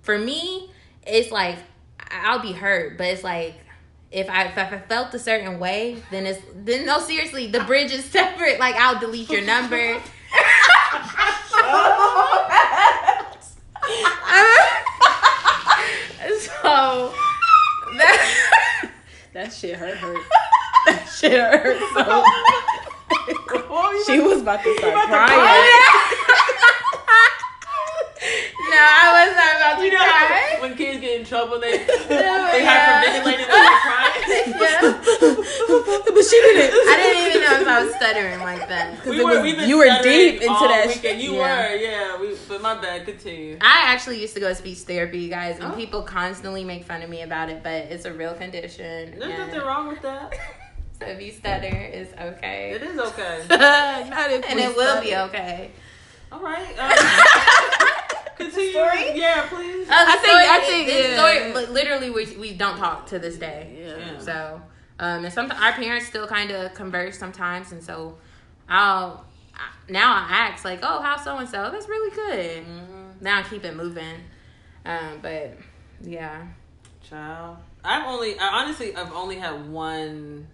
for 0.03 0.18
me, 0.18 0.70
it's 1.07 1.33
like 1.33 1.57
I'll 2.11 2.42
be 2.42 2.53
hurt, 2.53 2.99
but 2.99 3.07
it's 3.07 3.25
like 3.25 3.55
if 4.12 4.29
I 4.29 4.44
if 4.44 4.59
I 4.59 4.79
felt 4.79 5.14
a 5.14 5.18
certain 5.18 5.59
way, 5.59 6.03
then 6.11 6.27
it's 6.27 6.42
then 6.55 6.85
no 6.85 7.01
seriously, 7.01 7.46
the 7.46 7.61
bridge 7.61 7.90
is 7.90 8.05
separate. 8.11 8.61
Like 8.61 8.75
I'll 8.75 9.01
delete 9.01 9.31
your 9.31 9.40
number. 9.42 9.94
so 16.38 17.14
that 17.96 18.90
That 19.33 19.53
shit 19.53 19.77
hurt 19.77 19.96
her. 19.96 20.14
That 20.87 21.05
shit 21.09 21.33
hurt 21.33 21.79
so. 21.94 22.25
She 24.06 24.20
was 24.20 24.42
about 24.42 24.62
to 24.62 24.76
start 24.78 24.94
crying. 25.09 25.38
no, 28.70 28.82
I 28.82 29.26
was 29.26 29.37
not 29.37 29.56
about 29.56 29.78
to 29.78 29.85
You 29.85 29.92
know 29.92 29.98
cry. 29.98 30.56
when 30.61 30.74
kids 30.76 31.00
get 31.00 31.20
in 31.20 31.26
trouble, 31.26 31.61
they 31.61 31.78
they 31.78 31.85
yeah. 32.11 33.02
hyperventilate 33.02 33.38
and 33.38 33.50
they're 33.50 33.80
crying. 33.80 34.12
Yeah. 34.56 34.80
but 34.90 36.24
she 36.24 36.37
didn't. 36.40 36.72
I 36.74 36.96
didn't 36.96 37.26
even 37.30 37.42
know 37.42 37.61
if 37.61 37.68
I 37.68 37.85
was 37.85 37.94
stuttering 37.94 38.40
like 38.40 38.68
that. 38.68 39.04
We 39.06 39.22
were, 39.22 39.35
was- 39.35 39.42
we've 39.42 39.61
you 39.68 39.78
were 39.78 40.02
deep 40.02 40.40
into 40.40 40.50
all 40.50 40.66
that 40.68 40.88
Weekend. 40.88 41.20
You 41.20 41.35
Yeah. 41.35 41.70
were, 41.70 41.76
yeah. 41.76 42.20
We, 42.20 42.35
but 42.48 42.61
my 42.62 42.74
bad. 42.80 43.04
Continue. 43.06 43.59
I 43.61 43.85
actually 43.92 44.20
used 44.20 44.35
to 44.35 44.40
go 44.40 44.48
to 44.48 44.54
speech 44.54 44.78
therapy, 44.78 45.18
you 45.20 45.28
guys, 45.30 45.59
and 45.61 45.72
Oh. 45.72 45.76
people 45.76 46.02
constantly 46.02 46.64
make 46.64 46.85
fun 46.85 47.02
of 47.02 47.11
me 47.11 47.22
about 47.22 47.48
it, 47.50 47.62
but 47.62 47.72
it's 47.92 48.04
a 48.04 48.12
real 48.12 48.35
condition. 48.35 49.12
There's 49.18 49.22
and 49.22 49.38
nothing 49.38 49.61
wrong 49.61 49.88
with 49.88 50.02
that. 50.02 50.32
So 50.98 51.06
if 51.06 51.20
you 51.20 51.30
stutter, 51.30 51.66
it's 51.66 52.12
okay. 52.18 52.72
It 52.72 52.82
is 52.82 52.98
okay. 52.98 53.44
Not 53.50 54.30
if 54.30 54.44
and 54.48 54.56
we 54.56 54.62
it 54.64 54.76
will 54.76 55.00
be 55.02 55.14
okay. 55.14 55.70
All 56.32 56.40
right. 56.40 56.78
Um, 56.78 58.26
continue. 58.37 58.72
Story? 58.72 59.18
Yeah, 59.18 59.46
please. 59.48 59.87
I 59.90 60.16
think- 60.16 60.35
I 60.35 60.61
think, 60.61 60.87
this 60.87 61.09
yeah. 61.09 61.52
story, 61.52 61.66
literally, 61.72 62.11
we, 62.11 62.37
we 62.37 62.54
don't 62.54 62.78
talk 62.78 63.06
to 63.06 63.18
this 63.18 63.37
day. 63.37 63.76
Yeah. 63.87 64.18
So, 64.18 64.62
um, 64.98 65.24
and 65.24 65.32
some 65.32 65.50
our 65.50 65.72
parents 65.72 66.06
still 66.06 66.26
kind 66.26 66.50
of 66.50 66.72
converse 66.74 67.18
sometimes, 67.18 67.72
and 67.72 67.82
so 67.82 68.16
I'll 68.68 69.24
now 69.88 70.12
I 70.14 70.26
ask 70.30 70.64
like, 70.64 70.80
"Oh, 70.82 71.00
how 71.02 71.16
so 71.16 71.37
and 71.37 71.48
so?" 71.48 71.70
That's 71.70 71.88
really 71.88 72.14
good. 72.14 72.64
Mm-hmm. 72.66 73.02
Now 73.24 73.38
I 73.40 73.42
keep 73.42 73.64
it 73.64 73.76
moving, 73.76 74.16
um, 74.87 75.18
but 75.20 75.56
yeah, 76.02 76.46
Child. 77.09 77.59
I've 77.85 78.06
only, 78.06 78.38
I 78.38 78.62
honestly, 78.62 78.96
I've 78.96 79.12
only 79.12 79.37
had 79.37 79.68
one 79.68 80.48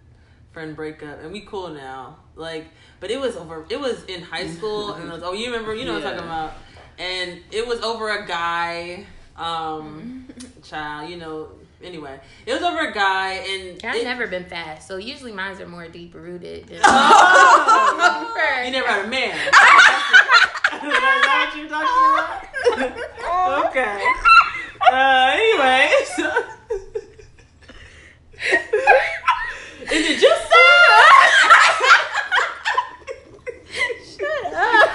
friend 0.52 0.76
breakup, 0.76 1.20
and 1.22 1.32
we 1.32 1.40
cool 1.40 1.68
now. 1.70 2.16
Like, 2.36 2.66
but 3.00 3.10
it 3.10 3.20
was 3.20 3.36
over. 3.36 3.64
It 3.68 3.80
was 3.80 4.04
in 4.04 4.22
high 4.22 4.46
school, 4.48 4.92
and 4.94 5.08
it 5.08 5.12
was, 5.12 5.22
oh, 5.22 5.32
you 5.32 5.46
remember? 5.46 5.74
You 5.74 5.84
know 5.84 5.94
what 5.94 6.04
I'm 6.04 6.12
talking 6.16 6.26
about? 6.28 6.52
And 6.98 7.40
it 7.50 7.66
was 7.66 7.80
over 7.80 8.10
a 8.10 8.26
guy. 8.26 9.06
Um, 9.36 10.28
child, 10.62 11.10
you 11.10 11.16
know. 11.16 11.48
Anyway, 11.82 12.20
it 12.46 12.52
was 12.52 12.62
over 12.62 12.78
a 12.78 12.92
guy, 12.92 13.32
and 13.32 13.80
I've 13.84 13.96
it- 13.96 14.04
never 14.04 14.28
been 14.28 14.44
fast, 14.44 14.86
so 14.86 14.98
usually 14.98 15.32
mines 15.32 15.58
are 15.60 15.66
more 15.66 15.88
deep 15.88 16.14
rooted. 16.14 16.68
Than 16.68 16.78
Oh, 16.84 18.62
you 18.64 18.70
never 18.70 18.86
had 18.86 19.04
a 19.04 19.08
man. 19.08 19.34
Is 19.34 19.50
that 20.80 21.48
what 21.50 21.56
you're 21.58 21.68
talking 21.68 22.94
about? 22.94 23.66
okay. 23.66 24.00
Uh, 24.92 25.32
anyway. 25.34 25.90
Is 29.90 30.10
it 30.10 30.20
just 30.20 30.42
so? 30.48 30.58
Shut 34.18 34.54
up. 34.54 34.90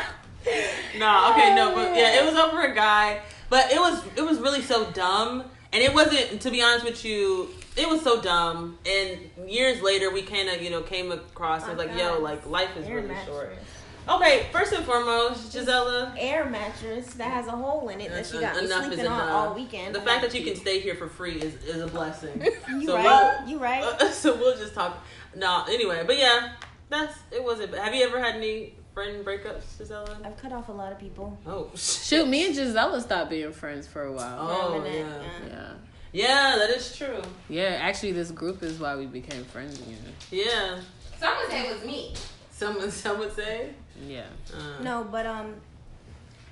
No, 0.98 1.32
okay, 1.32 1.54
no, 1.56 1.74
but 1.76 1.96
yeah, 1.96 2.22
it 2.22 2.26
was 2.26 2.36
over 2.36 2.62
a 2.62 2.74
guy, 2.74 3.22
but 3.50 3.72
it 3.72 3.80
was 3.80 4.02
it 4.16 4.22
was 4.22 4.40
really 4.40 4.62
so 4.62 4.90
dumb, 4.92 5.44
and 5.74 5.84
it 5.84 5.94
wasn't. 5.94 6.42
To 6.42 6.50
be 6.52 6.62
honest 6.62 6.86
with 6.86 7.04
you, 7.06 7.50
it 7.76 7.88
was 7.88 8.02
so 8.02 8.22
dumb. 8.22 8.78
And 8.90 9.20
years 9.50 9.82
later, 9.82 10.10
we 10.12 10.22
kind 10.22 10.50
of 10.50 10.62
you 10.62 10.70
know 10.70 10.82
came 10.82 11.12
across 11.12 11.68
and 11.68 11.78
was 11.78 11.86
like, 11.86 11.98
yo, 11.98 12.20
like 12.20 12.46
life 12.50 12.76
is 12.78 12.88
Air 12.88 12.96
really 13.02 13.16
short. 13.26 13.50
mattress. 13.50 13.68
Okay, 14.10 14.48
first 14.52 14.72
and 14.74 14.86
foremost, 14.86 15.52
Gisela. 15.52 16.14
Air 16.18 16.46
mattress 16.46 17.14
that 17.16 17.30
has 17.32 17.48
a 17.48 17.52
hole 17.52 17.90
in 17.90 18.00
it 18.00 18.10
that 18.10 18.26
she 18.26 18.40
got 18.40 18.56
me 18.56 18.66
Enough 18.66 18.80
is 18.82 18.86
sleeping 18.88 19.08
on 19.08 19.22
enough. 19.22 19.30
all 19.50 19.54
weekend. 19.54 19.94
The 19.94 20.02
fact 20.02 20.22
that 20.22 20.34
you 20.34 20.46
can 20.46 20.56
stay 20.56 20.80
here 20.80 20.96
for 20.96 21.08
free 21.10 21.36
is, 21.42 21.56
is 21.66 21.82
a 21.82 21.88
blessing. 21.88 22.42
You 22.70 22.86
So 22.86 22.96
right? 22.96 23.40
we'll- 23.42 23.50
You 23.50 23.60
right? 23.60 23.84
Uh, 23.84 24.10
so 24.12 24.36
we'll 24.36 24.58
just 24.58 24.74
talk. 24.74 25.04
No, 25.36 25.66
anyway, 25.70 26.04
but 26.08 26.18
yeah, 26.18 26.54
that's 26.90 27.18
it. 27.32 27.44
Wasn't. 27.44 27.74
Have 27.76 27.94
you 27.94 28.06
ever 28.06 28.20
had 28.20 28.36
any 28.36 28.74
friend 28.94 29.26
breakups, 29.26 29.78
Gisela? 29.78 30.18
I've 30.24 30.38
cut 30.38 30.52
off 30.54 30.70
a 30.70 30.72
lot 30.72 30.92
of 30.92 31.00
people. 31.00 31.38
Oh, 31.46 31.70
Shoot, 31.76 32.28
me 32.28 32.46
and 32.46 32.56
Gisela 32.56 33.02
stopped 33.02 33.30
being 33.30 33.52
friends 33.52 33.88
for 33.88 34.04
a 34.06 34.12
while. 34.12 34.38
Oh, 34.40 34.72
for 34.74 34.80
a 34.80 34.84
minute, 34.84 35.06
yeah. 35.46 35.48
Yeah. 35.50 35.74
Yeah, 36.14 36.56
that 36.58 36.70
is 36.70 36.96
true. 36.96 37.22
Yeah, 37.50 37.78
actually, 37.82 38.14
this 38.14 38.32
group 38.32 38.64
is 38.64 38.80
why 38.80 38.96
we 38.96 39.06
became 39.06 39.44
friends 39.44 39.80
again. 39.82 39.98
Yeah. 40.32 40.80
Someone 41.20 41.50
say 41.50 41.68
it 41.68 41.74
was 41.76 41.84
me. 41.86 42.14
Someone, 42.50 42.90
some 42.90 43.20
would 43.20 43.36
say. 43.36 43.72
Yeah. 44.06 44.26
Uh, 44.54 44.82
No, 44.84 45.04
but 45.12 45.26
um, 45.26 45.56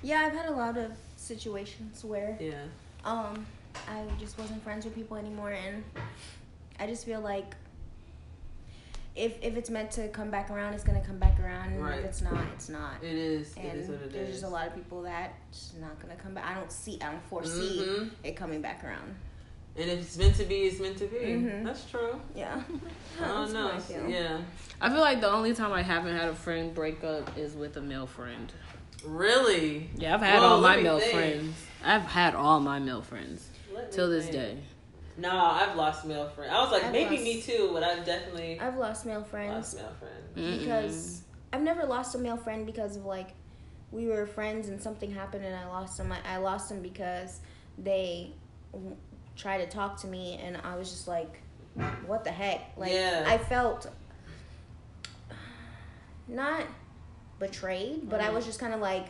yeah, 0.02 0.18
I've 0.26 0.32
had 0.32 0.46
a 0.46 0.52
lot 0.52 0.76
of 0.76 0.92
situations 1.16 2.04
where 2.04 2.36
Yeah. 2.40 2.62
um, 3.04 3.46
I 3.88 4.02
just 4.18 4.38
wasn't 4.38 4.62
friends 4.62 4.84
with 4.84 4.94
people 4.94 5.16
anymore, 5.16 5.50
and 5.52 5.84
I 6.80 6.86
just 6.86 7.04
feel 7.04 7.20
like 7.20 7.54
if 9.14 9.38
if 9.42 9.56
it's 9.56 9.70
meant 9.70 9.90
to 9.92 10.08
come 10.08 10.30
back 10.30 10.50
around, 10.50 10.74
it's 10.74 10.84
gonna 10.84 11.04
come 11.04 11.18
back 11.18 11.38
around, 11.40 11.72
and 11.72 11.82
Right. 11.82 11.98
if 12.00 12.04
it's 12.04 12.20
not, 12.22 12.44
it's 12.54 12.68
not. 12.68 13.02
It 13.02 13.14
is. 13.16 13.52
It 13.56 13.60
And 13.64 13.80
is 13.80 13.88
what 13.88 14.00
it 14.02 14.12
there's 14.12 14.28
is. 14.28 14.34
just 14.36 14.44
a 14.44 14.48
lot 14.48 14.66
of 14.66 14.74
people 14.74 15.02
that 15.02 15.34
just 15.52 15.78
not 15.78 15.98
gonna 16.00 16.16
come 16.16 16.34
back. 16.34 16.44
I 16.44 16.54
don't 16.54 16.70
see, 16.70 16.98
I 17.00 17.12
don't 17.12 17.22
foresee 17.24 17.78
Mhm. 17.86 18.10
it 18.24 18.36
coming 18.36 18.60
back 18.60 18.84
around. 18.84 19.16
And 19.78 19.90
if 19.90 20.00
it's 20.00 20.16
meant 20.16 20.34
to 20.36 20.44
be, 20.44 20.54
it's 20.62 20.80
meant 20.80 20.96
to 20.98 21.06
be. 21.06 21.18
Mhm. 21.18 21.64
That's 21.64 21.84
true. 21.90 22.18
Yeah. 22.34 22.62
I 23.22 23.26
don't 23.28 23.52
know. 23.52 23.72
I 23.72 23.78
feel. 23.78 24.08
Yeah. 24.08 24.38
I 24.80 24.88
feel 24.88 25.00
like 25.00 25.20
the 25.20 25.30
only 25.30 25.54
time 25.54 25.72
I 25.72 25.82
haven't 25.82 26.16
had 26.16 26.28
a 26.28 26.34
friend 26.34 26.74
break 26.74 27.04
up 27.04 27.36
is 27.36 27.54
with 27.54 27.76
a 27.76 27.82
male 27.82 28.06
friend. 28.06 28.52
Really? 29.04 29.90
Yeah, 29.96 30.14
I've 30.14 30.20
had 30.22 30.40
Whoa, 30.40 30.46
all 30.48 30.60
my 30.60 30.76
male 30.78 30.98
think. 30.98 31.12
friends. 31.12 31.54
I've 31.84 32.02
had 32.02 32.34
all 32.34 32.60
my 32.60 32.78
male 32.78 33.02
friends 33.02 33.48
till 33.90 34.08
this 34.10 34.24
think. 34.24 34.34
day. 34.36 34.58
No, 35.18 35.30
I've 35.30 35.76
lost 35.76 36.04
male 36.04 36.28
friends. 36.28 36.52
I 36.52 36.60
was 36.62 36.72
like, 36.72 36.84
I've 36.84 36.92
maybe 36.92 37.16
lost- 37.16 37.24
me 37.24 37.40
too, 37.42 37.70
but 37.72 37.82
I've 37.82 38.04
definitely 38.04 38.58
I've 38.60 38.76
lost 38.76 39.06
male 39.06 39.22
friends. 39.22 39.74
lost 39.74 39.76
male 39.76 39.92
friends. 39.98 40.36
Mm-mm. 40.36 40.58
because 40.60 41.22
I've 41.52 41.62
never 41.62 41.84
lost 41.86 42.14
a 42.14 42.18
male 42.18 42.36
friend 42.36 42.66
because 42.66 42.96
of 42.96 43.04
like 43.06 43.28
we 43.92 44.06
were 44.08 44.26
friends 44.26 44.68
and 44.68 44.82
something 44.82 45.12
happened 45.12 45.44
and 45.44 45.54
I 45.54 45.66
lost 45.68 45.96
them. 45.98 46.12
I, 46.12 46.18
I 46.34 46.36
lost 46.38 46.68
them 46.68 46.82
because 46.82 47.40
they 47.78 48.32
w- 49.36 49.42
tried 49.42 49.58
to 49.58 49.66
talk 49.76 50.00
to 50.00 50.06
me 50.06 50.40
and 50.42 50.58
I 50.64 50.76
was 50.76 50.90
just 50.90 51.08
like, 51.08 51.40
what 52.06 52.24
the 52.24 52.30
heck? 52.30 52.72
Like 52.76 52.92
Yeah. 52.92 53.24
I 53.26 53.38
felt 53.38 53.88
not 56.28 56.62
betrayed, 57.38 58.08
but 58.08 58.20
I 58.20 58.28
Mhm. 58.28 58.34
was 58.34 58.46
just 58.46 58.58
kind 58.58 58.74
of 58.74 58.80
like, 58.80 59.06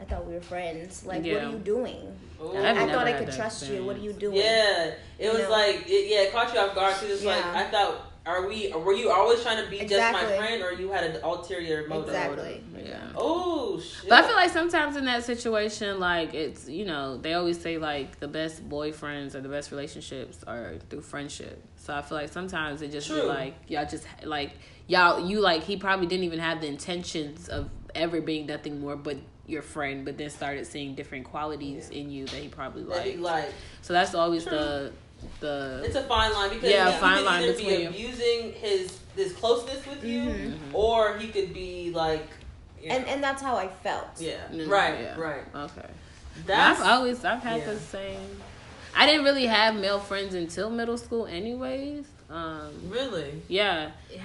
I 0.00 0.04
thought 0.04 0.26
we 0.26 0.34
were 0.34 0.40
friends. 0.40 1.04
Like, 1.04 1.22
what 1.24 1.42
are 1.44 1.50
you 1.50 1.58
doing? 1.58 2.18
Ooh. 2.40 2.56
I've 2.56 2.76
I 2.78 2.92
thought 2.92 3.06
I 3.06 3.12
could 3.14 3.26
that 3.28 3.36
trust 3.36 3.68
you. 3.68 3.84
What 3.84 3.96
are 3.96 4.00
you 4.00 4.12
doing? 4.12 4.36
Yeah, 4.36 4.92
it 5.18 5.32
was 5.32 5.42
know? 5.42 5.50
like 5.50 5.84
it, 5.88 6.08
yeah, 6.08 6.20
it 6.22 6.32
caught 6.32 6.52
you 6.54 6.60
off 6.60 6.74
guard. 6.74 6.94
Cause 6.94 7.10
it's 7.10 7.24
like 7.24 7.44
I 7.44 7.64
thought, 7.70 8.00
are 8.28 8.46
we? 8.46 8.70
Were 8.72 8.92
you 8.92 9.10
always 9.10 9.42
trying 9.42 9.64
to 9.64 9.70
be 9.70 9.78
just 9.86 10.12
my 10.12 10.36
friend, 10.36 10.62
or 10.62 10.72
you 10.72 10.92
had 10.92 11.04
an 11.04 11.22
ulterior 11.24 11.88
motive? 11.88 12.08
Exactly. 12.08 12.62
Yeah. 12.84 13.00
Oh 13.16 13.80
shit! 13.80 14.10
But 14.10 14.22
I 14.22 14.26
feel 14.26 14.36
like 14.36 14.50
sometimes 14.50 14.96
in 14.96 15.06
that 15.06 15.24
situation, 15.24 15.98
like 15.98 16.34
it's 16.34 16.68
you 16.68 16.84
know 16.84 17.16
they 17.16 17.32
always 17.32 17.58
say 17.58 17.78
like 17.78 18.20
the 18.20 18.28
best 18.28 18.68
boyfriends 18.68 19.34
or 19.34 19.40
the 19.40 19.48
best 19.48 19.70
relationships 19.70 20.44
are 20.46 20.74
through 20.90 21.00
friendship. 21.00 21.62
So 21.76 21.94
I 21.94 22.02
feel 22.02 22.18
like 22.18 22.30
sometimes 22.30 22.82
it 22.82 22.92
just 22.92 23.08
be 23.08 23.22
like 23.22 23.54
y'all 23.66 23.86
just 23.86 24.06
like 24.22 24.52
y'all 24.86 25.26
you 25.26 25.40
like 25.40 25.64
he 25.64 25.78
probably 25.78 26.06
didn't 26.06 26.24
even 26.24 26.38
have 26.38 26.60
the 26.60 26.66
intentions 26.66 27.48
of 27.48 27.70
ever 27.94 28.20
being 28.20 28.44
nothing 28.46 28.78
more 28.80 28.96
but 28.96 29.16
your 29.46 29.62
friend, 29.62 30.04
but 30.04 30.18
then 30.18 30.28
started 30.28 30.66
seeing 30.66 30.94
different 30.94 31.24
qualities 31.24 31.88
in 31.88 32.10
you 32.10 32.26
that 32.26 32.36
he 32.36 32.48
probably 32.48 32.82
that 32.84 33.06
he 33.06 33.16
liked. 33.16 33.46
like 33.46 33.54
So 33.80 33.94
that's 33.94 34.14
always 34.14 34.42
True. 34.42 34.52
the 34.52 34.92
the 35.40 35.82
it's 35.84 35.96
a 35.96 36.02
fine 36.04 36.32
line 36.32 36.50
because 36.50 36.70
Yeah, 36.70 36.92
he, 36.92 36.98
fine 36.98 37.12
he 37.12 37.18
could 37.18 37.26
line 37.26 37.42
either 37.44 37.52
between 37.54 37.78
be 37.80 37.84
abusing 37.86 38.52
his 38.52 38.98
his 39.16 39.32
closeness 39.32 39.84
with 39.86 40.04
you, 40.04 40.22
Mhm. 40.28 40.58
or 40.72 41.16
he 41.18 41.28
could 41.28 41.52
be 41.52 41.90
like, 41.94 42.28
And 42.84 43.04
know, 43.04 43.12
and 43.12 43.22
that's 43.24 43.42
how 43.42 43.56
I 43.56 43.68
felt. 43.68 44.08
yeah, 44.18 44.36
Mm, 44.52 44.68
right, 44.68 45.00
yeah. 45.00 45.16
right. 45.20 45.44
okay. 45.54 45.88
That's 46.46 46.80
I've 46.80 46.86
always 46.98 47.24
I've 47.24 47.42
had 47.42 47.60
yeah. 47.60 47.72
the 47.72 47.78
same. 47.78 48.40
I 48.96 49.06
didn't 49.06 49.24
really 49.24 49.46
have 49.46 49.74
male 49.76 49.98
friends 50.00 50.34
until 50.34 50.70
middle 50.70 50.98
school, 50.98 51.26
anyways. 51.26 52.04
Um, 52.30 52.70
really. 52.88 53.42
yeah, 53.48 53.90
Yeah. 54.12 54.20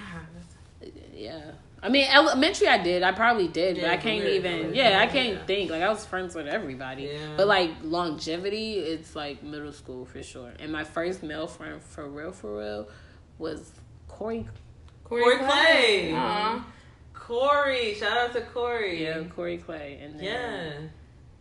yeah. 1.14 1.40
I 1.84 1.90
mean, 1.90 2.08
elementary 2.10 2.66
I 2.66 2.82
did. 2.82 3.02
I 3.02 3.12
probably 3.12 3.46
did, 3.46 3.76
but 3.78 3.90
I 3.90 3.98
can't 3.98 4.24
weird, 4.24 4.36
even. 4.36 4.58
weird. 4.64 4.74
Yeah, 4.74 5.00
I 5.00 5.06
can't 5.06 5.34
Yeah. 5.34 5.44
think. 5.44 5.70
Like 5.70 5.82
I 5.82 5.88
was 5.90 6.04
friends 6.06 6.34
with 6.34 6.46
everybody, 6.48 7.02
Yeah. 7.12 7.34
but 7.36 7.46
like 7.46 7.70
longevity, 7.82 8.78
it's 8.78 9.14
like 9.14 9.42
middle 9.42 9.70
school 9.72 10.06
for 10.06 10.22
sure. 10.22 10.52
And 10.58 10.72
my 10.72 10.82
first 10.84 11.22
male 11.22 11.46
friend 11.46 11.82
for 11.82 12.08
real, 12.08 12.32
for 12.32 12.58
real, 12.58 12.88
was 13.38 13.70
Corey. 14.08 14.48
Corey 15.04 15.36
Clay. 15.36 16.12
Aw. 16.14 16.16
Uh-huh. 16.16 16.56
Uh-huh. 16.56 16.64
Corey, 17.12 17.94
shout 17.94 18.16
out 18.16 18.32
to 18.32 18.40
Corey. 18.40 19.02
Yeah, 19.04 19.22
Corey 19.24 19.58
Clay, 19.58 19.98
and 20.02 20.18
then, 20.18 20.24
Yeah. 20.24 20.72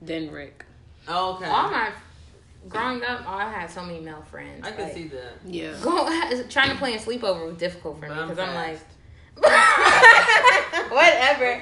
then 0.02 0.30
Rick. 0.32 0.66
Oh, 1.08 1.36
okay. 1.36 1.46
All 1.46 1.70
my 1.72 1.90
growing 2.70 3.04
up, 3.04 3.22
oh, 3.28 3.32
I 3.34 3.50
had 3.50 3.70
so 3.70 3.84
many 3.84 4.00
male 4.00 4.22
friends. 4.30 4.66
I 4.66 4.72
can 4.72 4.84
like, 4.86 4.94
see 4.94 5.08
that. 5.10 5.34
Yeah. 5.46 5.74
Go, 5.82 6.06
trying 6.50 6.70
to 6.70 6.76
play 6.78 6.94
in 6.94 7.00
sleepover 7.00 7.46
was 7.48 7.58
difficult 7.58 7.96
for 8.00 8.04
me 8.04 8.10
But 8.10 8.18
I'm 8.18 8.30
because 8.30 8.40
I'm 8.48 8.56
like, 8.56 8.78
fast. 8.78 8.86
whatever. 10.90 11.62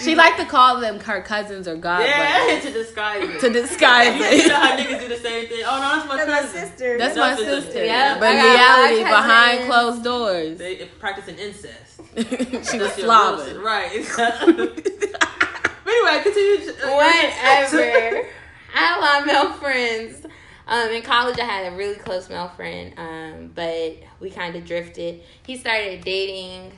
She 0.00 0.14
liked 0.16 0.38
to 0.40 0.46
call 0.46 0.80
them 0.80 0.98
her 1.00 1.20
cousins 1.22 1.68
or 1.68 1.76
god 1.76 2.00
Yeah, 2.04 2.58
to 2.62 2.70
disguise 2.72 3.28
it. 3.28 3.40
to 3.40 3.50
disguise 3.50 4.16
you 4.16 4.24
it. 4.24 4.48
know 4.48 4.54
how 4.58 4.76
niggas 4.76 5.00
do 5.00 5.08
the 5.08 5.16
same 5.16 5.46
thing. 5.46 5.62
Oh 5.64 5.76
no, 5.80 5.96
that's 5.96 6.08
my 6.08 6.16
That's 6.16 6.30
my 6.54 6.60
sister. 6.60 6.98
That's 6.98 7.14
That's 7.14 7.40
my 7.40 7.44
the- 7.46 7.62
sister. 7.62 7.84
Yeah, 7.84 8.18
but 8.18 8.30
in 8.34 8.42
reality, 8.42 9.02
behind 9.04 9.64
closed 9.66 10.02
doors, 10.04 10.58
They 10.58 10.88
practicing 10.98 11.36
incest. 11.38 12.00
she 12.16 12.22
was 12.78 12.94
That's 12.96 13.00
slobbing. 13.00 13.62
Right. 13.62 14.04
but 14.16 14.42
anyway, 14.42 16.10
I 16.10 16.20
continue. 16.22 16.70
uh, 16.70 16.96
Whatever. 16.96 18.28
I 18.74 18.78
had 18.78 18.98
a 18.98 19.00
lot 19.00 19.20
of 19.20 19.26
male 19.26 19.52
friends. 19.58 20.26
Um, 20.66 20.88
in 20.90 21.02
college, 21.02 21.38
I 21.38 21.44
had 21.44 21.72
a 21.72 21.76
really 21.76 21.96
close 21.96 22.28
male 22.30 22.48
friend, 22.48 22.94
um, 22.96 23.50
but 23.54 23.98
we 24.20 24.30
kind 24.30 24.56
of 24.56 24.64
drifted. 24.64 25.20
He 25.44 25.56
started 25.58 26.02
dating 26.02 26.72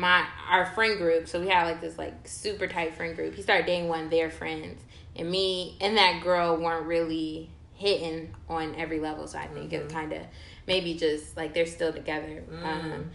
my 0.00 0.26
our 0.48 0.66
friend 0.66 0.98
group, 0.98 1.28
so 1.28 1.40
we 1.40 1.48
had 1.48 1.64
like 1.64 1.80
this 1.80 1.98
like 1.98 2.26
super 2.26 2.66
tight 2.66 2.94
friend 2.94 3.14
group. 3.14 3.34
He 3.34 3.42
started 3.42 3.66
dating 3.66 3.88
one 3.88 4.04
of 4.04 4.10
their 4.10 4.30
friends, 4.30 4.82
and 5.14 5.30
me 5.30 5.76
and 5.80 5.96
that 5.98 6.22
girl 6.22 6.56
weren't 6.56 6.86
really 6.86 7.50
hitting 7.74 8.34
on 8.48 8.74
every 8.76 8.98
level. 8.98 9.26
So 9.26 9.38
I 9.38 9.46
think 9.48 9.72
it 9.72 9.88
kind 9.90 10.12
of 10.12 10.22
maybe 10.66 10.94
just 10.94 11.36
like 11.36 11.54
they're 11.54 11.66
still 11.66 11.92
together. 11.92 12.42
Um, 12.62 13.10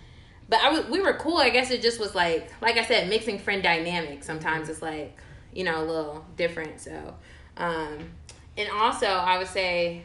but 0.47 0.59
I 0.61 0.81
we 0.89 1.01
were 1.01 1.13
cool. 1.13 1.37
I 1.37 1.49
guess 1.49 1.71
it 1.71 1.81
just 1.81 1.99
was 1.99 2.13
like, 2.13 2.49
like 2.61 2.77
I 2.77 2.85
said, 2.85 3.09
mixing 3.09 3.39
friend 3.39 3.63
dynamics. 3.63 4.27
Sometimes 4.27 4.69
it's 4.69 4.81
like, 4.81 5.17
you 5.53 5.63
know, 5.63 5.83
a 5.83 5.85
little 5.85 6.25
different. 6.37 6.79
So, 6.79 7.15
um, 7.57 8.11
and 8.57 8.69
also 8.69 9.07
I 9.07 9.39
would 9.39 9.47
say, 9.47 10.03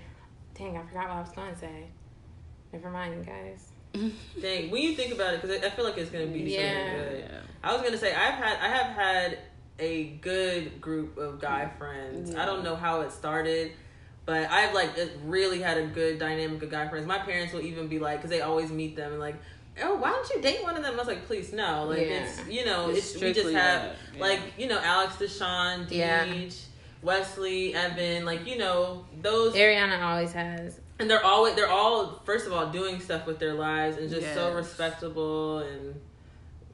dang, 0.54 0.78
I 0.78 0.82
forgot 0.86 1.08
what 1.08 1.16
I 1.16 1.20
was 1.20 1.30
going 1.30 1.52
to 1.52 1.58
say. 1.58 1.84
Never 2.72 2.90
mind, 2.90 3.26
guys. 3.26 3.69
Mm-hmm. 3.94 4.40
Dang, 4.40 4.70
when 4.70 4.82
you 4.82 4.94
think 4.94 5.12
about 5.12 5.34
it, 5.34 5.42
because 5.42 5.62
I 5.62 5.70
feel 5.70 5.84
like 5.84 5.98
it's 5.98 6.10
gonna 6.10 6.26
be 6.26 6.40
Yeah. 6.40 6.84
something 6.84 7.20
good. 7.20 7.30
I 7.62 7.72
was 7.72 7.82
gonna 7.82 7.98
say 7.98 8.14
I've 8.14 8.34
had 8.34 8.56
I 8.60 8.68
have 8.68 8.96
had 8.96 9.38
a 9.78 10.04
good 10.20 10.80
group 10.80 11.16
of 11.18 11.40
guy 11.40 11.64
mm. 11.64 11.78
friends. 11.78 12.34
I 12.34 12.46
don't 12.46 12.62
know 12.62 12.76
how 12.76 13.00
it 13.00 13.12
started, 13.12 13.72
but 14.26 14.50
I've 14.50 14.74
like 14.74 14.96
it 14.96 15.18
really 15.24 15.60
had 15.60 15.78
a 15.78 15.86
good 15.86 16.18
dynamic 16.18 16.62
of 16.62 16.70
guy 16.70 16.88
friends. 16.88 17.06
My 17.06 17.18
parents 17.18 17.52
will 17.52 17.62
even 17.62 17.88
be 17.88 17.98
like, 17.98 18.18
because 18.18 18.30
they 18.30 18.42
always 18.42 18.70
meet 18.70 18.96
them 18.96 19.12
and 19.12 19.20
like. 19.20 19.36
Oh, 19.82 19.94
why 19.94 20.10
don't 20.10 20.28
you 20.30 20.42
date 20.42 20.62
one 20.62 20.76
of 20.76 20.82
them? 20.82 20.94
I 20.94 20.96
was 20.98 21.06
like, 21.06 21.26
please, 21.26 21.52
no. 21.54 21.86
Like, 21.86 22.00
Yeah. 22.00 22.24
it's 22.24 22.46
you 22.48 22.66
know, 22.66 22.90
It's 22.90 23.14
it's, 23.14 23.22
we 23.22 23.32
just 23.32 23.52
have 23.54 23.94
yeah. 24.14 24.20
like 24.20 24.40
you 24.58 24.66
know, 24.66 24.78
Alex 24.78 25.14
Deshawn, 25.14 25.86
Deej, 25.86 25.96
Yeah. 25.96 26.50
Wesley, 27.02 27.74
Evan, 27.74 28.24
like 28.24 28.46
you 28.46 28.58
know, 28.58 29.06
those 29.22 29.54
Ariana 29.54 30.02
always 30.02 30.32
has. 30.32 30.78
And 31.00 31.10
they're 31.10 31.24
always 31.24 31.54
they're 31.54 31.68
all 31.68 32.20
first 32.24 32.46
of 32.46 32.52
all 32.52 32.70
doing 32.70 33.00
stuff 33.00 33.26
with 33.26 33.38
their 33.38 33.54
lives 33.54 33.96
and 33.96 34.10
just 34.10 34.34
so 34.34 34.52
respectable 34.54 35.58
and 35.60 36.00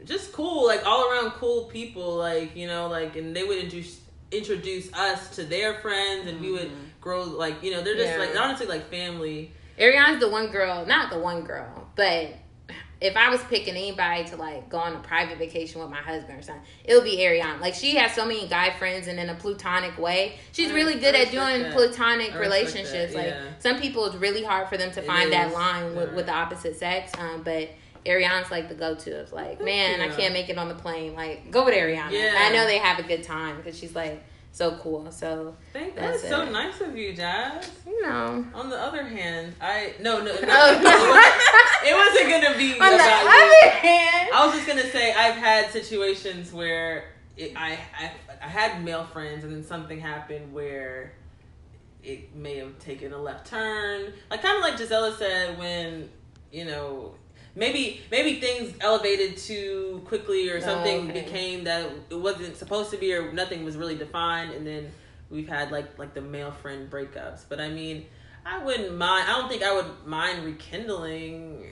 just 0.04 0.32
cool 0.32 0.66
like 0.66 0.84
all 0.86 1.10
around 1.10 1.30
cool 1.32 1.64
people 1.64 2.16
like 2.16 2.54
you 2.54 2.66
know 2.66 2.88
like 2.88 3.16
and 3.16 3.34
they 3.34 3.44
would 3.44 3.58
introduce 3.58 4.00
introduce 4.32 4.92
us 4.92 5.36
to 5.36 5.44
their 5.44 5.74
friends 5.74 6.28
and 6.28 6.40
we 6.40 6.50
would 6.50 6.62
mm-hmm. 6.68 6.84
grow 7.00 7.22
like 7.22 7.62
you 7.62 7.70
know 7.70 7.82
they're 7.82 7.96
just 7.96 8.10
Yeah. 8.10 8.18
like 8.18 8.36
honestly 8.38 8.66
like 8.66 8.90
family. 8.90 9.52
Ariana's 9.78 10.20
the 10.20 10.30
one 10.30 10.48
girl, 10.48 10.86
not 10.86 11.10
the 11.10 11.18
one 11.18 11.42
girl, 11.42 11.86
but 11.96 12.34
if 13.01 13.14
I 13.16 13.28
was 13.28 13.42
picking 13.44 13.74
anybody 13.76 14.24
to 14.24 14.36
like 14.36 14.70
go 14.70 14.78
on 14.78 14.97
a 14.97 14.99
private 15.01 15.36
vacation 15.38 15.80
with 15.80 15.90
my 15.90 15.99
husband 15.99 16.38
or 16.38 16.42
something, 16.42 16.64
it 16.84 16.94
would 16.94 17.05
be 17.05 17.18
Ariana. 17.18 17.61
Like 17.61 17.74
she 17.74 17.97
has 17.97 18.12
so 18.14 18.24
many 18.24 18.49
guy 18.49 18.70
friends 18.70 19.07
and 19.07 19.18
in 19.18 19.28
a 19.28 19.34
platonic 19.34 19.99
way. 19.99 20.36
She's 20.53 20.70
I- 20.70 20.74
really 20.74 20.94
good 20.99 21.14
at 21.14 21.30
doing 21.30 21.62
that. 21.64 21.74
platonic 21.74 22.34
relationships. 22.34 23.12
that, 23.12 23.14
Like 23.14 23.34
some 23.59 23.78
people, 23.80 24.07
it's 24.07 24.16
really 24.16 24.42
hard 24.44 24.68
for 24.68 24.76
them 24.78 24.90
to 24.92 25.01
It 25.01 25.07
find 25.07 25.32
that 25.32 25.53
line 25.53 25.94
with, 25.94 26.14
with 26.14 26.26
the 26.26 26.32
opposite 26.32 26.76
sex. 26.76 27.12
Um, 27.18 27.42
but 27.42 27.68
Ariana's 28.07 28.51
like 28.51 28.68
the 28.68 28.74
go-to 28.74 29.20
of 29.20 29.32
like, 29.32 29.62
man, 29.62 30.01
I 30.01 30.09
can't 30.09 30.32
make 30.32 30.49
it 30.49 30.57
on 30.57 30.68
the 30.68 30.74
plane. 30.74 31.14
Like, 31.14 31.51
go 31.51 31.64
with 31.64 31.74
Ariana. 31.74 32.12
Yeah. 32.12 32.34
I 32.38 32.53
know 32.53 32.64
they 32.64 32.78
have 32.78 32.99
a 32.99 33.03
good 33.03 33.24
time 33.24 33.57
because 33.57 33.78
she's 33.78 33.94
like 33.94 34.22
so 34.57 34.78
cool. 34.82 35.11
So 35.12 35.54
Thank 35.74 35.96
That's 35.96 36.22
that's 36.22 36.30
so 36.30 36.42
it. 36.44 36.50
nice 36.50 36.80
of 36.80 36.96
you 36.96 37.12
Jazz 37.12 37.70
you 37.86 38.00
know. 38.02 38.42
on 38.54 38.70
the 38.70 38.80
other 38.80 39.02
hand 39.04 39.54
I 39.61 39.92
no 40.00 40.18
no, 40.18 40.24
no 40.32 40.32
Oh, 40.48 41.82
it 41.84 41.94
wasn't 41.94 42.30
gonna 42.30 42.57
be 42.57 42.72
On 42.72 42.78
the 42.78 42.94
about 42.94 43.22
you. 43.22 43.28
other 43.28 43.70
hand, 43.86 44.30
I 44.34 44.46
was 44.46 44.54
just 44.54 44.66
gonna 44.66 44.90
say 44.90 45.12
I've 45.12 45.34
had 45.36 45.70
situations 45.70 46.54
where 46.54 47.12
it, 47.36 47.52
I, 47.54 47.78
I 48.00 48.11
I 48.42 48.48
had 48.48 48.82
male 48.82 49.04
friends 49.04 49.44
and 49.44 49.52
then 49.52 49.62
something 49.62 50.00
happened 50.00 50.54
where 50.54 51.12
it 52.02 52.34
may 52.34 52.57
have 52.57 52.78
taken 52.78 53.12
a 53.12 53.18
left 53.18 53.46
turn, 53.48 54.12
like 54.30 54.40
kind 54.40 54.57
of 54.57 54.62
like 54.62 54.78
Gisela 54.78 55.14
said 55.18 55.59
when 55.59 56.09
you 56.50 56.64
know 56.64 57.14
maybe 57.57 58.00
maybe 58.11 58.38
things 58.38 58.72
elevated 58.80 59.36
too 59.36 60.02
quickly 60.04 60.48
or 60.50 60.61
something 60.61 61.11
okay. 61.11 61.22
became 61.22 61.64
that 61.64 61.90
it 62.11 62.14
wasn't 62.14 62.57
supposed 62.57 62.90
to 62.92 62.96
be 62.98 63.12
or 63.12 63.32
nothing 63.32 63.64
was 63.64 63.76
really 63.76 63.96
defined 63.96 64.52
and 64.52 64.64
then 64.64 64.92
we've 65.30 65.48
had 65.48 65.72
like 65.72 65.98
like 65.98 66.14
the 66.14 66.20
male 66.20 66.52
friend 66.52 66.88
breakups. 66.88 67.44
But 67.48 67.59
i 67.61 67.68
mean 67.68 68.07
i 68.44 68.62
wouldn't 68.62 68.94
mind 68.96 69.28
i 69.28 69.32
don't 69.38 69.48
think 69.48 69.62
i 69.64 69.74
would 69.74 69.86
mind 70.07 70.44
rekindling. 70.44 71.64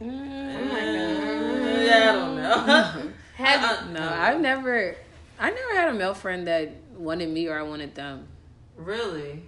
Oh 0.00 0.04
my 0.04 0.80
Uh, 0.80 1.82
yeah 1.84 2.08
i 2.08 2.12
don't 2.12 2.36
know. 2.36 3.10
Uh, 3.38 3.86
No, 3.92 4.00
I've 4.00 4.40
never, 4.40 4.96
I 5.38 5.50
never 5.50 5.74
had 5.76 5.90
a 5.90 5.94
male 5.94 6.14
friend 6.14 6.48
that 6.48 6.72
wanted 6.96 7.28
me 7.28 7.46
or 7.46 7.56
I 7.56 7.62
wanted 7.62 7.94
them. 7.94 8.26
really 8.76 9.44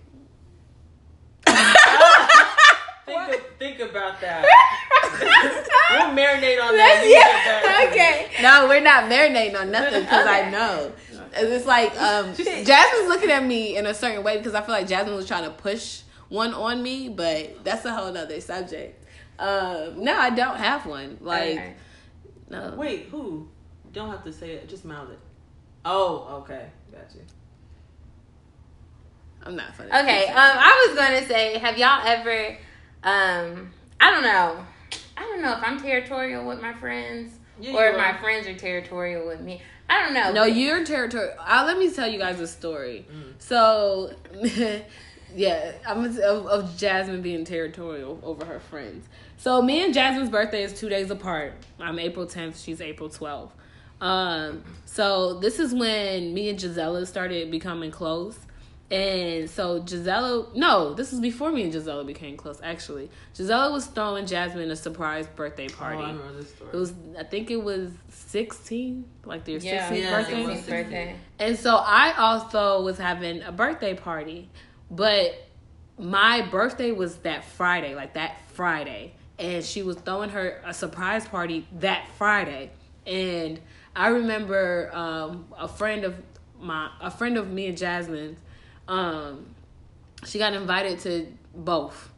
think, 3.11 3.41
of- 3.41 3.47
think 3.59 3.81
about 3.81 4.21
that 4.21 4.45
we'll 5.91 6.11
marinate 6.17 6.63
on 6.63 6.77
that 6.77 7.01
when 7.01 7.09
we 7.09 7.15
get 7.15 7.65
back. 7.65 7.91
okay. 7.91 8.43
No, 8.43 8.67
we're 8.69 8.81
not 8.81 9.05
marinating 9.11 9.61
on 9.61 9.71
nothing 9.71 10.03
because 10.03 10.27
I 10.27 10.51
know. 10.51 10.93
It's 11.33 11.65
like 11.67 11.93
um, 12.01 12.35
Jasmine's 12.35 13.09
looking 13.09 13.31
at 13.31 13.45
me 13.45 13.77
in 13.77 13.87
a 13.87 13.95
certain 13.95 14.25
way 14.25 14.39
because 14.39 14.53
I 14.55 14.63
feel 14.63 14.75
like 14.75 14.89
Jasmine 14.89 15.15
was 15.15 15.29
trying 15.29 15.45
to 15.45 15.51
push 15.51 16.03
one 16.29 16.53
on 16.53 16.83
me, 16.83 17.09
but 17.09 17.63
that's 17.63 17.85
a 17.85 17.95
whole 17.95 18.17
other 18.17 18.41
subject. 18.41 19.05
Um, 19.39 20.03
no, 20.03 20.17
I 20.19 20.31
don't 20.31 20.57
have 20.57 20.87
one. 20.87 21.19
Like, 21.21 21.53
Okay. 21.53 21.75
Uh, 22.53 22.71
no. 22.71 22.75
wait 22.77 23.07
who 23.11 23.49
don't 23.93 24.11
have 24.11 24.25
to 24.25 24.33
say 24.33 24.51
it 24.53 24.69
just 24.69 24.85
mouth 24.85 25.09
it 25.11 25.19
oh 25.85 26.43
okay 26.43 26.67
got 26.91 27.15
you 27.15 27.21
I'm 29.43 29.57
not 29.57 29.75
funny. 29.75 29.89
Okay, 29.91 30.27
um, 30.29 30.35
I 30.37 30.87
was 30.89 30.99
gonna 30.99 31.27
say, 31.27 31.59
have 31.59 31.79
y'all 31.79 32.03
ever, 32.07 32.57
um, 33.03 33.71
I 34.01 34.11
don't 34.11 34.23
know, 34.23 34.65
I 35.17 35.23
don't 35.23 35.43
know 35.43 35.53
if 35.53 35.63
I'm 35.63 35.81
territorial 35.81 36.47
with 36.47 36.61
my 36.61 36.73
friends 36.75 37.33
Yeah, 37.61 37.75
or 37.75 37.87
if 37.89 37.97
my 37.97 38.17
friends 38.19 38.47
are 38.47 38.55
territorial 38.55 39.27
with 39.27 39.41
me. 39.41 39.61
I 39.89 40.05
don't 40.05 40.15
know. 40.15 40.33
No, 40.33 40.43
but- 40.45 40.55
you're 40.55 40.85
territorial. 40.85 41.35
Uh, 41.41 41.65
let 41.67 41.79
me 41.79 41.91
tell 41.91 42.07
you 42.07 42.19
guys 42.19 42.39
a 42.41 42.47
story. 42.47 43.07
So, 43.39 44.13
yeah, 45.35 45.73
I'm 45.87 46.05
of, 46.05 46.19
of 46.19 46.77
Jasmine 46.77 47.23
being 47.23 47.45
territorial 47.45 48.21
over 48.23 48.45
her 48.45 48.61
friends. 48.61 49.07
So, 49.37 49.61
me 49.63 49.83
and 49.85 49.93
Jasmine's 49.93 50.31
birthday 50.31 50.63
is 50.63 50.79
two 50.79 50.89
days 50.89 51.11
apart. 51.11 51.55
I'm 51.81 51.99
April 51.99 52.27
10th. 52.27 52.63
She's 52.63 52.81
April 52.81 53.09
12th. 53.09 53.51
Um, 54.01 54.65
so 54.87 55.35
this 55.41 55.59
is 55.59 55.75
when 55.75 56.33
me 56.33 56.49
and 56.49 56.59
Gisela 56.59 57.05
started 57.05 57.51
becoming 57.51 57.91
close. 57.91 58.39
And 58.91 59.49
so 59.49 59.81
Gisela, 59.81 60.49
no, 60.55 60.95
this 60.95 61.13
was 61.13 61.21
before 61.21 61.53
me 61.53 61.63
and 61.63 61.73
Gisela 61.73 62.05
became 62.05 62.37
close. 62.37 62.61
Actually, 62.61 63.09
Gisela 63.37 63.71
was 63.71 63.87
throwing 63.87 64.27
Jasmine 64.27 64.71
a 64.71 64.77
surprise 64.77 65.29
birthday 65.29 65.69
Oh, 65.71 65.75
party. 65.77 66.03
I 66.03 66.11
remember 66.11 66.33
this 66.33 66.53
story. 66.53 66.71
It 66.73 66.77
was, 66.77 66.93
I 67.17 67.23
think 67.23 67.53
it 67.53 67.63
was 67.63 67.91
16, 68.09 69.05
like 69.25 69.45
their 69.45 69.59
yeah, 69.59 69.89
16th 69.89 69.97
Yeah, 69.97 70.11
birthday. 70.11 70.43
16th 70.43 70.69
birthday. 70.69 71.17
And 71.39 71.57
so 71.57 71.77
I 71.77 72.15
also 72.19 72.83
was 72.83 72.99
having 72.99 73.43
a 73.43 73.53
birthday 73.53 73.95
party, 73.95 74.51
but 74.91 75.35
my 75.97 76.43
birthday 76.43 76.91
was 76.91 77.17
that 77.19 77.45
Friday, 77.45 77.95
like 77.95 78.15
that 78.15 78.39
Friday, 78.55 79.15
and 79.39 79.65
she 79.65 79.83
was 79.83 79.97
throwing 79.99 80.31
her 80.31 80.61
a 80.65 80.75
surprise 80.75 81.29
party 81.29 81.67
that 81.79 82.09
Friday. 82.19 82.71
And 83.07 83.61
I 83.95 84.09
remember 84.09 84.91
um, 84.93 85.47
a 85.57 85.69
friend 85.69 86.05
of 86.05 86.15
my, 86.61 86.91
a 87.01 87.11
friend 87.11 87.37
of 87.37 87.51
me 87.51 87.67
and 87.67 87.79
Jasmine's, 87.79 88.39
um, 88.91 89.47
she 90.27 90.39
got 90.39 90.53
invited 90.53 90.99
to 91.01 91.27
both. 91.55 92.09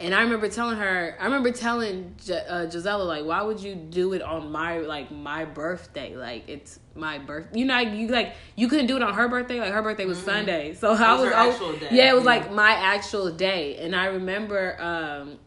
And 0.00 0.12
I 0.12 0.22
remember 0.22 0.48
telling 0.48 0.78
her, 0.78 1.16
I 1.20 1.24
remember 1.26 1.52
telling 1.52 2.16
J- 2.24 2.44
uh, 2.48 2.66
Gisela, 2.66 3.04
like, 3.04 3.24
why 3.24 3.40
would 3.42 3.60
you 3.60 3.76
do 3.76 4.14
it 4.14 4.22
on 4.22 4.50
my 4.50 4.78
like 4.78 5.12
my 5.12 5.44
birthday? 5.44 6.16
Like, 6.16 6.48
it's 6.48 6.80
my 6.96 7.18
birth. 7.18 7.46
You 7.54 7.66
know, 7.66 7.78
you 7.78 8.08
like 8.08 8.34
you 8.56 8.66
couldn't 8.66 8.86
do 8.86 8.96
it 8.96 9.02
on 9.02 9.14
her 9.14 9.28
birthday. 9.28 9.60
Like 9.60 9.72
her 9.72 9.82
birthday 9.82 10.06
was 10.06 10.18
Sunday, 10.18 10.74
so 10.74 10.92
I 10.92 11.12
was 11.12 11.20
was, 11.20 11.28
her 11.30 11.36
I 11.36 11.48
actual 11.50 11.72
day. 11.74 11.88
yeah, 11.92 12.10
it 12.10 12.14
was 12.14 12.24
Yeah. 12.24 12.30
like 12.30 12.50
my 12.52 12.70
actual 12.72 13.30
day. 13.30 13.76
And 13.76 13.94
I 13.94 14.06
remember, 14.06 14.76
um 14.82 15.38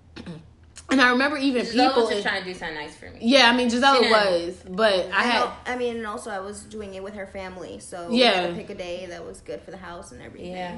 and 1.00 1.02
I 1.02 1.10
remember 1.12 1.38
even 1.38 1.66
Giselle 1.66 1.88
people. 1.90 2.02
was 2.04 2.10
just 2.12 2.26
in- 2.26 2.32
trying 2.32 2.44
to 2.44 2.54
do 2.54 2.58
something 2.58 2.76
nice 2.76 2.96
for 2.96 3.06
me. 3.10 3.20
yeah, 3.22 3.50
I 3.50 3.56
mean 3.56 3.70
Gisela 3.70 3.98
She 3.98 4.04
didn't. 4.04 4.12
was, 4.48 4.56
but 4.70 5.12
I 5.12 5.24
had 5.24 5.42
al- 5.42 5.58
I 5.66 5.76
mean, 5.76 5.98
and 5.98 6.08
also 6.08 6.30
I 6.32 6.40
was 6.40 6.62
doing 6.64 6.94
it 6.96 7.04
with 7.04 7.14
her 7.16 7.28
family, 7.28 7.80
so 7.80 8.10
we 8.10 8.22
Yeah. 8.22 8.32
had 8.42 8.50
to 8.52 8.56
pick 8.56 8.70
a 8.70 8.76
day 8.76 9.06
that 9.08 9.26
was 9.26 9.42
good 9.42 9.62
for 9.62 9.72
the 9.72 9.78
house 9.78 10.12
and 10.12 10.22
everything. 10.22 10.52
Yeah. 10.52 10.78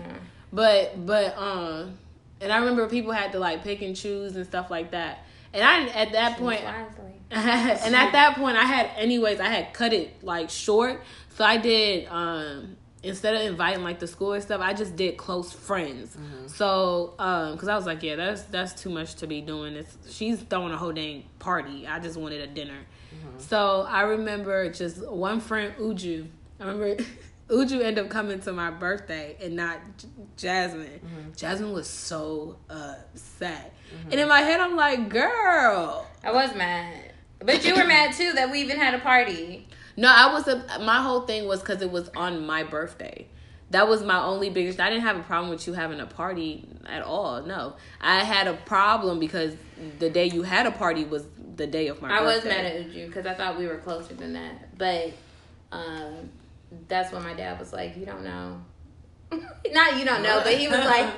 But 0.53 1.05
but 1.05 1.37
um, 1.37 1.97
and 2.41 2.51
I 2.51 2.57
remember 2.57 2.87
people 2.87 3.11
had 3.11 3.31
to 3.33 3.39
like 3.39 3.63
pick 3.63 3.81
and 3.81 3.95
choose 3.95 4.35
and 4.35 4.45
stuff 4.45 4.71
like 4.71 4.91
that. 4.91 5.25
And 5.53 5.63
I 5.63 5.87
at 5.89 6.11
that 6.13 6.37
point, 6.37 6.63
Wisely. 6.63 7.13
and 7.31 7.95
at 7.95 8.11
that 8.13 8.35
point, 8.37 8.55
I 8.57 8.63
had 8.63 8.89
anyways, 8.95 9.39
I 9.41 9.47
had 9.49 9.73
cut 9.73 9.91
it 9.93 10.23
like 10.23 10.49
short. 10.49 11.01
So 11.35 11.43
I 11.43 11.57
did 11.57 12.07
um 12.09 12.76
instead 13.03 13.35
of 13.35 13.41
inviting 13.41 13.83
like 13.83 13.99
the 13.99 14.07
school 14.07 14.33
and 14.33 14.43
stuff, 14.43 14.61
I 14.61 14.73
just 14.73 14.95
did 14.95 15.17
close 15.17 15.53
friends. 15.53 16.15
Mm-hmm. 16.15 16.47
So 16.47 17.13
um, 17.19 17.53
because 17.53 17.67
I 17.67 17.75
was 17.75 17.85
like, 17.85 18.03
yeah, 18.03 18.15
that's 18.15 18.43
that's 18.43 18.73
too 18.73 18.89
much 18.89 19.15
to 19.15 19.27
be 19.27 19.41
doing. 19.41 19.75
It's 19.75 19.97
she's 20.13 20.39
throwing 20.41 20.73
a 20.73 20.77
whole 20.77 20.93
dang 20.93 21.25
party. 21.39 21.87
I 21.87 21.99
just 21.99 22.17
wanted 22.17 22.41
a 22.41 22.47
dinner. 22.47 22.79
Mm-hmm. 23.13 23.39
So 23.39 23.85
I 23.89 24.01
remember 24.01 24.71
just 24.71 25.07
one 25.07 25.39
friend, 25.39 25.73
Uju. 25.77 26.27
I 26.59 26.65
remember 26.65 27.03
Uju 27.49 27.81
ended 27.81 28.05
up 28.05 28.09
coming 28.09 28.39
to 28.41 28.51
my 28.51 28.71
birthday 28.71 29.37
and 29.41 29.55
not 29.55 29.79
J- 29.97 30.07
Jasmine. 30.35 30.87
Mm-hmm. 30.87 31.31
Jasmine 31.35 31.71
was 31.71 31.87
so 31.87 32.57
upset. 32.69 33.73
And 34.11 34.19
in 34.19 34.27
my 34.27 34.41
head, 34.41 34.59
I'm 34.59 34.75
like, 34.75 35.07
girl. 35.07 36.05
I 36.23 36.31
was 36.33 36.53
mad. 36.55 37.13
But 37.39 37.63
you 37.63 37.75
were 37.75 37.85
mad 37.85 38.13
too 38.13 38.33
that 38.33 38.51
we 38.51 38.59
even 38.61 38.77
had 38.77 38.93
a 38.95 38.99
party. 38.99 39.67
No, 39.97 40.09
I 40.09 40.31
was 40.31 40.47
a, 40.47 40.79
my 40.79 41.01
whole 41.01 41.21
thing 41.21 41.47
was 41.47 41.59
because 41.59 41.81
it 41.81 41.91
was 41.91 42.09
on 42.15 42.45
my 42.45 42.63
birthday. 42.63 43.27
That 43.71 43.89
was 43.89 44.03
my 44.03 44.23
only 44.23 44.49
biggest. 44.49 44.79
I 44.79 44.89
didn't 44.89 45.01
have 45.01 45.17
a 45.17 45.23
problem 45.23 45.49
with 45.49 45.65
you 45.67 45.73
having 45.73 45.99
a 45.99 46.05
party 46.05 46.69
at 46.85 47.01
all. 47.01 47.43
No, 47.43 47.75
I 47.99 48.23
had 48.23 48.47
a 48.47 48.53
problem 48.53 49.19
because 49.19 49.55
the 49.99 50.09
day 50.09 50.25
you 50.25 50.43
had 50.43 50.67
a 50.67 50.71
party 50.71 51.03
was 51.03 51.25
the 51.55 51.67
day 51.67 51.87
of 51.87 52.01
my. 52.01 52.19
I 52.19 52.21
was 52.21 52.45
mad 52.45 52.65
at 52.65 52.91
you 52.91 53.07
because 53.07 53.25
I 53.25 53.33
thought 53.33 53.57
we 53.57 53.67
were 53.67 53.79
closer 53.79 54.13
than 54.13 54.33
that. 54.33 54.77
But 54.77 55.11
um, 55.71 56.29
that's 56.87 57.11
when 57.11 57.23
my 57.23 57.33
dad 57.33 57.59
was 57.59 57.73
like, 57.73 57.97
"You 57.97 58.05
don't 58.05 58.23
know." 58.23 58.61
Not 59.31 59.97
you 59.97 60.05
don't 60.05 60.21
know, 60.21 60.41
but 60.43 60.53
he 60.57 60.67
was 60.67 60.79
like, 60.85 61.11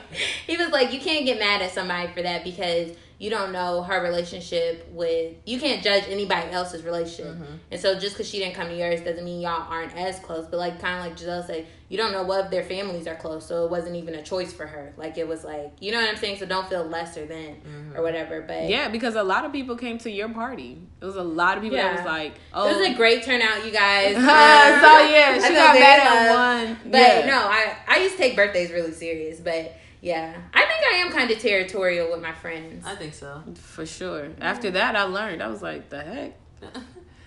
he 0.47 0.57
was 0.57 0.69
like, 0.69 0.91
you 0.91 0.99
can't 0.99 1.25
get 1.25 1.37
mad 1.37 1.61
at 1.61 1.71
somebody 1.71 2.11
for 2.11 2.23
that 2.23 2.43
because 2.43 2.91
you 3.19 3.29
don't 3.29 3.51
know 3.51 3.83
her 3.83 4.01
relationship 4.01 4.87
with. 4.91 5.35
You 5.45 5.59
can't 5.59 5.83
judge 5.83 6.05
anybody 6.07 6.51
else's 6.51 6.83
relationship, 6.83 7.35
and 7.69 7.79
so 7.79 7.99
just 7.99 8.15
because 8.15 8.29
she 8.29 8.39
didn't 8.39 8.55
come 8.55 8.69
to 8.69 8.75
yours 8.75 9.01
doesn't 9.01 9.23
mean 9.25 9.41
y'all 9.41 9.67
aren't 9.69 9.95
as 9.95 10.19
close. 10.19 10.47
But 10.47 10.57
like 10.57 10.79
kind 10.79 10.99
of 10.99 11.05
like 11.05 11.17
Giselle 11.19 11.43
said, 11.43 11.67
you 11.89 11.97
don't 11.97 12.13
know 12.13 12.23
what 12.23 12.49
their 12.49 12.63
families 12.63 13.07
are 13.07 13.15
close, 13.15 13.45
so 13.45 13.65
it 13.65 13.71
wasn't 13.71 13.97
even 13.97 14.15
a 14.15 14.23
choice 14.23 14.53
for 14.53 14.65
her. 14.65 14.93
Like 14.95 15.17
it 15.17 15.27
was 15.27 15.43
like 15.43 15.73
you 15.81 15.91
know 15.91 15.99
what 15.99 16.09
I'm 16.09 16.15
saying. 16.15 16.39
So 16.39 16.45
don't 16.45 16.69
feel 16.69 16.85
lesser 16.85 17.25
than 17.25 17.57
or 17.93 18.01
whatever. 18.01 18.41
But 18.41 18.69
Yeah, 18.69 18.87
because 18.87 19.15
a 19.15 19.23
lot 19.23 19.43
of 19.43 19.51
people 19.51 19.75
came 19.75 19.97
to 19.99 20.09
your 20.09 20.29
party. 20.29 20.81
It 21.01 21.05
was 21.05 21.17
a 21.17 21.23
lot 21.23 21.57
of 21.57 21.63
people 21.63 21.77
that 21.77 21.97
was 21.97 22.05
like, 22.05 22.35
"Oh, 22.53 22.69
It 22.69 22.77
was 22.77 22.87
a 22.87 22.93
great 22.93 23.23
turnout, 23.23 23.65
you 23.65 23.71
guys. 23.71 24.15
so 24.15 24.21
Um, 24.21 24.25
yeah, 24.25 25.33
she 25.45 25.53
got 25.53 25.75
mad 25.77 25.99
at 25.99 26.65
one. 26.67 26.77
But 26.85 26.97
yeah. 26.99 27.25
no, 27.25 27.37
I 27.37 27.75
I 27.85 27.99
used 27.99 28.15
to 28.15 28.21
take 28.21 28.37
birthdays 28.37 28.71
really 28.71 28.93
serious. 28.93 29.41
But 29.41 29.75
yeah, 30.01 30.35
I 30.53 30.65
think 30.65 30.93
I 30.93 30.97
am 30.97 31.11
kind 31.11 31.29
of 31.29 31.39
territorial 31.39 32.11
with 32.11 32.21
my 32.21 32.33
friends. 32.33 32.85
I 32.85 32.95
think 32.95 33.13
so. 33.13 33.43
for 33.55 33.85
sure. 33.85 34.29
After 34.39 34.71
that, 34.71 34.95
I 34.95 35.03
learned. 35.03 35.43
I 35.43 35.47
was 35.47 35.61
like, 35.61 35.89
the 35.89 36.01
heck. 36.01 36.33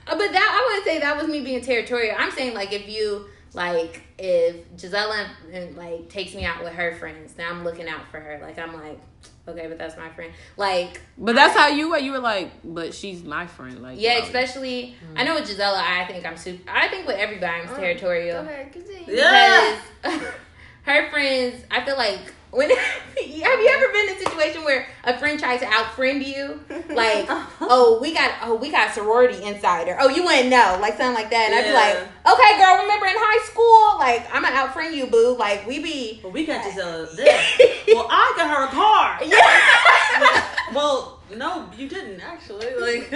Uh, 0.05 0.17
But 0.17 0.33
that 0.33 0.61
I 0.61 0.67
wouldn't 0.67 0.85
say 0.85 0.99
that 0.99 1.17
was 1.17 1.29
me 1.31 1.43
being 1.45 1.61
territorial. 1.63 2.17
I'm 2.19 2.33
saying 2.33 2.55
like 2.55 2.73
if 2.73 2.89
you 2.89 3.27
like 3.55 4.03
if 4.19 4.57
Gisela 4.77 5.29
and, 5.53 5.77
like 5.77 6.09
takes 6.09 6.35
me 6.35 6.45
out 6.45 6.63
with 6.65 6.73
her 6.73 6.97
friends, 6.97 7.35
now 7.39 7.51
I'm 7.51 7.63
looking 7.63 7.89
out 7.89 8.09
for 8.11 8.19
her. 8.19 8.41
Like 8.43 8.59
I'm 8.59 8.75
like, 8.75 8.99
okay, 9.47 9.69
but 9.69 9.79
that's 9.79 9.97
my 9.97 10.09
friend. 10.11 10.33
Like 10.57 11.01
But 11.17 11.37
that's 11.37 11.57
how 11.57 11.69
you 11.69 11.91
were. 11.91 11.99
You 11.99 12.13
were 12.13 12.19
like, 12.19 12.51
but 12.65 12.95
she's 12.95 13.23
my 13.23 13.47
friend. 13.47 13.81
Like, 13.81 14.01
yeah, 14.01 14.19
wow. 14.19 14.25
especially 14.25 14.97
I 15.15 15.23
know 15.23 15.35
with 15.37 15.47
Gisela, 15.47 15.81
I 15.81 16.05
think 16.07 16.27
I'm 16.27 16.37
super. 16.37 16.69
I 16.69 16.89
think 16.89 17.07
with 17.07 17.17
everybody 17.17 17.63
I'm 17.63 17.69
territorial. 17.69 18.39
Okay, 18.39 18.69
continue. 18.73 19.15
Yeah. 19.15 19.79
her 20.83 21.11
friends, 21.11 21.63
I 21.71 21.85
feel 21.85 21.97
like 21.97 22.33
when 22.53 22.69
have 22.71 22.77
you 23.17 23.69
ever 23.71 23.93
been 23.93 24.09
in 24.11 24.17
a 24.17 24.19
situation 24.19 24.63
where 24.63 24.87
a 25.05 25.19
friend 25.19 25.41
tries 25.41 25.61
to 25.61 25.67
outfriend 25.67 26.25
you? 26.25 26.61
Like, 26.93 27.31
uh-huh. 27.31 27.67
oh, 27.71 27.99
we 28.03 28.13
got 28.13 28.33
oh 28.43 28.57
we 28.57 28.71
got 28.71 28.93
sorority 28.93 29.43
insider. 29.43 29.97
Oh, 29.99 30.11
you 30.11 30.25
wouldn't 30.25 30.51
know, 30.51 30.77
like 30.79 30.99
something 30.99 31.15
like 31.15 31.31
that. 31.31 31.49
And 31.49 31.55
I'd 31.55 31.65
be 31.65 31.73
like, 31.73 31.97
okay, 32.35 32.59
girl, 32.59 32.83
remember 32.83 33.07
in 33.07 33.15
high 33.17 33.47
school, 33.47 33.99
like 33.99 34.29
I'm 34.35 34.43
gonna 34.43 34.55
outfriend 34.55 34.95
you, 34.95 35.07
boo. 35.07 35.35
Like 35.39 35.67
we 35.67 35.79
be 35.79 36.21
Well, 36.23 36.33
we 36.33 36.45
got 36.45 36.63
Gisela 36.65 37.07
this. 37.17 37.85
well, 37.89 38.07
I 38.11 38.35
got 38.37 38.51
her 38.51 38.65
a 38.65 38.69
car. 38.69 39.19
Yeah. 39.25 40.45
Well, 40.75 41.21
no, 41.35 41.71
you 41.79 41.89
didn't 41.89 42.21
actually. 42.21 42.67
Like, 42.79 43.11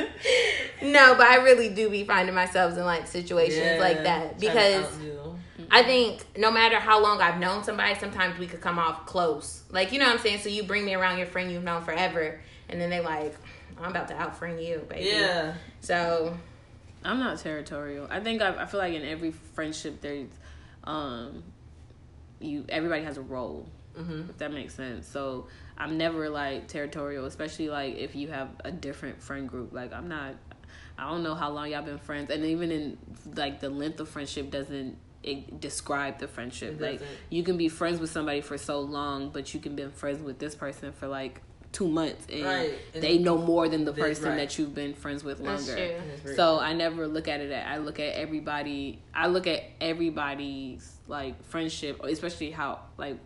no, 0.82 1.14
but 1.16 1.26
I 1.26 1.36
really 1.36 1.68
do 1.68 1.90
be 1.90 2.04
finding 2.04 2.34
myself 2.34 2.72
in 2.78 2.84
like 2.84 3.06
situations 3.06 3.78
like 3.78 4.04
that 4.04 4.40
because. 4.40 4.86
I 5.70 5.82
think 5.82 6.24
no 6.36 6.50
matter 6.50 6.78
how 6.78 7.02
long 7.02 7.20
I've 7.20 7.38
known 7.40 7.64
somebody, 7.64 7.94
sometimes 7.98 8.38
we 8.38 8.46
could 8.46 8.60
come 8.60 8.78
off 8.78 9.06
close. 9.06 9.62
Like, 9.70 9.92
you 9.92 9.98
know 9.98 10.06
what 10.06 10.14
I'm 10.16 10.20
saying? 10.20 10.40
So 10.40 10.48
you 10.48 10.62
bring 10.62 10.84
me 10.84 10.94
around 10.94 11.18
your 11.18 11.26
friend 11.26 11.50
you've 11.50 11.64
known 11.64 11.82
forever, 11.82 12.40
and 12.68 12.80
then 12.80 12.90
they 12.90 13.00
like, 13.00 13.34
I'm 13.80 13.90
about 13.90 14.08
to 14.08 14.14
outfriend 14.14 14.62
you, 14.66 14.78
baby. 14.88 15.10
yeah. 15.12 15.54
So, 15.80 16.36
I'm 17.04 17.18
not 17.20 17.38
territorial. 17.38 18.06
I 18.10 18.20
think 18.20 18.42
I, 18.42 18.62
I 18.62 18.66
feel 18.66 18.78
like 18.80 18.94
in 18.94 19.04
every 19.04 19.32
friendship 19.32 20.00
there's, 20.00 20.28
um, 20.84 21.42
you 22.40 22.64
everybody 22.68 23.02
has 23.04 23.16
a 23.16 23.22
role. 23.22 23.68
Mhm. 23.98 24.28
If 24.30 24.38
that 24.38 24.52
makes 24.52 24.74
sense. 24.74 25.06
So 25.06 25.46
I'm 25.78 25.96
never 25.96 26.28
like 26.28 26.68
territorial, 26.68 27.24
especially 27.24 27.68
like 27.70 27.96
if 27.96 28.14
you 28.14 28.28
have 28.28 28.48
a 28.64 28.70
different 28.70 29.22
friend 29.22 29.48
group. 29.48 29.72
Like 29.72 29.92
I'm 29.92 30.08
not. 30.08 30.34
I 30.98 31.10
don't 31.10 31.22
know 31.22 31.34
how 31.34 31.50
long 31.50 31.70
y'all 31.70 31.82
been 31.82 31.98
friends, 31.98 32.30
and 32.30 32.44
even 32.44 32.70
in 32.72 32.98
like 33.34 33.60
the 33.60 33.68
length 33.70 34.00
of 34.00 34.08
friendship 34.08 34.50
doesn't 34.50 34.96
it 35.26 35.60
describe 35.60 36.18
the 36.18 36.28
friendship. 36.28 36.74
It 36.74 36.80
like 36.80 37.00
doesn't. 37.00 37.16
you 37.30 37.42
can 37.42 37.56
be 37.56 37.68
friends 37.68 38.00
with 38.00 38.10
somebody 38.10 38.40
for 38.40 38.56
so 38.56 38.80
long, 38.80 39.30
but 39.30 39.52
you 39.52 39.60
can 39.60 39.76
be 39.76 39.86
friends 39.88 40.20
with 40.22 40.38
this 40.38 40.54
person 40.54 40.92
for 40.92 41.08
like 41.08 41.42
two 41.72 41.88
months, 41.88 42.26
and 42.32 42.44
Right. 42.44 42.74
And 42.94 43.02
they 43.02 43.18
know 43.18 43.36
more 43.36 43.68
than 43.68 43.84
the 43.84 43.92
they- 43.92 44.00
person 44.00 44.30
right. 44.30 44.36
that 44.36 44.58
you've 44.58 44.74
been 44.74 44.94
friends 44.94 45.22
with 45.22 45.42
That's 45.42 45.68
longer. 45.68 46.00
true. 46.22 46.34
So 46.34 46.58
I 46.58 46.72
never 46.72 47.06
look 47.06 47.28
at 47.28 47.40
it. 47.40 47.52
At, 47.52 47.66
I 47.66 47.78
look 47.78 48.00
at 48.00 48.14
everybody. 48.14 49.02
I 49.14 49.26
look 49.26 49.46
at 49.46 49.62
everybody's 49.80 50.96
like 51.06 51.44
friendship, 51.44 52.02
especially 52.02 52.50
how 52.50 52.80
like 52.96 53.18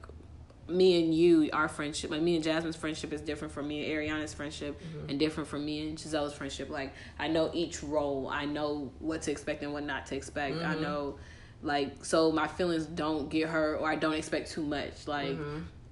me 0.70 1.02
and 1.02 1.14
you, 1.14 1.50
our 1.52 1.68
friendship, 1.68 2.10
like 2.10 2.22
me 2.22 2.36
and 2.36 2.44
Jasmine's 2.44 2.76
friendship 2.76 3.12
is 3.12 3.20
different 3.20 3.52
from 3.52 3.68
me 3.68 3.84
and 3.84 3.92
Ariana's 3.92 4.34
friendship, 4.34 4.80
mm-hmm. 4.80 5.10
and 5.10 5.18
different 5.18 5.48
from 5.48 5.64
me 5.64 5.88
and 5.88 5.98
Giselle's 5.98 6.32
friendship. 6.32 6.70
Like 6.70 6.92
I 7.18 7.28
know 7.28 7.50
each 7.52 7.82
role. 7.82 8.28
I 8.28 8.44
know 8.44 8.92
what 8.98 9.22
to 9.22 9.30
expect 9.30 9.62
and 9.62 9.72
what 9.72 9.84
not 9.84 10.06
to 10.06 10.16
expect. 10.16 10.56
I 10.56 10.74
mm-hmm. 10.74 10.82
know, 10.82 11.18
like 11.62 12.04
so 12.04 12.32
my 12.32 12.46
feelings 12.48 12.86
don't 12.86 13.28
get 13.28 13.48
hurt 13.48 13.80
or 13.80 13.90
I 13.90 13.96
don't 13.96 14.14
expect 14.14 14.50
too 14.52 14.62
much. 14.62 15.06
Like 15.06 15.36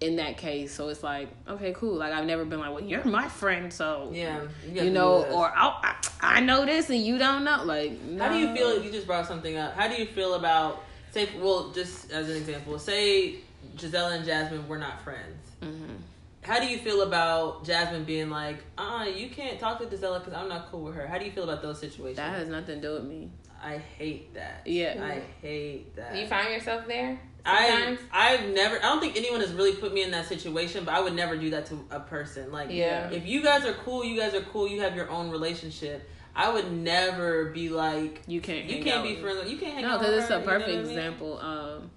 in 0.00 0.16
that 0.16 0.36
case. 0.36 0.72
So 0.72 0.88
it's 0.88 1.02
like, 1.02 1.28
okay, 1.48 1.72
cool. 1.72 1.94
Like 1.96 2.12
I've 2.12 2.26
never 2.26 2.44
been 2.44 2.60
like, 2.60 2.70
well, 2.70 2.82
you're 2.82 3.04
my 3.04 3.28
friend, 3.28 3.72
so 3.72 4.10
Yeah, 4.12 4.42
you, 4.66 4.74
gotta 4.74 4.90
know, 4.90 5.24
or 5.24 5.48
oh, 5.56 5.80
I, 5.82 5.96
I 6.20 6.40
know 6.40 6.64
this 6.64 6.90
and 6.90 7.00
you 7.00 7.18
don't 7.18 7.44
know. 7.44 7.64
Like, 7.64 7.92
How 8.18 8.28
do 8.28 8.38
you 8.38 8.46
no. 8.46 8.54
feel? 8.54 8.82
You 8.82 8.90
just 8.90 9.06
brought 9.06 9.26
something 9.26 9.56
up. 9.56 9.74
How 9.74 9.88
do 9.88 9.96
you 9.96 10.06
feel 10.06 10.34
about 10.34 10.84
say? 11.10 11.28
Well, 11.40 11.70
just 11.72 12.10
as 12.12 12.28
an 12.30 12.36
example, 12.36 12.78
say 12.78 13.36
Gisela 13.76 14.16
and 14.16 14.24
Jasmine 14.24 14.68
were 14.68 14.78
not 14.78 15.00
friends. 15.02 15.50
Mhm. 15.62 15.96
How 16.42 16.60
do 16.60 16.66
you 16.66 16.78
feel 16.78 17.02
about 17.02 17.64
Jasmine 17.64 18.04
being 18.04 18.30
like, 18.30 18.58
uh, 18.78 19.04
you 19.14 19.28
can't 19.28 19.58
talk 19.60 19.78
to 19.80 19.86
Gisela 19.86 20.20
because 20.20 20.32
I'm 20.32 20.48
not 20.48 20.70
cool 20.70 20.84
with 20.84 20.94
her? 20.94 21.06
How 21.06 21.18
do 21.18 21.24
you 21.26 21.32
feel 21.32 21.44
about 21.44 21.60
those 21.60 21.78
situations? 21.78 22.16
That 22.16 22.34
has 22.34 22.48
nothing 22.48 22.80
to 22.80 22.88
do 22.88 22.94
with 22.94 23.04
me. 23.04 23.30
I 23.62 23.78
hate 23.78 24.34
that. 24.34 24.62
Yeah. 24.66 24.96
I 25.02 25.22
hate 25.42 25.94
that. 25.96 26.12
Do 26.12 26.18
you 26.20 26.26
find 26.26 26.52
yourself 26.52 26.86
there 26.86 27.18
I 27.44 27.68
sometimes? 27.68 27.98
I've 28.12 28.48
never. 28.50 28.76
I 28.76 28.82
don't 28.82 29.00
think 29.00 29.16
anyone 29.16 29.40
has 29.40 29.52
really 29.52 29.74
put 29.74 29.92
me 29.92 30.02
in 30.02 30.10
that 30.12 30.26
situation, 30.26 30.84
but 30.84 30.94
I 30.94 31.00
would 31.00 31.14
never 31.14 31.36
do 31.36 31.50
that 31.50 31.66
to 31.66 31.84
a 31.90 32.00
person. 32.00 32.52
Like, 32.52 32.70
Yeah. 32.70 33.10
if 33.10 33.26
you 33.26 33.42
guys 33.42 33.64
are 33.64 33.72
cool, 33.74 34.04
you 34.04 34.18
guys 34.20 34.34
are 34.34 34.42
cool. 34.42 34.68
You 34.68 34.80
have 34.82 34.94
your 34.94 35.10
own 35.10 35.30
relationship. 35.30 36.08
I 36.36 36.52
would 36.52 36.70
never 36.70 37.46
be 37.46 37.68
like, 37.68 38.22
You 38.28 38.40
can't. 38.40 38.66
you 38.66 38.82
can't 38.84 38.98
out 38.98 39.04
be 39.04 39.16
friends. 39.16 39.38
with- 39.40 39.50
You 39.50 39.56
can't 39.58 39.74
hang 39.74 39.82
No, 39.82 39.94
out 39.94 39.98
because 40.00 40.14
with 40.14 40.20
it's 40.24 40.28
her, 40.28 40.36
a 40.36 40.40
you 40.40 40.46
know 40.46 40.52
what 40.52 40.60
perfect 40.60 40.78
I 40.78 40.82
mean? 40.82 40.90
example. 40.90 41.38
Um, 41.40 41.90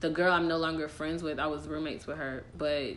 the 0.00 0.10
girl 0.10 0.32
I'm 0.32 0.48
no 0.48 0.56
longer 0.56 0.88
friends 0.88 1.22
with, 1.22 1.38
I 1.38 1.46
was 1.46 1.68
roommates 1.68 2.06
with 2.06 2.16
her, 2.18 2.42
but 2.58 2.94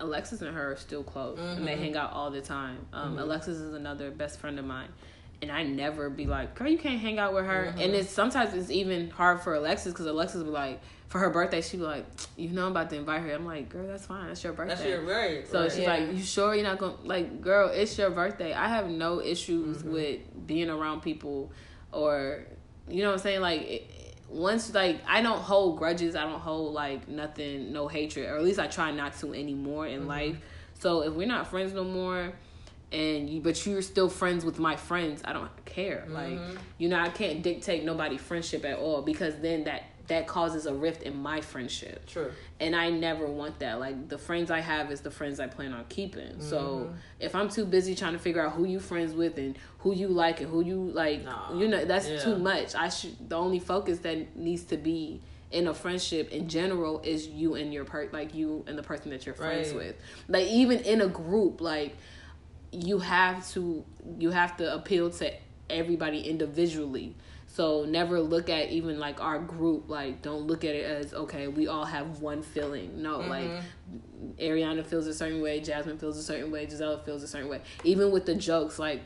Alexis 0.00 0.42
and 0.42 0.54
her 0.54 0.72
are 0.72 0.76
still 0.76 1.02
close, 1.02 1.38
and 1.38 1.66
they 1.66 1.74
Mhm. 1.74 1.78
hang 1.78 1.96
out 1.96 2.12
all 2.12 2.30
the 2.30 2.40
time. 2.42 2.86
Um, 2.92 3.16
Mhm. 3.16 3.22
Alexis 3.22 3.58
is 3.58 3.74
another 3.74 4.10
best 4.10 4.38
friend 4.38 4.58
of 4.58 4.64
mine, 4.64 4.88
and 5.42 5.50
I 5.52 5.62
never 5.64 6.08
be 6.10 6.26
like, 6.26 6.54
"Girl, 6.54 6.68
you 6.68 6.78
can't 6.78 7.00
hang 7.00 7.18
out 7.18 7.34
with 7.34 7.44
her." 7.46 7.72
Mhm. 7.76 7.84
And 7.84 7.94
it's 7.94 8.10
sometimes 8.10 8.54
it's 8.54 8.70
even 8.70 9.10
hard 9.10 9.40
for 9.40 9.54
Alexis 9.54 9.92
because 9.92 10.06
Alexis 10.06 10.42
be 10.42 10.48
like, 10.50 10.80
for 11.08 11.18
her 11.20 11.30
birthday, 11.30 11.60
she 11.60 11.76
be 11.76 11.84
like, 11.84 12.04
"You 12.36 12.48
know, 12.48 12.64
I'm 12.64 12.72
about 12.72 12.90
to 12.90 12.96
invite 12.96 13.22
her." 13.22 13.32
I'm 13.32 13.46
like, 13.46 13.68
"Girl, 13.68 13.86
that's 13.86 14.06
fine. 14.06 14.26
That's 14.28 14.42
your 14.42 14.52
birthday." 14.52 14.74
That's 14.74 14.86
your 14.86 15.02
right. 15.02 15.46
So 15.48 15.62
right. 15.62 15.70
she's 15.70 15.80
Yeah. 15.82 15.88
like, 15.94 16.12
"You 16.12 16.22
sure 16.22 16.54
you're 16.54 16.64
not 16.64 16.78
gonna 16.78 16.96
like, 17.04 17.40
girl? 17.40 17.68
It's 17.68 17.96
your 17.96 18.10
birthday. 18.10 18.52
I 18.52 18.68
have 18.68 18.88
no 18.90 19.20
issues 19.20 19.82
Mhm. 19.82 19.90
with 19.92 20.46
being 20.46 20.68
around 20.70 21.02
people, 21.02 21.52
or 21.92 22.44
you 22.88 23.02
know 23.02 23.08
what 23.08 23.14
I'm 23.14 23.18
saying. 23.20 23.40
Like, 23.40 23.62
it, 23.62 23.90
once 24.28 24.74
like 24.74 25.00
I 25.06 25.22
don't 25.22 25.38
hold 25.40 25.78
grudges. 25.78 26.16
I 26.16 26.22
don't 26.22 26.40
hold 26.40 26.74
like 26.74 27.06
nothing, 27.08 27.72
no 27.72 27.86
hatred, 27.88 28.28
or 28.28 28.36
at 28.36 28.42
least 28.42 28.58
I 28.58 28.66
try 28.66 28.90
not 28.90 29.16
to 29.20 29.32
anymore 29.32 29.86
in 29.86 30.02
Mhm. 30.02 30.06
life. 30.08 30.36
So 30.78 31.02
if 31.02 31.12
we're 31.14 31.28
not 31.28 31.46
friends 31.46 31.72
no 31.72 31.84
more, 31.84 32.32
and 32.92 33.28
you 33.28 33.40
but 33.40 33.64
you're 33.66 33.82
still 33.82 34.08
friends 34.08 34.44
with 34.44 34.58
my 34.58 34.76
friends, 34.76 35.20
I 35.24 35.32
don't 35.32 35.50
care. 35.64 36.06
Like, 36.08 36.38
Mhm. 36.38 36.58
you 36.78 36.88
know, 36.88 36.98
I 36.98 37.08
can't 37.08 37.42
dictate 37.42 37.84
nobody 37.84 38.16
friendship 38.16 38.64
at 38.64 38.78
all 38.78 39.02
because 39.02 39.34
then 39.36 39.64
that 39.64 39.82
that 40.08 40.28
causes 40.28 40.66
a 40.66 40.72
rift 40.72 41.02
in 41.02 41.16
my 41.20 41.40
friendship 41.40 42.06
True. 42.06 42.30
and 42.60 42.76
I 42.76 42.90
never 42.90 43.26
want 43.26 43.58
that. 43.58 43.80
Like 43.80 44.08
the 44.08 44.18
friends 44.18 44.52
I 44.52 44.60
have 44.60 44.92
is 44.92 45.00
the 45.00 45.10
friends 45.10 45.40
I 45.40 45.48
plan 45.48 45.72
on 45.72 45.84
keeping. 45.88 46.40
So 46.40 46.90
Mhm. 46.92 46.96
if 47.18 47.34
I'm 47.34 47.48
too 47.48 47.64
busy 47.64 47.96
trying 47.96 48.12
to 48.12 48.20
figure 48.20 48.40
out 48.40 48.52
who 48.52 48.64
you 48.66 48.78
friends 48.78 49.14
with 49.14 49.36
and 49.36 49.58
who 49.80 49.92
you 49.92 50.06
like 50.06 50.40
and 50.40 50.48
who 50.48 50.60
you 50.62 50.92
like, 50.94 51.24
Nah. 51.24 51.58
you 51.58 51.66
know, 51.66 51.84
that's 51.84 52.08
Yeah. 52.08 52.18
too 52.20 52.36
much. 52.38 52.76
I 52.76 52.88
should 52.88 53.28
the 53.28 53.34
only 53.34 53.58
focus 53.58 53.98
that 54.00 54.36
needs 54.36 54.62
to 54.66 54.76
be 54.76 55.22
in 55.50 55.66
a 55.66 55.74
friendship 55.74 56.30
in 56.32 56.48
general 56.48 57.00
is 57.04 57.26
you 57.26 57.56
and 57.56 57.74
your 57.74 57.84
per 57.84 58.08
like 58.12 58.32
you 58.32 58.62
and 58.68 58.78
the 58.78 58.82
person 58.84 59.10
that 59.10 59.26
you're 59.26 59.34
friends 59.34 59.70
Right. 59.70 59.76
with. 59.76 59.96
Like 60.28 60.46
even 60.46 60.78
in 60.80 61.00
a 61.00 61.08
group, 61.08 61.60
like 61.60 61.96
you 62.72 62.98
have 62.98 63.48
to 63.52 63.84
you 64.18 64.30
have 64.30 64.56
to 64.58 64.74
appeal 64.74 65.10
to 65.10 65.32
everybody 65.70 66.20
individually. 66.20 67.14
So 67.48 67.86
never 67.86 68.20
look 68.20 68.50
at 68.50 68.70
even 68.70 68.98
like 68.98 69.20
our 69.20 69.38
group 69.38 69.88
like 69.88 70.20
don't 70.20 70.46
look 70.46 70.64
at 70.64 70.74
it 70.74 70.84
as 70.84 71.14
okay 71.14 71.48
we 71.48 71.68
all 71.68 71.84
have 71.84 72.20
one 72.20 72.42
feeling. 72.42 73.02
No, 73.02 73.18
mm-hmm. 73.18 73.30
like 73.30 73.50
Ariana 74.38 74.84
feels 74.84 75.06
a 75.06 75.14
certain 75.14 75.40
way, 75.40 75.60
Jasmine 75.60 75.98
feels 75.98 76.18
a 76.18 76.22
certain 76.22 76.50
way, 76.50 76.66
Gisela 76.66 76.98
feels 76.98 77.22
a 77.22 77.28
certain 77.28 77.48
way. 77.48 77.60
Even 77.84 78.10
with 78.10 78.26
the 78.26 78.34
jokes, 78.34 78.78
like 78.78 79.02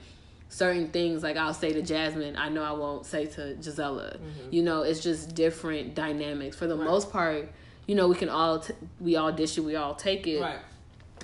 certain 0.48 0.88
things, 0.88 1.22
like 1.22 1.36
I'll 1.36 1.54
say 1.54 1.72
to 1.72 1.80
Jasmine, 1.82 2.36
I 2.36 2.48
know 2.48 2.62
I 2.62 2.72
won't 2.72 3.06
say 3.06 3.26
to 3.26 3.54
Gisela. 3.54 4.16
Mm-hmm. 4.16 4.52
You 4.52 4.62
know, 4.62 4.82
it's 4.82 5.00
just 5.00 5.34
different 5.34 5.94
dynamics. 5.94 6.56
For 6.56 6.66
the 6.66 6.76
Right. 6.76 6.84
most 6.86 7.10
part, 7.12 7.48
you 7.86 7.94
know, 7.94 8.08
we 8.08 8.16
can 8.16 8.28
all 8.28 8.58
t- 8.58 8.74
we 9.00 9.16
all 9.16 9.30
dish 9.32 9.56
it, 9.58 9.60
we 9.62 9.76
all 9.76 9.94
take 9.94 10.26
it. 10.26 10.40
Right. 10.40 10.58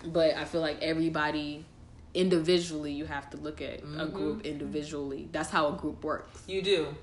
But 0.07 0.37
I 0.37 0.45
feel 0.45 0.61
like 0.61 0.80
everybody 0.80 1.64
individually, 2.17 2.93
you 2.93 3.05
have 3.05 3.29
to 3.31 3.37
look 3.37 3.61
at 3.61 3.81
a 3.81 3.87
Mhm. 3.87 4.12
group 4.12 4.47
individually. 4.47 5.29
That's 5.33 5.51
how 5.51 5.69
a 5.69 5.73
group 5.73 6.03
works. 6.03 6.43
You 6.47 6.62
do. 6.62 6.95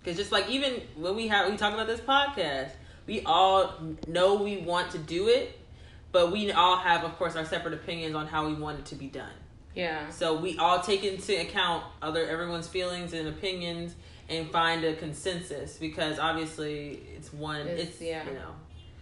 Because 0.00 0.16
just 0.16 0.32
like 0.32 0.48
even 0.48 0.80
when 0.96 1.14
we 1.14 1.28
have 1.28 1.50
we 1.50 1.56
talk 1.56 1.74
about 1.74 1.86
this 1.86 2.00
podcast, 2.00 2.70
we 3.06 3.22
all 3.24 3.74
know 4.08 4.34
we 4.42 4.56
want 4.58 4.90
to 4.92 4.98
do 4.98 5.28
it, 5.28 5.58
but 6.12 6.32
we 6.32 6.50
all 6.52 6.76
have, 6.76 7.04
of 7.04 7.16
course, 7.18 7.36
our 7.36 7.44
separate 7.44 7.74
opinions 7.74 8.14
on 8.14 8.26
how 8.26 8.46
we 8.46 8.54
want 8.54 8.78
it 8.78 8.86
to 8.86 8.94
be 8.94 9.06
done. 9.08 9.32
Yeah. 9.74 10.08
So 10.10 10.36
we 10.38 10.56
all 10.58 10.80
take 10.80 11.04
into 11.04 11.38
account 11.40 11.84
other 12.00 12.26
everyone's 12.26 12.66
feelings 12.66 13.12
and 13.12 13.28
opinions 13.28 13.94
and 14.28 14.50
find 14.50 14.82
a 14.84 14.94
consensus 14.94 15.76
because 15.76 16.18
obviously 16.18 17.02
it's 17.16 17.32
one. 17.32 17.60
It's- 17.68 17.88
It's, 17.88 18.00
yeah. 18.00 18.24
you 18.26 18.32
know. 18.34 18.54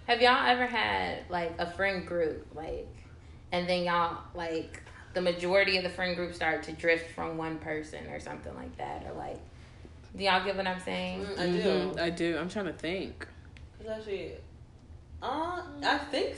Have 0.06 0.20
y'all 0.20 0.46
ever 0.46 0.66
had 0.66 1.20
like 1.30 1.52
a 1.58 1.70
friend 1.70 2.06
group, 2.06 2.46
like, 2.54 2.88
and 3.52 3.68
then 3.68 3.84
y'all 3.84 4.18
like 4.34 4.82
the 5.14 5.20
majority 5.20 5.76
of 5.78 5.82
the 5.84 5.90
friend 5.90 6.16
group 6.16 6.34
started 6.34 6.62
to 6.64 6.72
drift 6.72 7.10
from 7.14 7.36
one 7.38 7.58
person 7.58 8.06
or 8.08 8.20
something 8.20 8.54
like 8.56 8.76
that, 8.78 9.04
or 9.06 9.12
like, 9.16 9.38
do 10.16 10.24
y'all 10.24 10.44
get 10.44 10.56
what 10.56 10.66
I'm 10.66 10.80
saying? 10.80 11.24
Mm, 11.24 11.38
I 11.38 11.46
do. 11.46 11.60
Mhm, 11.62 12.00
I 12.00 12.10
do. 12.10 12.36
I'm 12.38 12.48
trying 12.48 12.66
to 12.66 12.72
think. 12.72 13.26
It's 13.80 13.88
actually, 13.88 14.32
uh, 15.22 15.62
I 15.84 15.98
think 16.10 16.34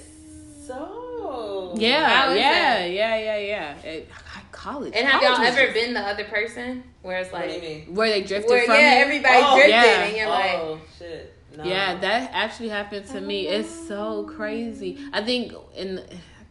so. 0.66 1.74
Yeah, 1.76 2.08
How 2.08 2.30
is 2.32 2.38
yeah, 2.38 2.78
that? 2.80 2.90
yeah, 2.90 3.16
yeah, 3.16 3.38
yeah. 3.84 3.90
At 3.90 4.52
college. 4.52 4.92
And 4.96 5.06
have 5.06 5.20
College 5.20 5.38
y'all 5.38 5.46
ever 5.46 5.60
just- 5.72 5.74
been 5.74 5.94
the 5.94 6.00
other 6.00 6.24
person 6.24 6.82
where 7.02 7.18
it's 7.20 7.32
What 7.32 7.42
do 7.42 7.48
you 7.48 7.52
like, 7.54 7.62
mean? 7.62 7.94
where 7.94 8.08
they 8.08 8.22
drifted 8.22 8.50
where 8.50 8.64
from 8.64 8.74
yeah, 8.74 8.96
you? 8.98 9.04
everybody 9.04 9.38
Oh, 9.42 9.54
drifted, 9.56 9.70
yeah. 9.70 10.02
and 10.04 10.16
you're 10.16 10.28
like, 10.28 10.54
oh 10.54 10.80
shit! 10.98 11.32
No. 11.56 11.64
Yeah, 11.64 11.98
that 12.00 12.30
actually 12.34 12.68
happened 12.68 13.06
to 13.08 13.20
me. 13.20 13.46
It's 13.48 13.70
so 13.70 14.24
crazy. 14.24 14.98
I 15.12 15.22
think 15.24 15.52
in 15.74 16.02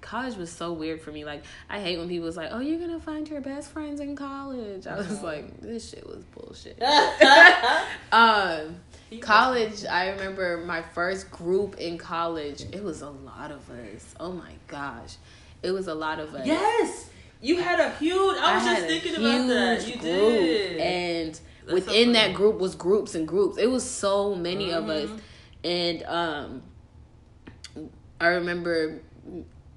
college 0.06 0.36
was 0.38 0.52
so 0.52 0.72
weird 0.72 1.02
for 1.02 1.12
me. 1.12 1.26
Like 1.26 1.44
I 1.70 1.80
hate 1.80 1.98
when 1.98 2.08
people 2.08 2.26
was 2.28 2.38
like, 2.38 2.50
"Oh, 2.52 2.60
you're 2.60 2.80
gonna 2.80 3.00
find 3.00 3.28
your 3.28 3.42
best 3.42 3.72
friends 3.72 4.00
in 4.00 4.16
college." 4.16 4.86
I 4.88 4.96
was 4.98 5.22
like, 5.22 5.60
"This 5.62 5.90
shit 5.90 6.06
was 6.08 6.24
bullshit." 6.26 6.82
um, 8.12 8.76
college. 9.22 9.86
I 9.86 10.10
remember 10.12 10.64
my 10.66 10.82
first 10.82 11.32
group 11.32 11.78
in 11.78 11.98
college. 11.98 12.64
It 12.72 12.84
was 12.84 13.02
a 13.02 13.10
lot 13.10 13.52
of 13.52 13.70
us. 13.70 14.14
Oh 14.20 14.32
my 14.32 14.54
gosh, 14.68 15.16
it 15.64 15.72
was 15.72 15.88
a 15.88 15.96
lot 15.96 16.20
of 16.20 16.34
us. 16.36 16.46
Yes, 16.46 17.10
you 17.42 17.58
had 17.58 17.80
a 17.80 17.90
huge. 17.96 18.38
I 18.40 18.56
was 18.56 18.64
had 18.64 18.76
just 18.78 18.88
thinking 18.88 19.16
about 19.16 19.48
that. 19.48 19.88
You 19.88 20.00
did. 20.00 20.78
and 20.78 21.28
That's 21.30 21.40
so 21.68 21.74
within 21.74 22.14
that 22.14 22.34
group 22.34 22.60
was 22.60 22.76
groups 22.76 23.16
and 23.16 23.28
groups. 23.28 23.58
It 23.58 23.68
was 23.72 23.84
so 23.84 24.36
many 24.36 24.72
of 24.72 24.88
us, 24.88 25.10
Mhm. 25.10 25.20
and 25.64 26.04
um, 26.04 27.88
I 28.22 28.28
remember. 28.28 29.02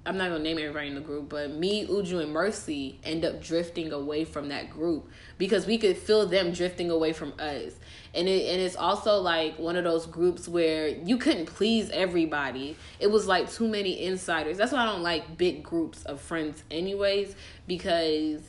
I'm 0.09 0.17
not 0.17 0.31
gonna 0.31 0.43
name 0.43 0.59
everybody 0.59 0.89
in 0.89 0.95
the 0.95 1.03
group, 1.03 1.29
but 1.29 1.51
me, 1.51 1.87
Uju, 1.87 2.23
and 2.23 2.33
Mercy 2.33 2.99
end 3.05 3.27
up 3.27 3.43
drifting 3.43 3.93
away 3.93 4.25
from 4.25 4.49
that 4.49 4.71
group 4.71 5.07
because 5.37 5.67
we 5.67 5.77
could 5.77 5.99
feel 5.99 6.27
them 6.27 6.51
drifting 6.51 6.91
away 6.91 7.13
from 7.13 7.35
us, 7.39 7.75
and 8.15 8.27
it 8.27 8.51
and 8.51 8.59
it's 8.59 8.75
also 8.75 9.17
like 9.19 9.59
one 9.59 9.77
of 9.77 9.85
those 9.85 10.07
groups 10.07 10.49
where 10.49 10.89
you 10.89 11.19
couldn't 11.19 11.45
please 11.45 11.91
everybody. 11.91 12.75
It 12.99 13.09
was 13.09 13.27
like 13.27 13.53
too 13.53 13.69
many 13.69 14.03
insiders. 14.03 14.57
That's 14.57 14.73
why 14.73 14.79
I 14.79 14.87
don't 14.87 15.03
like 15.03 15.37
big 15.37 15.63
groups 15.63 16.03
of 16.05 16.23
friends, 16.23 16.65
anyways, 16.71 17.37
because 17.67 18.41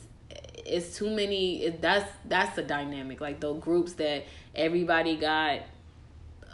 it's 0.64 0.96
too 0.96 1.10
many. 1.10 1.64
It, 1.64 1.82
that's 1.82 2.10
that's 2.24 2.56
the 2.56 2.62
dynamic. 2.62 3.20
Like 3.20 3.40
the 3.40 3.52
groups 3.52 3.92
that 3.94 4.24
everybody 4.54 5.14
got 5.16 5.60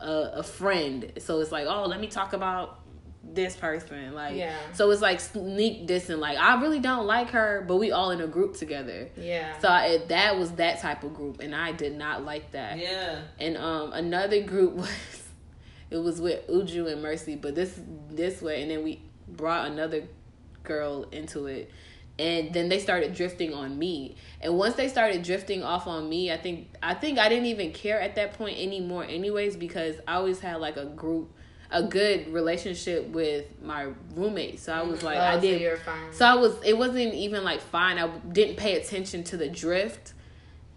a, 0.02 0.38
a 0.38 0.42
friend, 0.42 1.12
so 1.18 1.38
it's 1.38 1.52
like, 1.52 1.68
oh, 1.68 1.84
let 1.84 2.00
me 2.00 2.08
talk 2.08 2.32
about 2.32 2.80
this 3.36 3.54
person. 3.54 4.14
Like, 4.14 4.34
Yeah. 4.34 4.56
So 4.72 4.90
it's 4.90 5.00
like 5.00 5.20
sneak 5.20 5.86
dissing. 5.86 6.18
Like, 6.18 6.38
I 6.38 6.60
really 6.60 6.80
don't 6.80 7.06
like 7.06 7.30
her, 7.30 7.64
but 7.68 7.76
we 7.76 7.92
all 7.92 8.10
in 8.10 8.20
a 8.20 8.26
group 8.26 8.56
together. 8.56 9.08
yeah, 9.16 9.56
So 9.60 9.68
I, 9.68 9.98
that 10.08 10.36
was 10.36 10.50
that 10.52 10.80
type 10.80 11.04
of 11.04 11.14
group, 11.14 11.40
and 11.40 11.54
I 11.54 11.70
did 11.72 11.96
not 11.96 12.24
like 12.24 12.50
that. 12.50 12.78
Yeah. 12.78 13.20
And 13.38 13.56
um, 13.56 13.92
another 13.92 14.42
group 14.42 14.72
was 14.74 15.22
it 15.90 15.98
was 15.98 16.20
with 16.20 16.46
Uju 16.48 16.90
and 16.90 17.00
Mercy, 17.02 17.36
but 17.36 17.54
this 17.54 17.78
this 18.10 18.42
way, 18.42 18.62
and 18.62 18.70
then 18.70 18.82
we 18.82 19.00
brought 19.28 19.70
another 19.70 20.04
girl 20.64 21.04
into 21.12 21.46
it, 21.46 21.70
and 22.18 22.52
then 22.52 22.68
they 22.68 22.80
started 22.80 23.14
drifting 23.14 23.54
on 23.54 23.78
me. 23.78 24.16
And 24.40 24.58
once 24.58 24.74
they 24.74 24.88
started 24.88 25.22
drifting 25.22 25.62
off 25.62 25.86
on 25.86 26.08
me, 26.08 26.32
I 26.32 26.38
think 26.38 26.68
I 26.82 26.94
think 26.94 27.18
I 27.18 27.28
didn't 27.28 27.46
even 27.46 27.72
care 27.72 28.00
at 28.00 28.16
that 28.16 28.32
point 28.32 28.58
anymore, 28.58 29.04
anyways, 29.04 29.56
because 29.56 29.96
I 30.08 30.14
always 30.14 30.40
had 30.40 30.60
like 30.60 30.76
a 30.76 30.86
group, 30.86 31.32
a 31.70 31.82
good 31.82 32.32
relationship 32.32 33.08
with 33.08 33.46
my 33.62 33.88
roommate. 34.14 34.60
So 34.60 34.72
I 34.72 34.82
was 34.82 35.02
like, 35.02 35.18
oh, 35.18 35.22
I 35.22 35.34
so 35.34 35.40
didn't. 35.40 35.62
you're 35.62 35.76
fine. 35.76 36.12
So 36.12 36.24
I 36.24 36.34
was. 36.34 36.56
It 36.64 36.76
wasn't 36.76 37.14
even 37.14 37.44
like 37.44 37.60
fine. 37.60 37.98
I 37.98 38.08
didn't 38.08 38.56
pay 38.56 38.80
attention 38.80 39.24
to 39.24 39.36
the 39.36 39.48
drift, 39.48 40.14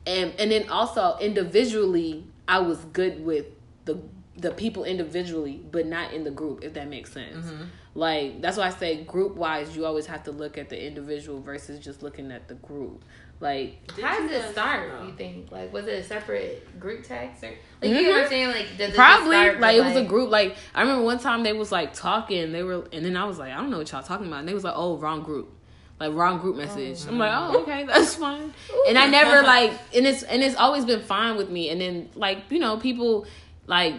and 0.05 0.33
and 0.39 0.51
then 0.51 0.69
also 0.69 1.17
individually, 1.19 2.25
I 2.47 2.59
was 2.59 2.79
good 2.85 3.23
with 3.23 3.45
the 3.85 3.99
the 4.35 4.51
people 4.51 4.83
individually, 4.83 5.61
but 5.71 5.85
not 5.85 6.13
in 6.13 6.23
the 6.23 6.31
group. 6.31 6.63
If 6.63 6.73
that 6.73 6.87
makes 6.87 7.11
sense. 7.11 7.45
Mm-hmm. 7.45 7.63
Like 7.95 8.41
that's 8.41 8.57
why 8.57 8.67
I 8.67 8.69
say 8.69 9.03
group 9.03 9.35
wise, 9.35 9.75
you 9.75 9.85
always 9.85 10.05
have 10.05 10.23
to 10.23 10.31
look 10.31 10.57
at 10.57 10.69
the 10.69 10.85
individual 10.85 11.41
versus 11.41 11.79
just 11.79 12.03
looking 12.03 12.31
at 12.31 12.47
the 12.47 12.53
group. 12.55 13.03
Like 13.41 13.89
How 14.01 14.19
did 14.19 14.31
it 14.31 14.51
start? 14.51 14.89
no. 14.89 15.07
You 15.07 15.13
think 15.13 15.51
like 15.51 15.71
was 15.71 15.87
it 15.87 15.99
a 15.99 16.03
separate 16.03 16.77
group 16.79 17.03
text 17.03 17.43
or 17.43 17.47
like 17.81 17.91
Mhm. 17.91 17.95
you 17.95 18.03
know 18.03 18.11
what 18.11 18.23
I'm 18.23 18.29
saying? 18.29 18.47
Like 18.49 18.77
does 18.77 18.89
it 18.89 18.95
probably 18.95 19.37
start 19.37 19.59
like 19.61 19.77
it 19.77 19.81
was 19.81 19.95
a 19.95 20.03
group. 20.03 20.29
Like 20.29 20.57
I 20.75 20.81
remember 20.81 21.03
one 21.05 21.19
time 21.19 21.43
they 21.43 21.53
was 21.53 21.71
like 21.71 21.93
talking. 21.93 22.51
They 22.51 22.63
were, 22.63 22.85
and 22.91 23.05
then 23.05 23.15
I 23.15 23.23
was 23.25 23.39
like, 23.39 23.53
I 23.53 23.55
don't 23.57 23.69
know 23.69 23.77
what 23.77 23.89
y'all 23.91 24.03
talking 24.03 24.27
about. 24.27 24.39
And 24.39 24.47
they 24.47 24.53
was 24.53 24.65
like, 24.65 24.73
oh, 24.75 24.97
wrong 24.97 25.23
group. 25.23 25.53
Like 26.01 26.13
wrong 26.13 26.39
group 26.39 26.57
message. 26.57 27.05
I'm 27.07 27.17
like, 27.17 27.31
oh, 27.33 27.61
okay, 27.61 27.83
that's 27.87 28.15
fine. 28.15 28.53
And 28.87 28.97
I 28.97 29.07
never 29.07 29.41
like, 29.47 29.71
and 29.95 30.05
it's 30.05 30.23
and 30.23 30.43
it's 30.43 30.55
always 30.57 30.83
been 30.83 31.01
fine 31.01 31.37
with 31.37 31.49
me. 31.49 31.69
And 31.69 31.79
then 31.79 32.09
like 32.15 32.39
you 32.49 32.59
know 32.59 32.75
people 32.77 33.25
like 33.67 33.95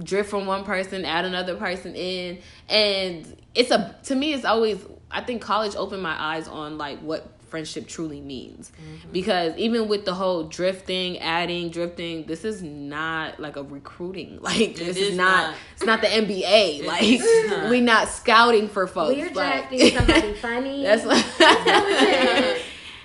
drift 0.00 0.30
from 0.30 0.46
one 0.46 0.62
person, 0.64 1.04
add 1.04 1.24
another 1.24 1.56
person 1.56 1.96
in, 1.96 2.38
and 2.68 3.36
it's 3.56 3.72
a 3.72 3.96
to 4.04 4.14
me 4.14 4.34
it's 4.34 4.44
always 4.44 4.84
I 5.10 5.22
think 5.22 5.42
college 5.42 5.74
opened 5.74 6.02
my 6.02 6.14
eyes 6.16 6.46
on 6.46 6.78
like 6.78 7.00
what 7.00 7.26
friendship 7.48 7.86
truly 7.86 8.20
means. 8.20 8.70
Mm-hmm. 8.70 9.12
Because 9.12 9.56
even 9.56 9.88
with 9.88 10.04
the 10.04 10.14
whole 10.14 10.44
drifting 10.44 11.18
adding 11.18 11.70
drifting 11.70 12.24
this 12.24 12.44
is 12.44 12.62
not 12.62 13.40
like 13.40 13.56
a 13.56 13.62
recruiting. 13.62 14.38
Like 14.48 14.76
this 14.76 14.96
is, 14.96 15.10
is 15.10 15.16
not, 15.16 15.50
not. 15.50 15.54
it's 15.74 15.84
not 15.84 16.00
the 16.00 16.06
nba 16.06 16.84
like 17.62 17.70
we 17.70 17.82
not 17.82 18.08
scouting 18.08 18.68
for 18.68 18.86
folks 18.86 19.16
We're 19.16 19.26
like- 19.26 19.68
drafting 19.68 19.96
somebody 19.96 20.32
funny. 20.40 20.82
that's 20.82 21.04
like, 21.04 22.62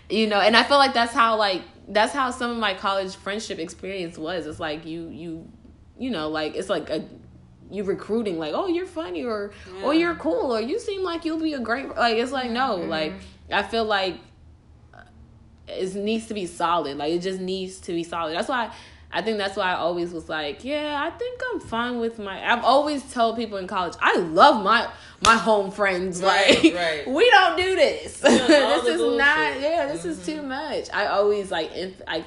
you 0.09 0.27
know, 0.27 0.39
and 0.39 0.55
I 0.55 0.63
feel 0.63 0.77
like 0.77 0.93
that's 0.93 1.13
how 1.13 1.37
like 1.37 1.63
that's 1.89 2.13
how 2.13 2.31
some 2.31 2.51
of 2.51 2.57
my 2.57 2.73
college 2.73 3.15
friendship 3.15 3.59
experience 3.59 4.17
was. 4.17 4.47
It's 4.47 4.59
like 4.59 4.85
you 4.85 5.09
you 5.09 5.51
you 5.97 6.11
know 6.11 6.29
like 6.29 6.55
it's 6.55 6.69
like 6.69 6.89
a 6.89 7.05
you 7.69 7.83
recruiting 7.83 8.37
like 8.37 8.53
oh 8.53 8.67
you're 8.67 8.85
funny 8.85 9.23
or 9.23 9.51
oh, 9.77 9.85
or 9.85 9.93
you're 9.93 10.15
cool 10.15 10.55
or 10.55 10.61
you 10.61 10.79
seem 10.79 11.01
like 11.01 11.25
you'll 11.25 11.39
be 11.39 11.53
a 11.53 11.59
great 11.59 11.87
like 11.95 12.17
it's 12.17 12.31
like 12.31 12.51
no 12.51 12.75
like 12.75 13.11
mm-hmm. 13.13 13.53
I 13.53 13.63
feel 13.63 13.83
like 13.83 14.17
it 15.67 15.95
needs 15.95 16.27
to 16.27 16.33
be 16.33 16.45
solid 16.45 16.97
like 16.97 17.13
it 17.13 17.21
just 17.21 17.39
needs 17.39 17.79
to 17.81 17.93
be 17.93 18.03
solid. 18.03 18.35
That's 18.35 18.49
why. 18.49 18.73
I 19.15 19.21
think 19.21 19.37
that's 19.37 19.55
why 19.55 19.71
I 19.71 19.75
always 19.75 20.11
was 20.11 20.27
like, 20.27 20.63
yeah, 20.63 20.99
I 20.99 21.15
think 21.15 21.39
I'm 21.51 21.59
fine 21.59 21.99
with 21.99 22.17
my. 22.17 22.51
I've 22.51 22.63
always 22.63 23.03
told 23.13 23.35
people 23.35 23.59
in 23.59 23.67
college, 23.67 23.93
I 24.01 24.17
love 24.17 24.63
my 24.63 24.89
my 25.23 25.35
home 25.35 25.69
friends. 25.69 26.21
Right, 26.21 26.63
like, 26.63 26.73
right. 26.75 27.07
we 27.07 27.29
don't 27.29 27.55
do 27.55 27.75
this. 27.75 28.19
this 28.19 28.41
is 28.85 28.97
bullshit. 28.97 29.17
not. 29.19 29.61
Yeah, 29.61 29.85
this 29.91 30.05
is 30.05 30.25
too 30.25 30.37
mm-hmm. 30.37 30.47
much. 30.49 30.89
I 30.91 31.05
always 31.07 31.51
like, 31.51 31.71
like, 32.07 32.25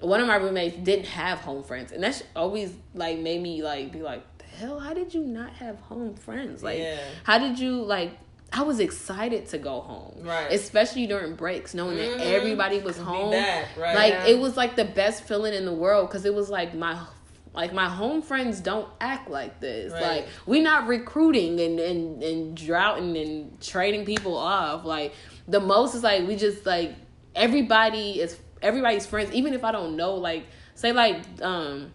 one 0.00 0.20
of 0.20 0.26
my 0.26 0.36
roommates 0.36 0.76
didn't 0.78 1.06
have 1.06 1.40
home 1.40 1.62
friends, 1.62 1.92
and 1.92 2.02
that's 2.02 2.22
always 2.34 2.72
like 2.94 3.18
made 3.18 3.42
me 3.42 3.62
like 3.62 3.92
be 3.92 4.00
like, 4.00 4.24
the 4.38 4.44
hell, 4.44 4.80
how 4.80 4.94
did 4.94 5.12
you 5.12 5.22
not 5.24 5.52
have 5.54 5.78
home 5.80 6.14
friends? 6.14 6.62
Like, 6.62 6.78
Yeah. 6.78 6.98
how 7.24 7.38
did 7.38 7.58
you 7.58 7.82
like? 7.82 8.16
I 8.54 8.62
was 8.62 8.80
excited 8.80 9.46
to 9.48 9.58
go 9.58 9.80
home, 9.80 10.18
Right. 10.24 10.52
Especially 10.52 11.06
during 11.06 11.34
breaks, 11.36 11.72
knowing 11.74 11.96
Mhm. 11.96 12.18
that 12.18 12.26
everybody 12.26 12.80
was 12.80 12.98
home. 12.98 13.30
back, 13.30 13.68
right. 13.78 13.94
Like 13.94 14.12
Yeah. 14.12 14.26
it 14.26 14.38
was 14.38 14.56
like 14.56 14.76
the 14.76 14.84
best 14.84 15.24
feeling 15.24 15.54
in 15.54 15.64
the 15.64 15.72
world 15.72 16.08
because 16.08 16.24
it 16.26 16.34
was 16.34 16.50
like 16.50 16.74
my 16.74 16.98
like 17.54 17.72
my 17.74 17.86
home 17.86 18.22
friends 18.22 18.60
don't 18.60 18.88
act 19.00 19.28
like 19.30 19.60
this. 19.60 19.92
Right. 19.92 20.02
Like 20.02 20.28
we're 20.46 20.62
not 20.62 20.86
recruiting 20.86 21.60
and 21.60 21.78
and 21.80 22.22
and 22.22 22.56
droughting 22.56 23.16
and 23.16 23.60
trading 23.60 24.04
people 24.06 24.36
off. 24.36 24.84
Like 24.84 25.14
the 25.48 25.60
most 25.60 25.94
is 25.94 26.02
like 26.02 26.26
we 26.26 26.36
just 26.36 26.64
like 26.66 26.94
everybody 27.34 28.20
is 28.20 28.38
everybody's 28.62 29.06
friends. 29.06 29.32
Even 29.32 29.54
if 29.54 29.64
I 29.64 29.72
don't 29.72 29.96
know, 29.96 30.14
like 30.14 30.46
say 30.74 30.92
like 30.92 31.22
um 31.42 31.90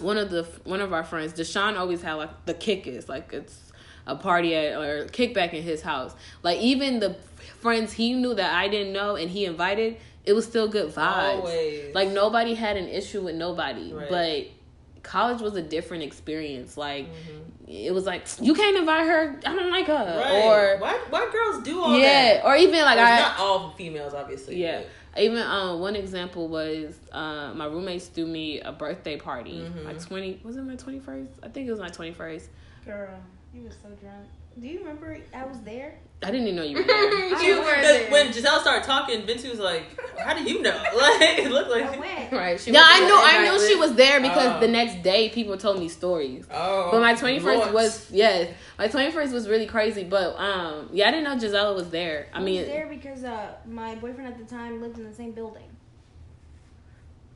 one 0.00 0.18
of 0.18 0.30
the 0.30 0.44
one 0.64 0.80
of 0.80 0.92
our 0.92 1.04
friends, 1.04 1.32
Deshaun 1.32 1.76
always 1.78 2.02
had 2.02 2.14
like 2.14 2.46
the 2.46 2.54
kickers, 2.54 3.08
like 3.08 3.32
it's 3.32 3.63
a 4.06 4.16
party 4.16 4.54
at 4.54 4.76
or 4.76 5.06
kickback 5.06 5.52
in 5.52 5.62
his 5.62 5.82
house. 5.82 6.14
Like 6.42 6.58
even 6.60 7.00
the 7.00 7.16
friends 7.60 7.92
he 7.92 8.12
knew 8.12 8.34
that 8.34 8.54
I 8.54 8.68
didn't 8.68 8.92
know 8.92 9.16
and 9.16 9.30
he 9.30 9.44
invited, 9.46 9.96
it 10.24 10.32
was 10.32 10.44
still 10.46 10.68
good 10.68 10.92
vibes. 10.94 11.38
Always. 11.40 11.94
Like 11.94 12.10
nobody 12.10 12.54
had 12.54 12.76
an 12.76 12.88
issue 12.88 13.22
with 13.22 13.34
nobody, 13.36 13.92
Right. 13.92 14.08
but 14.10 15.02
college 15.02 15.40
was 15.42 15.54
a 15.56 15.62
different 15.62 16.02
experience. 16.02 16.76
Like 16.76 17.06
Mm-hmm. 17.06 17.70
it 17.70 17.92
was 17.94 18.04
like 18.06 18.26
you 18.40 18.54
can't 18.54 18.76
invite 18.76 19.06
her. 19.06 19.40
I 19.46 19.54
don't 19.54 19.70
like 19.70 19.86
her. 19.86 19.92
right. 19.94 20.44
Or 20.44 20.78
why 20.80 20.98
why 21.10 21.28
girls 21.32 21.62
do 21.62 21.80
all 21.82 21.98
yeah, 21.98 22.34
that? 22.34 22.44
or 22.44 22.56
even 22.56 22.80
like 22.80 22.98
It's 22.98 23.08
I 23.10 23.18
not 23.20 23.38
all 23.38 23.70
females, 23.72 24.12
obviously. 24.14 24.60
yeah. 24.62 24.82
Even 25.16 25.38
um, 25.42 25.78
one 25.78 25.94
example 25.94 26.48
was 26.48 26.98
uh, 27.12 27.52
my 27.54 27.66
roommates 27.66 28.06
threw 28.06 28.26
me 28.26 28.60
a 28.60 28.72
birthday 28.72 29.16
party. 29.16 29.60
Mhm. 29.60 29.84
My 29.84 29.92
twenty 29.94 30.40
was 30.42 30.56
it 30.56 30.62
my 30.62 30.74
twenty 30.76 30.98
first? 30.98 31.30
I 31.42 31.48
think 31.48 31.68
it 31.68 31.70
was 31.70 31.80
my 31.80 31.88
twenty 31.88 32.12
first. 32.12 32.48
Girl, 32.84 33.08
you 33.54 33.62
were 33.62 33.70
so 33.70 33.88
drunk. 34.00 34.26
Do 34.60 34.68
you 34.68 34.78
remember 34.80 35.18
I 35.34 35.44
was 35.44 35.60
there? 35.62 35.94
I 36.22 36.30
didn't 36.30 36.46
even 36.46 36.56
know 36.56 36.62
you 36.62 36.76
were 36.76 36.82
there. 36.86 37.38
She, 37.40 37.52
I 37.52 37.58
were 37.58 37.64
'cause 37.64 37.82
there. 37.82 38.10
when 38.10 38.32
Giselle 38.32 38.60
started 38.60 38.84
talking, 38.86 39.26
Vince 39.26 39.44
was 39.44 39.58
like, 39.58 39.82
"How 40.18 40.32
do 40.34 40.42
you 40.44 40.62
know?" 40.62 40.70
Like 40.96 41.38
it 41.40 41.50
looked 41.50 41.70
I 41.70 41.80
like. 41.90 42.00
went. 42.00 42.32
right? 42.32 42.60
She 42.60 42.70
no, 42.70 42.78
was 42.80 42.88
I 42.88 43.00
on 43.02 43.06
knew 43.08 43.14
I 43.16 43.38
invite 43.46 43.60
knew 43.60 43.68
she 43.68 43.74
was 43.74 43.94
there 43.94 44.20
because 44.20 44.56
Oh. 44.56 44.60
the 44.60 44.68
next 44.68 45.02
day 45.02 45.28
people 45.30 45.56
told 45.58 45.78
me 45.80 45.88
stories. 45.88 46.46
Oh, 46.52 46.90
But 46.92 47.00
my 47.00 47.14
twenty 47.14 47.40
first 47.40 47.72
was 47.72 48.10
yes, 48.12 48.48
my 48.78 48.86
twenty 48.88 49.10
first 49.10 49.32
was 49.32 49.48
really 49.48 49.66
crazy. 49.66 50.04
But 50.04 50.36
um, 50.38 50.88
yeah, 50.92 51.08
I 51.08 51.10
didn't 51.10 51.24
know 51.24 51.36
Gisela 51.38 51.74
was 51.74 51.90
there. 51.90 52.28
I 52.32 52.38
I 52.38 52.42
mean, 52.42 52.60
was 52.60 52.68
there 52.68 52.86
because 52.86 53.24
uh, 53.24 53.54
my 53.66 53.96
boyfriend 53.96 54.32
at 54.32 54.38
the 54.38 54.44
time 54.44 54.80
lived 54.80 54.98
in 54.98 55.04
the 55.04 55.14
same 55.14 55.32
building. 55.32 55.68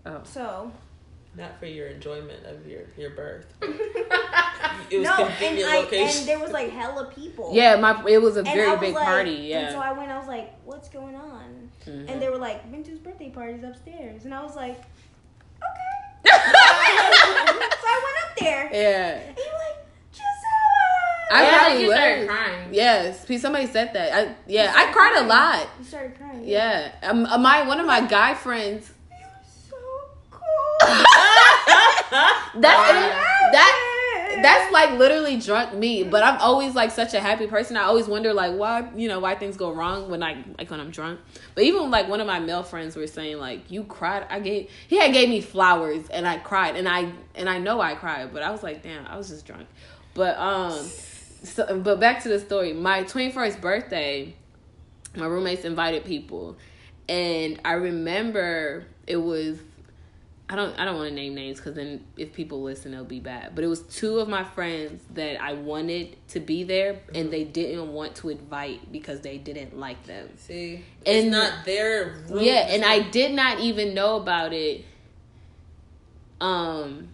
oh. 0.06 0.20
So 0.22 0.70
not 1.38 1.58
for 1.58 1.66
your 1.66 1.86
enjoyment 1.88 2.44
of 2.46 2.66
your 2.66 2.82
your 2.96 3.10
birth. 3.10 3.46
it 3.62 3.70
It 4.90 4.98
was 4.98 5.04
no, 5.06 5.14
and 5.16 5.28
convenient 5.28 5.70
I 5.70 5.76
and 5.96 6.26
there 6.28 6.38
was 6.38 6.50
like 6.50 6.70
hella 6.70 7.06
people. 7.14 7.50
yeah, 7.54 7.76
my 7.76 8.02
it 8.08 8.20
was 8.20 8.36
a 8.36 8.40
And 8.40 8.48
very 8.48 8.70
was 8.72 8.80
big 8.80 8.94
like- 8.94 9.04
party. 9.04 9.52
And 9.54 9.70
so 9.72 9.78
I 9.80 9.92
went. 9.92 10.10
I 10.10 10.18
was 10.18 10.28
like, 10.28 10.52
"What's 10.64 10.88
going 10.88 11.14
on?" 11.14 11.70
Mhm. 11.86 12.10
And 12.10 12.20
they 12.22 12.28
were 12.28 12.38
like, 12.38 12.70
"Bintu's 12.72 12.98
birthday 12.98 13.30
party's 13.30 13.62
upstairs," 13.64 14.24
and 14.24 14.34
I 14.34 14.42
was 14.42 14.56
like, 14.56 14.78
"Okay." 14.78 16.24
so 16.28 16.32
I 16.34 18.00
went 18.04 18.16
up 18.24 18.38
there. 18.38 18.70
yeah. 18.72 19.10
And 19.28 19.36
you 19.36 19.44
were 19.44 19.58
like, 19.58 19.76
I 21.30 21.42
Yeah, 21.42 21.58
probably 21.58 21.82
you 21.82 21.92
started 21.92 22.28
crying. 22.28 22.68
Yes, 22.72 23.24
P- 23.26 23.36
somebody 23.38 23.66
said 23.66 23.92
that. 23.92 24.12
I, 24.14 24.34
yeah, 24.46 24.72
I 24.74 24.90
started 24.90 24.92
cried 24.94 25.16
a 25.18 25.26
lot. 25.26 25.68
You 25.78 25.84
started 25.84 26.16
crying. 26.16 26.42
Yeah, 26.44 26.90
um, 27.02 27.26
uh, 27.26 27.36
my 27.36 27.66
one 27.68 27.78
of 27.80 27.86
my 27.86 28.00
guy 28.00 28.32
friends. 28.32 28.90
You're 29.10 29.28
so 29.70 29.76
cool. 30.30 30.78
That's 30.80 31.04
Yeah. 31.68 31.97
That. 32.10 33.84
That's 34.42 34.72
like 34.72 34.98
literally 34.98 35.38
drunk 35.38 35.74
me, 35.74 36.04
but 36.04 36.22
I'm 36.22 36.38
always 36.40 36.74
like 36.74 36.90
such 36.90 37.14
a 37.14 37.20
happy 37.20 37.46
person. 37.46 37.76
I 37.76 37.84
always 37.84 38.06
wonder 38.06 38.32
like 38.32 38.54
why 38.54 38.88
you 38.94 39.08
know 39.08 39.18
why 39.18 39.34
things 39.34 39.56
go 39.56 39.72
wrong 39.72 40.10
when 40.10 40.22
I 40.22 40.44
like 40.58 40.70
when 40.70 40.80
I'm 40.80 40.90
drunk. 40.90 41.20
But 41.54 41.64
even 41.64 41.90
like 41.90 42.08
one 42.08 42.20
of 42.20 42.26
my 42.26 42.38
male 42.38 42.62
friends 42.62 42.94
were 42.94 43.06
saying 43.06 43.38
like 43.38 43.70
you 43.70 43.84
cried. 43.84 44.26
I 44.30 44.40
gave 44.40 44.70
he 44.86 44.98
had 44.98 45.12
gave 45.12 45.28
me 45.28 45.40
flowers 45.40 46.08
and 46.10 46.26
I 46.26 46.38
cried 46.38 46.76
and 46.76 46.88
I 46.88 47.12
and 47.34 47.48
I 47.48 47.58
know 47.58 47.80
I 47.80 47.94
cried, 47.94 48.32
but 48.32 48.42
I 48.42 48.50
was 48.50 48.62
like 48.62 48.82
damn 48.82 49.06
I 49.06 49.16
was 49.16 49.28
just 49.28 49.46
drunk. 49.46 49.66
But 50.14 50.36
um, 50.38 50.72
so 51.42 51.78
but 51.80 52.00
back 52.00 52.22
to 52.24 52.28
the 52.28 52.38
story. 52.38 52.72
My 52.72 53.04
21st 53.04 53.60
birthday, 53.60 54.34
my 55.16 55.26
roommates 55.26 55.64
invited 55.64 56.04
people, 56.04 56.56
and 57.08 57.60
I 57.64 57.72
remember 57.72 58.86
it 59.06 59.16
was 59.16 59.58
I 60.50 60.56
don't 60.56 60.78
I 60.80 60.86
don't 60.86 60.96
want 60.96 61.10
to 61.10 61.14
name 61.14 61.34
names 61.34 61.58
because 61.58 61.74
then 61.74 62.04
if 62.16 62.32
people 62.32 62.62
listen 62.62 62.94
it'll 62.94 63.04
be 63.04 63.20
bad. 63.20 63.54
But 63.54 63.64
it 63.64 63.66
was 63.66 63.80
two 63.82 64.18
of 64.18 64.28
my 64.28 64.44
friends 64.44 65.02
that 65.14 65.42
I 65.42 65.52
wanted 65.52 66.16
to 66.28 66.40
be 66.40 66.64
there 66.64 67.00
and 67.14 67.30
they 67.30 67.44
didn't 67.44 67.92
want 67.92 68.14
to 68.16 68.30
invite 68.30 68.90
because 68.90 69.20
they 69.20 69.36
didn't 69.36 69.78
like 69.78 70.04
them. 70.06 70.30
See, 70.36 70.76
And- 71.04 71.16
it's 71.16 71.26
not 71.30 71.66
their 71.66 72.16
room. 72.30 72.42
Yeah, 72.42 72.66
and 72.70 72.82
I 72.84 73.00
did 73.00 73.32
not 73.32 73.60
even 73.60 73.92
know 73.92 74.16
about 74.16 74.52
it 74.54 74.84
um 76.40 77.08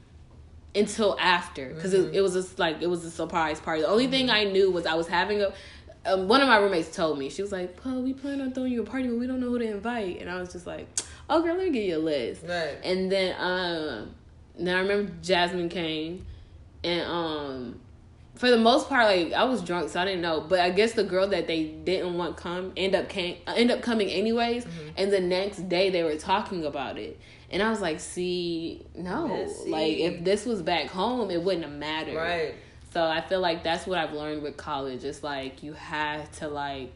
until 0.74 1.16
after 1.20 1.72
because 1.74 1.92
Mm-hmm. 1.94 2.08
it, 2.14 2.16
it 2.16 2.20
was 2.20 2.34
just 2.34 2.58
like 2.58 2.82
it 2.82 2.88
was 2.88 3.04
a 3.04 3.10
surprise 3.10 3.60
party. 3.60 3.82
The 3.82 3.88
only 3.88 4.06
thing 4.08 4.30
I 4.30 4.44
knew 4.44 4.70
was 4.70 4.86
I 4.86 4.94
was 4.94 5.08
having 5.08 5.40
a 5.42 5.52
um, 6.06 6.28
one 6.28 6.42
of 6.42 6.48
my 6.48 6.58
roommates 6.58 6.94
told 6.94 7.18
me 7.18 7.30
she 7.30 7.40
was 7.40 7.50
like, 7.50 7.82
"Paul, 7.82 8.02
we 8.02 8.12
plan 8.12 8.40
on 8.42 8.52
throwing 8.52 8.72
you 8.72 8.82
a 8.82 8.84
party, 8.84 9.08
but 9.08 9.18
we 9.18 9.26
don't 9.26 9.40
know 9.40 9.48
who 9.48 9.58
to 9.58 9.64
invite." 9.70 10.20
And 10.20 10.28
I 10.28 10.38
was 10.38 10.52
just 10.52 10.66
like, 10.66 10.86
"Oh, 11.28 11.42
girl, 11.42 11.56
let 11.56 11.66
me 11.66 11.72
give 11.72 11.84
you 11.84 11.96
a 11.96 11.98
list." 11.98 12.42
right. 12.46 12.76
And 12.84 13.10
then 13.10 13.34
um 13.38 14.14
then 14.58 14.76
I 14.76 14.80
remember 14.80 15.12
Jasmine 15.22 15.68
came 15.68 16.24
and 16.84 17.02
um 17.02 17.80
for 18.36 18.50
the 18.50 18.58
most 18.58 18.88
part 18.88 19.06
like 19.06 19.32
I 19.32 19.44
was 19.44 19.62
drunk 19.62 19.88
so 19.90 20.00
I 20.00 20.04
didn't 20.04 20.20
know 20.20 20.40
but 20.40 20.60
I 20.60 20.70
guess 20.70 20.92
the 20.92 21.04
girl 21.04 21.26
that 21.28 21.46
they 21.46 21.64
didn't 21.64 22.16
want 22.18 22.36
come 22.36 22.72
end 22.76 22.94
up 22.94 23.08
came 23.08 23.36
uh, 23.46 23.54
end 23.56 23.70
up 23.70 23.80
coming 23.80 24.08
anyways 24.10 24.66
and 24.96 25.12
the 25.12 25.20
next 25.20 25.68
day 25.68 25.90
they 25.90 26.02
were 26.02 26.16
talking 26.16 26.64
about 26.64 26.98
it 26.98 27.18
and 27.50 27.62
I 27.62 27.70
was 27.70 27.80
like 27.80 28.00
see 28.00 28.84
no 28.94 29.28
Messy. 29.28 29.70
like 29.70 29.96
if 29.98 30.24
this 30.24 30.44
was 30.46 30.62
back 30.62 30.86
home 30.88 31.30
it 31.30 31.42
wouldn't 31.42 31.64
have 31.64 31.74
mattered 31.74 32.16
Right. 32.16 32.54
so 32.92 33.04
I 33.04 33.20
feel 33.20 33.40
like 33.40 33.62
that's 33.64 33.86
what 33.86 33.98
I've 33.98 34.12
learned 34.12 34.42
with 34.42 34.56
college 34.56 35.04
it's 35.04 35.22
like 35.22 35.62
you 35.62 35.72
have 35.74 36.30
to 36.38 36.48
like 36.48 36.92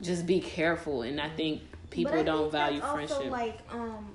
just 0.00 0.24
be 0.24 0.40
careful 0.40 1.02
and 1.02 1.20
I 1.20 1.28
think 1.30 1.62
people 1.90 2.12
But 2.12 2.20
I 2.20 2.22
don't 2.22 2.38
think 2.42 2.52
value 2.52 2.80
that's 2.80 2.92
friendship 2.92 3.16
Also, 3.18 3.30
like 3.30 3.58
um, 3.70 4.10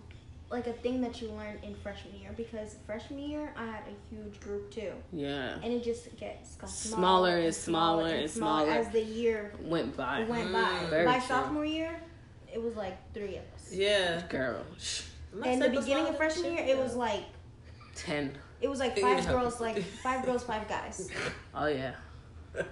like 0.50 0.68
a 0.68 0.74
thing 0.74 1.02
that 1.02 1.22
you 1.22 1.30
learn 1.32 1.58
in 1.64 1.76
freshman 1.76 2.16
year 2.20 2.30
because 2.38 2.76
freshman 2.86 3.20
year 3.20 3.52
I 3.58 3.66
had 3.66 3.82
a 3.88 4.14
huge 4.16 4.40
group 4.40 4.72
too, 4.72 4.92
Yeah. 5.12 5.56
and 5.64 5.74
it 5.74 5.84
just 5.84 6.16
gets 6.18 6.56
got 6.56 6.70
Smaller 6.70 7.00
smaller 7.02 7.38
and 7.40 7.54
smaller 7.56 8.08
and 8.08 8.30
smaller. 8.30 8.70
as 8.72 8.90
the 8.90 9.02
year 9.04 9.54
Went 9.62 9.98
by. 9.98 10.24
went 10.24 10.50
Mm, 10.50 10.54
by. 10.54 10.86
very 10.90 11.06
By 11.06 11.18
true. 11.20 11.28
sophomore 11.28 11.66
year, 11.66 12.00
it 12.54 12.62
was 12.62 12.76
like 12.76 12.96
three 13.14 13.36
of 13.38 13.44
us. 13.56 13.72
Yeah. 13.72 14.22
Girl. 14.30 14.64
shh, 14.80 15.02
And 15.44 15.62
the 15.62 15.70
beginning 15.70 16.08
of 16.08 16.16
freshman 16.16 16.54
year, 16.54 16.64
it 16.66 16.78
was 16.78 16.96
like 16.96 17.24
Ten. 17.96 18.38
it 18.62 18.70
was 18.70 18.80
like 18.80 18.98
five 19.00 19.26
know. 19.26 19.32
girls, 19.40 19.60
like 19.60 19.82
five 19.84 20.24
girls, 20.26 20.44
five 20.44 20.68
guys. 20.70 21.10
Oh 21.54 21.66
yeah. 21.68 21.96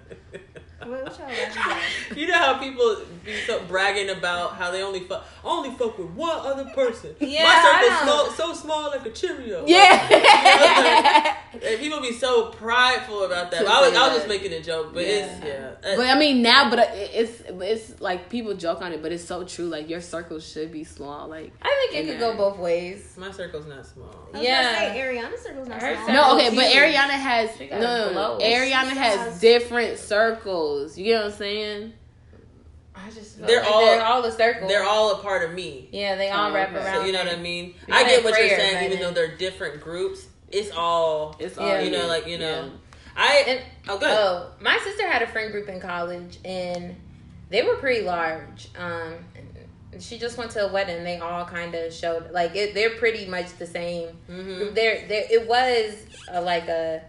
What, 0.88 1.04
what 1.04 1.20
y'all 1.20 1.28
laughing 1.28 1.72
at? 2.12 2.18
You 2.18 2.28
know 2.28 2.38
how 2.38 2.58
people 2.60 2.98
be 3.26 3.36
so 3.48 3.64
bragging 3.66 4.10
about 4.10 4.54
how 4.54 4.72
they 4.72 4.82
only 4.82 5.02
fuck 5.02 5.26
only 5.44 5.72
fuck 5.72 5.98
with 5.98 6.10
one 6.12 6.38
other 6.46 6.66
person. 6.76 7.16
Yeah, 7.20 7.44
My 7.44 8.02
circle's 8.06 8.36
so, 8.36 8.54
so 8.54 8.54
small 8.54 8.90
like 8.90 9.06
a 9.06 9.12
Cheerio. 9.12 9.66
Yeah. 9.68 11.38
And 11.54 11.80
people 11.80 12.02
be 12.02 12.12
so 12.12 12.50
prideful 12.50 13.26
about 13.26 13.52
that. 13.52 13.68
I 13.68 13.88
was 13.88 13.96
I 13.96 14.08
was 14.08 14.18
just 14.18 14.28
making 14.28 14.54
a 14.54 14.62
joke, 14.62 14.92
but 14.92 15.04
it's 15.04 15.46
yeah. 15.46 15.74
But 15.82 16.08
I 16.08 16.18
mean 16.18 16.42
now, 16.42 16.68
but 16.70 16.90
it's 16.94 17.33
it's 17.62 17.99
like 18.01 18.30
people 18.30 18.54
joke 18.56 18.82
on 18.82 18.91
it, 18.93 19.01
but 19.01 19.12
it's 19.12 19.24
so 19.24 19.43
true. 19.43 19.66
Like 19.66 19.89
your 19.89 20.01
circle 20.01 20.39
should 20.39 20.72
be 20.72 20.84
small. 20.84 21.28
Like 21.28 21.51
I 21.62 21.88
think 21.91 22.01
it 22.01 22.06
Yeah. 22.06 22.12
could 22.14 22.20
go 22.20 22.36
both 22.38 22.58
ways. 22.60 23.16
my 23.18 23.32
circle's 23.32 23.66
not 23.68 23.86
small. 23.86 24.14
I 24.34 24.38
was 24.38 24.47
Yeah. 24.47 24.64
gonna 24.64 24.78
say 24.93 24.99
Ariana's 24.99 25.41
circle's 25.41 25.68
not 25.68 25.82
Her 25.82 25.95
small. 25.95 26.08
no, 26.10 26.36
okay, 26.38 26.56
but. 26.56 26.66
Ariana 26.66 27.10
has 27.12 27.60
no, 27.60 27.68
got 27.68 27.80
no, 27.82 28.14
no. 28.14 28.38
Ariana 28.43 28.89
has 28.89 29.18
has- 29.20 29.39
different 29.41 29.97
circles. 29.99 30.97
You 30.97 31.06
get 31.06 31.18
what 31.24 31.26
I'm 31.32 31.38
saying? 31.38 31.93
I 32.95 33.10
just 33.10 33.45
They're 33.45 33.62
like 33.62 33.72
all- 33.72 33.86
they're 33.86 34.06
all 34.06 34.24
a 34.24 34.32
circle. 34.32 34.68
They're 34.68 34.84
all 34.84 35.14
a 35.14 35.18
part 35.22 35.43
of 35.47 35.54
me. 35.56 35.89
yeah, 35.91 36.16
they 36.16 36.30
all 36.30 36.51
Oh, 36.51 36.54
wrap 36.54 36.70
okay. 36.70 36.78
around. 36.78 36.95
So 37.01 37.06
you 37.06 37.12
know 37.12 37.24
what 37.24 37.34
I 37.34 37.38
mean? 37.38 37.76
We 37.88 37.93
I 37.93 38.04
get 38.04 38.24
what 38.24 38.38
you're 38.39 38.49
saying, 38.49 38.76
by 38.76 38.86
even 38.86 38.99
then. 38.99 39.14
though 39.14 39.14
they're 39.14 39.36
different 39.36 39.82
groups. 39.82 40.26
It's 40.51 40.72
all 40.72 41.36
It's 41.39 41.58
Yeah. 41.58 41.64
all 41.64 41.82
you 41.82 41.91
know, 41.91 42.06
like 42.08 42.28
you 42.28 42.38
know. 42.38 42.64
Yeah. 42.66 42.70
I 43.16 43.43
And- 43.47 43.60
oh 43.89 43.97
good. 43.97 44.10
Oh, 44.10 44.47
my 44.60 44.80
sister 44.84 45.08
had 45.08 45.22
a 45.22 45.28
friend 45.28 45.51
group 45.51 45.68
in 45.70 45.80
college, 45.82 46.38
and 46.45 46.95
they 47.54 47.62
were 47.62 47.76
pretty 47.76 48.01
large. 48.04 48.68
Um, 48.78 49.14
she 49.99 50.18
just 50.18 50.39
went 50.39 50.49
to 50.51 50.66
a 50.68 50.74
wedding. 50.74 51.04
They 51.04 51.20
all 51.20 51.45
kind 51.45 51.76
of 51.76 51.93
showed 51.93 52.32
like 52.32 52.56
it, 52.56 52.74
they're 52.74 52.97
pretty 52.97 53.28
much 53.28 53.56
the 53.60 53.68
same. 53.68 54.10
hmm 54.26 54.74
There, 54.74 55.06
there, 55.08 55.26
it 55.30 55.47
was 55.47 55.95
a, 56.30 56.41
like 56.41 56.68
a 56.68 57.04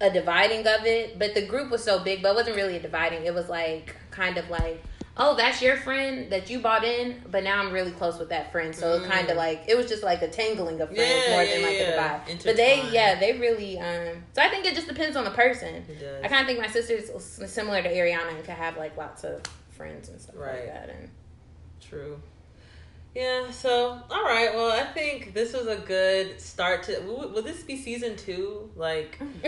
a 0.00 0.10
dividing 0.10 0.66
of 0.66 0.84
it, 0.86 1.18
but 1.18 1.34
the 1.34 1.46
group 1.46 1.70
was 1.70 1.84
so 1.84 2.02
big, 2.02 2.22
but 2.22 2.30
it 2.30 2.34
wasn't 2.34 2.56
really 2.56 2.76
a 2.76 2.80
dividing. 2.80 3.24
It 3.24 3.34
was 3.34 3.48
like 3.50 3.94
kind 4.10 4.36
of 4.38 4.48
like, 4.48 4.82
oh, 5.16 5.36
that's 5.36 5.60
your 5.60 5.76
friend 5.76 6.32
that 6.32 6.48
you 6.50 6.58
bought 6.58 6.84
in, 6.84 7.20
but 7.30 7.44
now 7.44 7.60
I'm 7.62 7.70
really 7.70 7.92
close 7.92 8.18
with 8.18 8.30
that 8.30 8.50
friend. 8.50 8.74
So 8.74 8.94
it 8.94 9.04
kind 9.08 9.28
of 9.28 9.36
like 9.36 9.64
it 9.68 9.76
was 9.76 9.86
just 9.88 10.02
like 10.02 10.22
a 10.22 10.28
tangling 10.28 10.80
of 10.80 10.88
friends 10.88 11.24
Yeah, 11.26 11.32
more 11.34 11.42
yeah, 11.44 11.52
than 11.52 11.62
like 11.62 11.76
yeah. 11.76 11.82
a 11.82 11.90
divide. 11.90 12.44
But 12.44 12.56
they, 12.56 12.88
yeah, 12.90 13.20
they 13.20 13.38
really. 13.38 13.78
um 13.78 14.24
So 14.32 14.40
I 14.40 14.48
think 14.48 14.64
it 14.64 14.74
just 14.74 14.88
depends 14.88 15.16
on 15.18 15.24
the 15.24 15.30
person. 15.32 15.74
It 15.86 16.00
does. 16.00 16.24
I 16.24 16.28
kind 16.28 16.40
of 16.40 16.46
think 16.46 16.60
my 16.60 16.72
sister's 16.72 17.10
similar 17.50 17.82
to 17.82 17.90
Ariana 17.94 18.30
and 18.30 18.38
could 18.38 18.54
have 18.54 18.78
like 18.78 18.96
lots 18.96 19.22
of 19.24 19.42
friends 19.72 20.08
and 20.08 20.20
stuff 20.20 20.36
Right. 20.36 20.60
like 20.60 20.66
that. 20.66 20.88
And 20.90 21.10
True. 21.80 22.20
Yeah. 23.14 23.50
So, 23.50 24.00
all 24.10 24.22
right. 24.24 24.54
Well, 24.54 24.72
I 24.72 24.84
think 24.84 25.34
this 25.34 25.52
was 25.52 25.66
a 25.66 25.76
good 25.76 26.40
start 26.40 26.84
to. 26.84 26.98
Will, 27.00 27.28
will 27.28 27.42
this 27.42 27.62
be 27.62 27.76
season 27.76 28.16
two? 28.16 28.70
Like, 28.74 29.18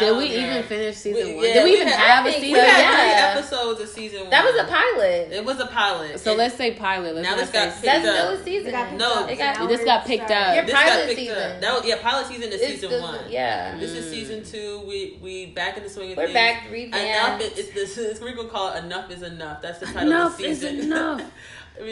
Did 0.00 0.16
we 0.18 0.34
yeah. 0.34 0.50
even 0.50 0.62
finish 0.64 0.96
season 0.96 1.28
We- 1.28 1.34
one? 1.36 1.44
yeah, 1.44 1.52
Did 1.54 1.64
we 1.64 1.70
we 1.70 1.76
even 1.76 1.86
had- 1.88 2.00
have 2.00 2.26
I 2.26 2.28
a 2.28 2.32
think 2.32 2.42
we 2.42 2.50
had 2.50 2.66
Yeah. 2.66 3.32
three 3.34 3.40
episodes 3.42 3.80
of 3.80 3.88
season 3.88 4.20
one. 4.22 4.30
that 4.30 4.44
was 4.44 4.56
a 4.60 4.64
pilot. 4.64 5.32
It 5.32 5.44
was 5.44 5.60
a 5.60 5.66
pilot. 5.66 6.18
So 6.18 6.32
And 6.32 6.38
let's 6.38 6.56
say 6.56 6.74
pilot. 6.74 7.14
Let's 7.14 7.28
Now 7.28 7.36
this 7.36 7.50
got 7.50 7.70
picked 7.74 7.82
That's 7.84 8.08
up. 8.08 8.14
still 8.16 8.28
a 8.40 8.42
season. 8.44 8.68
It 8.68 8.72
got 8.72 8.92
No, 8.94 9.12
up. 9.22 9.30
it 9.30 9.36
got- 9.38 9.68
This 9.68 9.84
got 9.84 10.04
picked 10.04 10.24
starting. 10.26 10.48
up. 10.48 10.54
Your 10.56 10.64
this 10.64 10.74
pilot 10.74 10.88
got 10.98 11.06
picked 11.06 11.18
season. 11.20 11.36
up. 11.38 11.60
That 11.60 11.74
was 11.74 11.84
yeah. 11.86 11.96
Pilot 12.02 12.26
season 12.26 12.42
is 12.52 12.60
It's 12.60 12.66
season 12.72 12.90
the- 12.90 13.00
one. 13.02 13.20
Yeah, 13.30 13.78
This 13.78 13.92
is 13.92 14.10
season 14.10 14.42
two. 14.44 14.80
We 14.80 15.16
we 15.22 15.46
back 15.46 15.76
in 15.76 15.84
the 15.84 15.90
swing 15.90 16.10
of 16.10 16.16
we're 16.16 16.24
things. 16.24 16.34
back 16.34 16.72
Enough 16.72 17.40
is, 17.40 17.56
it's 17.58 17.70
this 17.74 17.98
is 17.98 18.20
we're 18.20 18.34
gonna 18.34 18.48
call 18.48 18.72
it 18.74 18.82
enough 18.82 19.08
is 19.12 19.22
enough. 19.22 19.62
That's 19.62 19.78
the 19.78 19.86
title 19.86 20.02
Enough 20.02 20.32
of 20.32 20.38
the 20.38 20.44
season. 20.44 20.80
enough. 20.80 21.14
I 21.20 21.22
mean, 21.22 21.30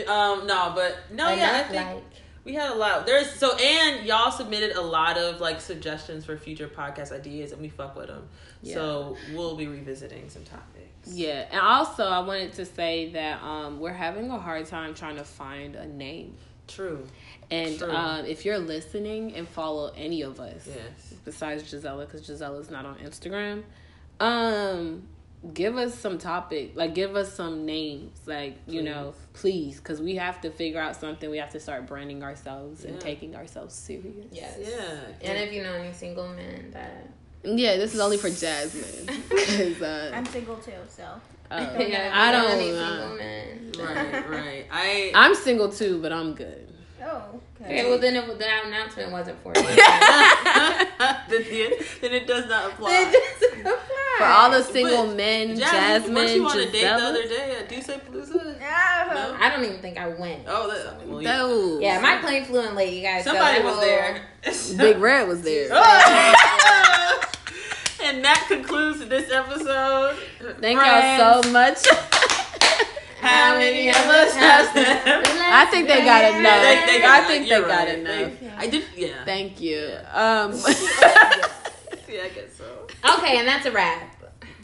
um 0.09 0.47
no, 0.47 0.73
but 0.75 0.97
no, 1.13 1.29
yeah, 1.35 1.65
I 1.65 1.69
think 1.71 1.87
like 1.87 2.05
we 2.45 2.55
had 2.55 2.71
a 2.71 2.75
lot. 2.75 3.07
There's 3.07 3.31
so 3.33 3.57
and 3.57 4.05
y'all 4.07 4.31
submitted 4.31 4.77
a 4.77 4.83
lot 4.83 5.17
of 5.17 5.41
like 5.41 5.61
suggestions 5.61 6.25
for 6.25 6.37
future 6.37 6.69
podcast 6.69 7.13
ideas, 7.13 7.53
and 7.53 7.61
we 7.61 7.69
fuck 7.69 7.97
with 7.97 8.09
them. 8.09 8.29
So 8.63 9.17
we'll 9.33 9.57
be 9.57 9.67
revisiting 9.67 10.29
some 10.29 10.45
topics. 10.45 11.13
Yeah, 11.13 11.47
and 11.51 11.61
also 11.61 12.05
I 12.05 12.21
wanted 12.21 12.55
to 12.55 12.65
say 12.65 13.11
that 13.11 13.43
um, 13.43 13.79
we're 13.79 13.93
having 13.93 14.31
a 14.31 14.39
hard 14.39 14.67
time 14.67 14.95
trying 14.95 15.17
to 15.17 15.25
find 15.25 15.77
a 15.77 15.87
name. 15.87 16.35
True. 16.67 17.07
And 17.51 17.79
True. 17.79 17.91
um, 17.91 18.25
if 18.25 18.47
you're 18.47 18.59
listening 18.59 19.35
and 19.35 19.47
follow 19.47 19.93
any 19.97 20.23
of 20.23 20.41
us, 20.41 20.67
Yes. 20.67 21.15
besides 21.25 21.71
Gisela, 21.71 22.07
because 22.07 22.27
Gisela's 22.27 22.71
not 22.71 22.87
on 22.87 22.97
Instagram, 23.01 23.65
um, 24.19 25.03
give 25.53 25.77
us 25.77 25.99
some 25.99 26.19
topic, 26.19 26.73
like 26.75 26.95
give 26.95 27.17
us 27.17 27.33
some 27.33 27.67
names, 27.67 28.19
like 28.27 28.57
you 28.67 28.83
know, 28.83 29.15
please, 29.35 29.77
because 29.79 30.01
we 30.01 30.17
have 30.17 30.41
to 30.43 30.51
figure 30.51 30.81
out 30.81 30.97
something. 30.97 31.31
We 31.31 31.39
have 31.39 31.51
to 31.51 31.61
start 31.61 31.87
branding 31.87 32.23
ourselves 32.23 32.85
and 32.85 33.01
taking 33.01 33.37
ourselves 33.37 33.75
serious. 33.75 34.27
yes, 34.33 34.59
Yeah. 34.61 35.31
And 35.31 35.39
if 35.39 35.53
you 35.53 35.63
know 35.63 35.73
any 35.73 35.93
single 35.93 36.29
men 36.29 36.71
that 36.73 37.09
Yeah, 37.43 37.77
this 37.77 37.95
is 37.95 38.01
only 38.01 38.17
for 38.17 38.31
jasmine 38.31 39.09
uh, 39.83 40.11
I'm 40.15 40.25
single 40.27 40.57
too, 40.57 40.73
so 40.89 41.05
oh, 41.51 41.79
yeah, 41.79 42.11
I 42.15 42.33
don't. 42.33 42.51
any 42.51 42.71
uh, 42.71 42.89
single 42.89 43.17
men. 43.17 43.61
Right. 43.77 44.31
Right. 44.31 44.67
I. 44.71 45.13
I'm 45.15 45.35
single 45.35 45.69
too, 45.71 46.01
but 46.01 46.13
I'm 46.13 46.35
good. 46.35 46.73
oh 47.03 47.41
Okay, 47.65 47.89
well 47.89 47.99
then 47.99 48.15
it, 48.17 48.39
the 48.39 48.67
announcement 48.67 49.11
wasn't 49.11 49.43
for 49.43 49.49
you. 49.57 49.63
then, 49.65 49.73
it, 51.31 52.01
then 52.01 52.13
it 52.13 52.27
does 52.27 52.47
not 52.49 52.73
apply. 52.73 53.13
For 54.19 54.25
all 54.25 54.51
the 54.51 54.59
But, 54.59 54.67
single 54.73 55.07
men, 55.09 55.57
Jasmine, 55.57 56.15
weren't 56.15 56.29
Jasmine, 56.29 56.37
you 56.37 56.47
on 56.49 56.59
a 56.61 56.71
date 56.71 56.83
the 56.83 56.93
other 56.93 57.27
day 57.27 57.57
uh, 57.57 57.61
at 57.61 57.69
Duce 57.69 57.87
Palooza? 57.87 58.61
no. 58.61 59.37
I 59.41 59.51
don't 59.51 59.65
even 59.65 59.79
think 59.81 59.99
I 59.99 60.09
went. 60.09 60.43
Oh, 60.47 60.71
that, 60.71 61.07
well, 61.09 61.23
yeah. 61.23 61.37
No. 61.37 61.79
Yeah, 61.81 62.01
my 62.01 62.19
plane 62.19 62.45
flew 62.45 62.61
in 62.69 62.75
late, 62.75 62.93
you 62.93 63.03
guys. 63.03 63.25
so 63.25 63.31
Somebody 63.33 63.63
that 63.63 63.65
was 63.65 63.81
there. 63.81 64.23
Big 64.77 64.99
Red 64.99 65.27
was 65.27 65.41
there. 65.43 65.69
Oh! 65.73 67.23
and 68.05 68.25
that 68.25 68.45
concludes 68.47 69.05
this 69.09 69.31
episode. 69.33 70.17
Thank 70.61 70.79
Friends, 70.79 71.19
y'all 71.19 71.43
so 71.43 71.51
much. 71.51 72.31
How 73.25 73.57
many 73.59 73.89
of 73.89 73.97
us 73.97 74.35
have 74.35 74.75
them? 74.75 75.23
I 75.27 75.65
think 75.71 75.89
they 75.89 76.05
got 76.05 76.25
enough. 76.35 76.63
they- 76.63 76.99
they 76.99 77.05
I 77.07 77.21
think 77.27 77.49
they 77.49 77.51
you're 77.57 77.67
got 77.67 77.87
right. 77.89 77.99
enough. 77.99 78.41
They- 78.41 78.51
I 78.57 78.67
did, 78.69 78.85
yeah. 78.97 79.25
Thank 79.25 79.61
you. 79.61 79.79
Um, 80.13 80.53
yeah, 82.09 82.23
I 82.25 82.29
guess 82.35 82.55
so. 82.57 82.87
Okay, 83.19 83.39
and 83.39 83.49
that's 83.49 83.67
a 83.67 83.73
wrap. 83.73 84.14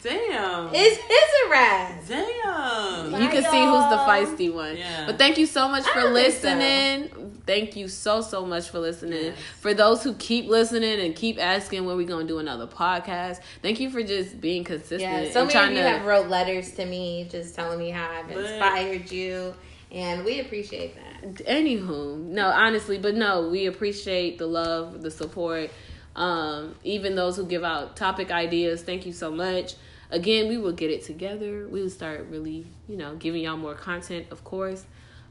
Damn. 0.03 0.69
It's 0.73 0.99
it's 1.09 1.45
a 1.45 1.49
wrap. 1.49 2.07
Damn. 2.07 3.21
you 3.21 3.29
can 3.29 3.43
see 3.43 3.63
who's 3.65 3.89
the 3.89 3.97
feisty 4.07 4.53
one. 4.53 4.75
Yeah. 4.77 5.05
But 5.05 5.17
thank 5.17 5.37
you 5.37 5.45
so 5.45 5.67
much 5.67 5.83
for 5.85 6.01
don't 6.01 6.07
so. 6.07 6.13
listening. 6.13 7.41
Thank 7.45 7.75
you 7.75 7.87
so 7.87 8.21
so 8.21 8.45
much 8.45 8.69
for 8.69 8.79
listening. 8.79 9.25
Yes. 9.25 9.37
For 9.59 9.73
those 9.73 10.03
who 10.03 10.13
keep 10.15 10.47
listening 10.47 10.99
and 10.99 11.15
keep 11.15 11.39
asking 11.39 11.85
when 11.85 11.97
we 11.97 12.05
gonna 12.05 12.27
do 12.27 12.39
another 12.39 12.67
podcast, 12.67 13.41
thank 13.61 13.79
you 13.79 13.89
for 13.89 14.01
just 14.03 14.39
being 14.41 14.63
consistent 14.63 15.01
Yeah, 15.01 15.17
and 15.17 15.33
so 15.33 15.41
many 15.41 15.51
trying 15.53 15.69
of 15.71 15.77
you 15.77 15.83
to. 15.83 15.89
have 15.89 16.05
wrote 16.05 16.27
letters 16.27 16.71
to 16.71 16.85
me 16.85 17.27
just 17.29 17.55
telling 17.55 17.77
me 17.79 17.89
how 17.89 18.09
I've 18.09 18.27
But- 18.27 18.37
inspired 18.37 19.11
you, 19.11 19.53
and 19.91 20.23
we 20.25 20.39
appreciate 20.39 20.95
that. 20.95 21.35
Anywho, 21.45 22.17
no, 22.17 22.47
honestly, 22.49 22.97
but 22.97 23.13
no, 23.15 23.49
we 23.49 23.67
appreciate 23.67 24.37
the 24.39 24.47
love, 24.47 25.01
the 25.03 25.11
support. 25.11 25.69
Um, 26.15 26.75
even 26.83 27.15
those 27.15 27.37
who 27.37 27.45
give 27.45 27.63
out 27.63 27.95
topic 27.95 28.31
ideas, 28.31 28.81
thank 28.83 29.05
you 29.05 29.13
so 29.13 29.31
much. 29.31 29.75
Again, 30.11 30.49
we 30.49 30.57
will 30.57 30.73
get 30.73 30.91
it 30.91 31.03
together. 31.03 31.67
We 31.69 31.81
will 31.81 31.89
start 31.89 32.27
really, 32.29 32.65
you 32.87 32.97
know, 32.97 33.15
giving 33.15 33.41
y'all 33.41 33.57
more 33.57 33.75
content, 33.75 34.27
of 34.29 34.43
course. 34.43 34.85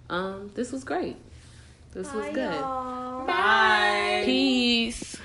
Um, 0.09 0.51
this 0.55 0.73
was 0.73 0.85
great. 0.85 1.17
This 1.93 2.13
was 2.13 2.27
good. 2.27 2.55
y'all. 2.55 3.27
Bye. 3.27 4.23
Peace. 4.25 5.17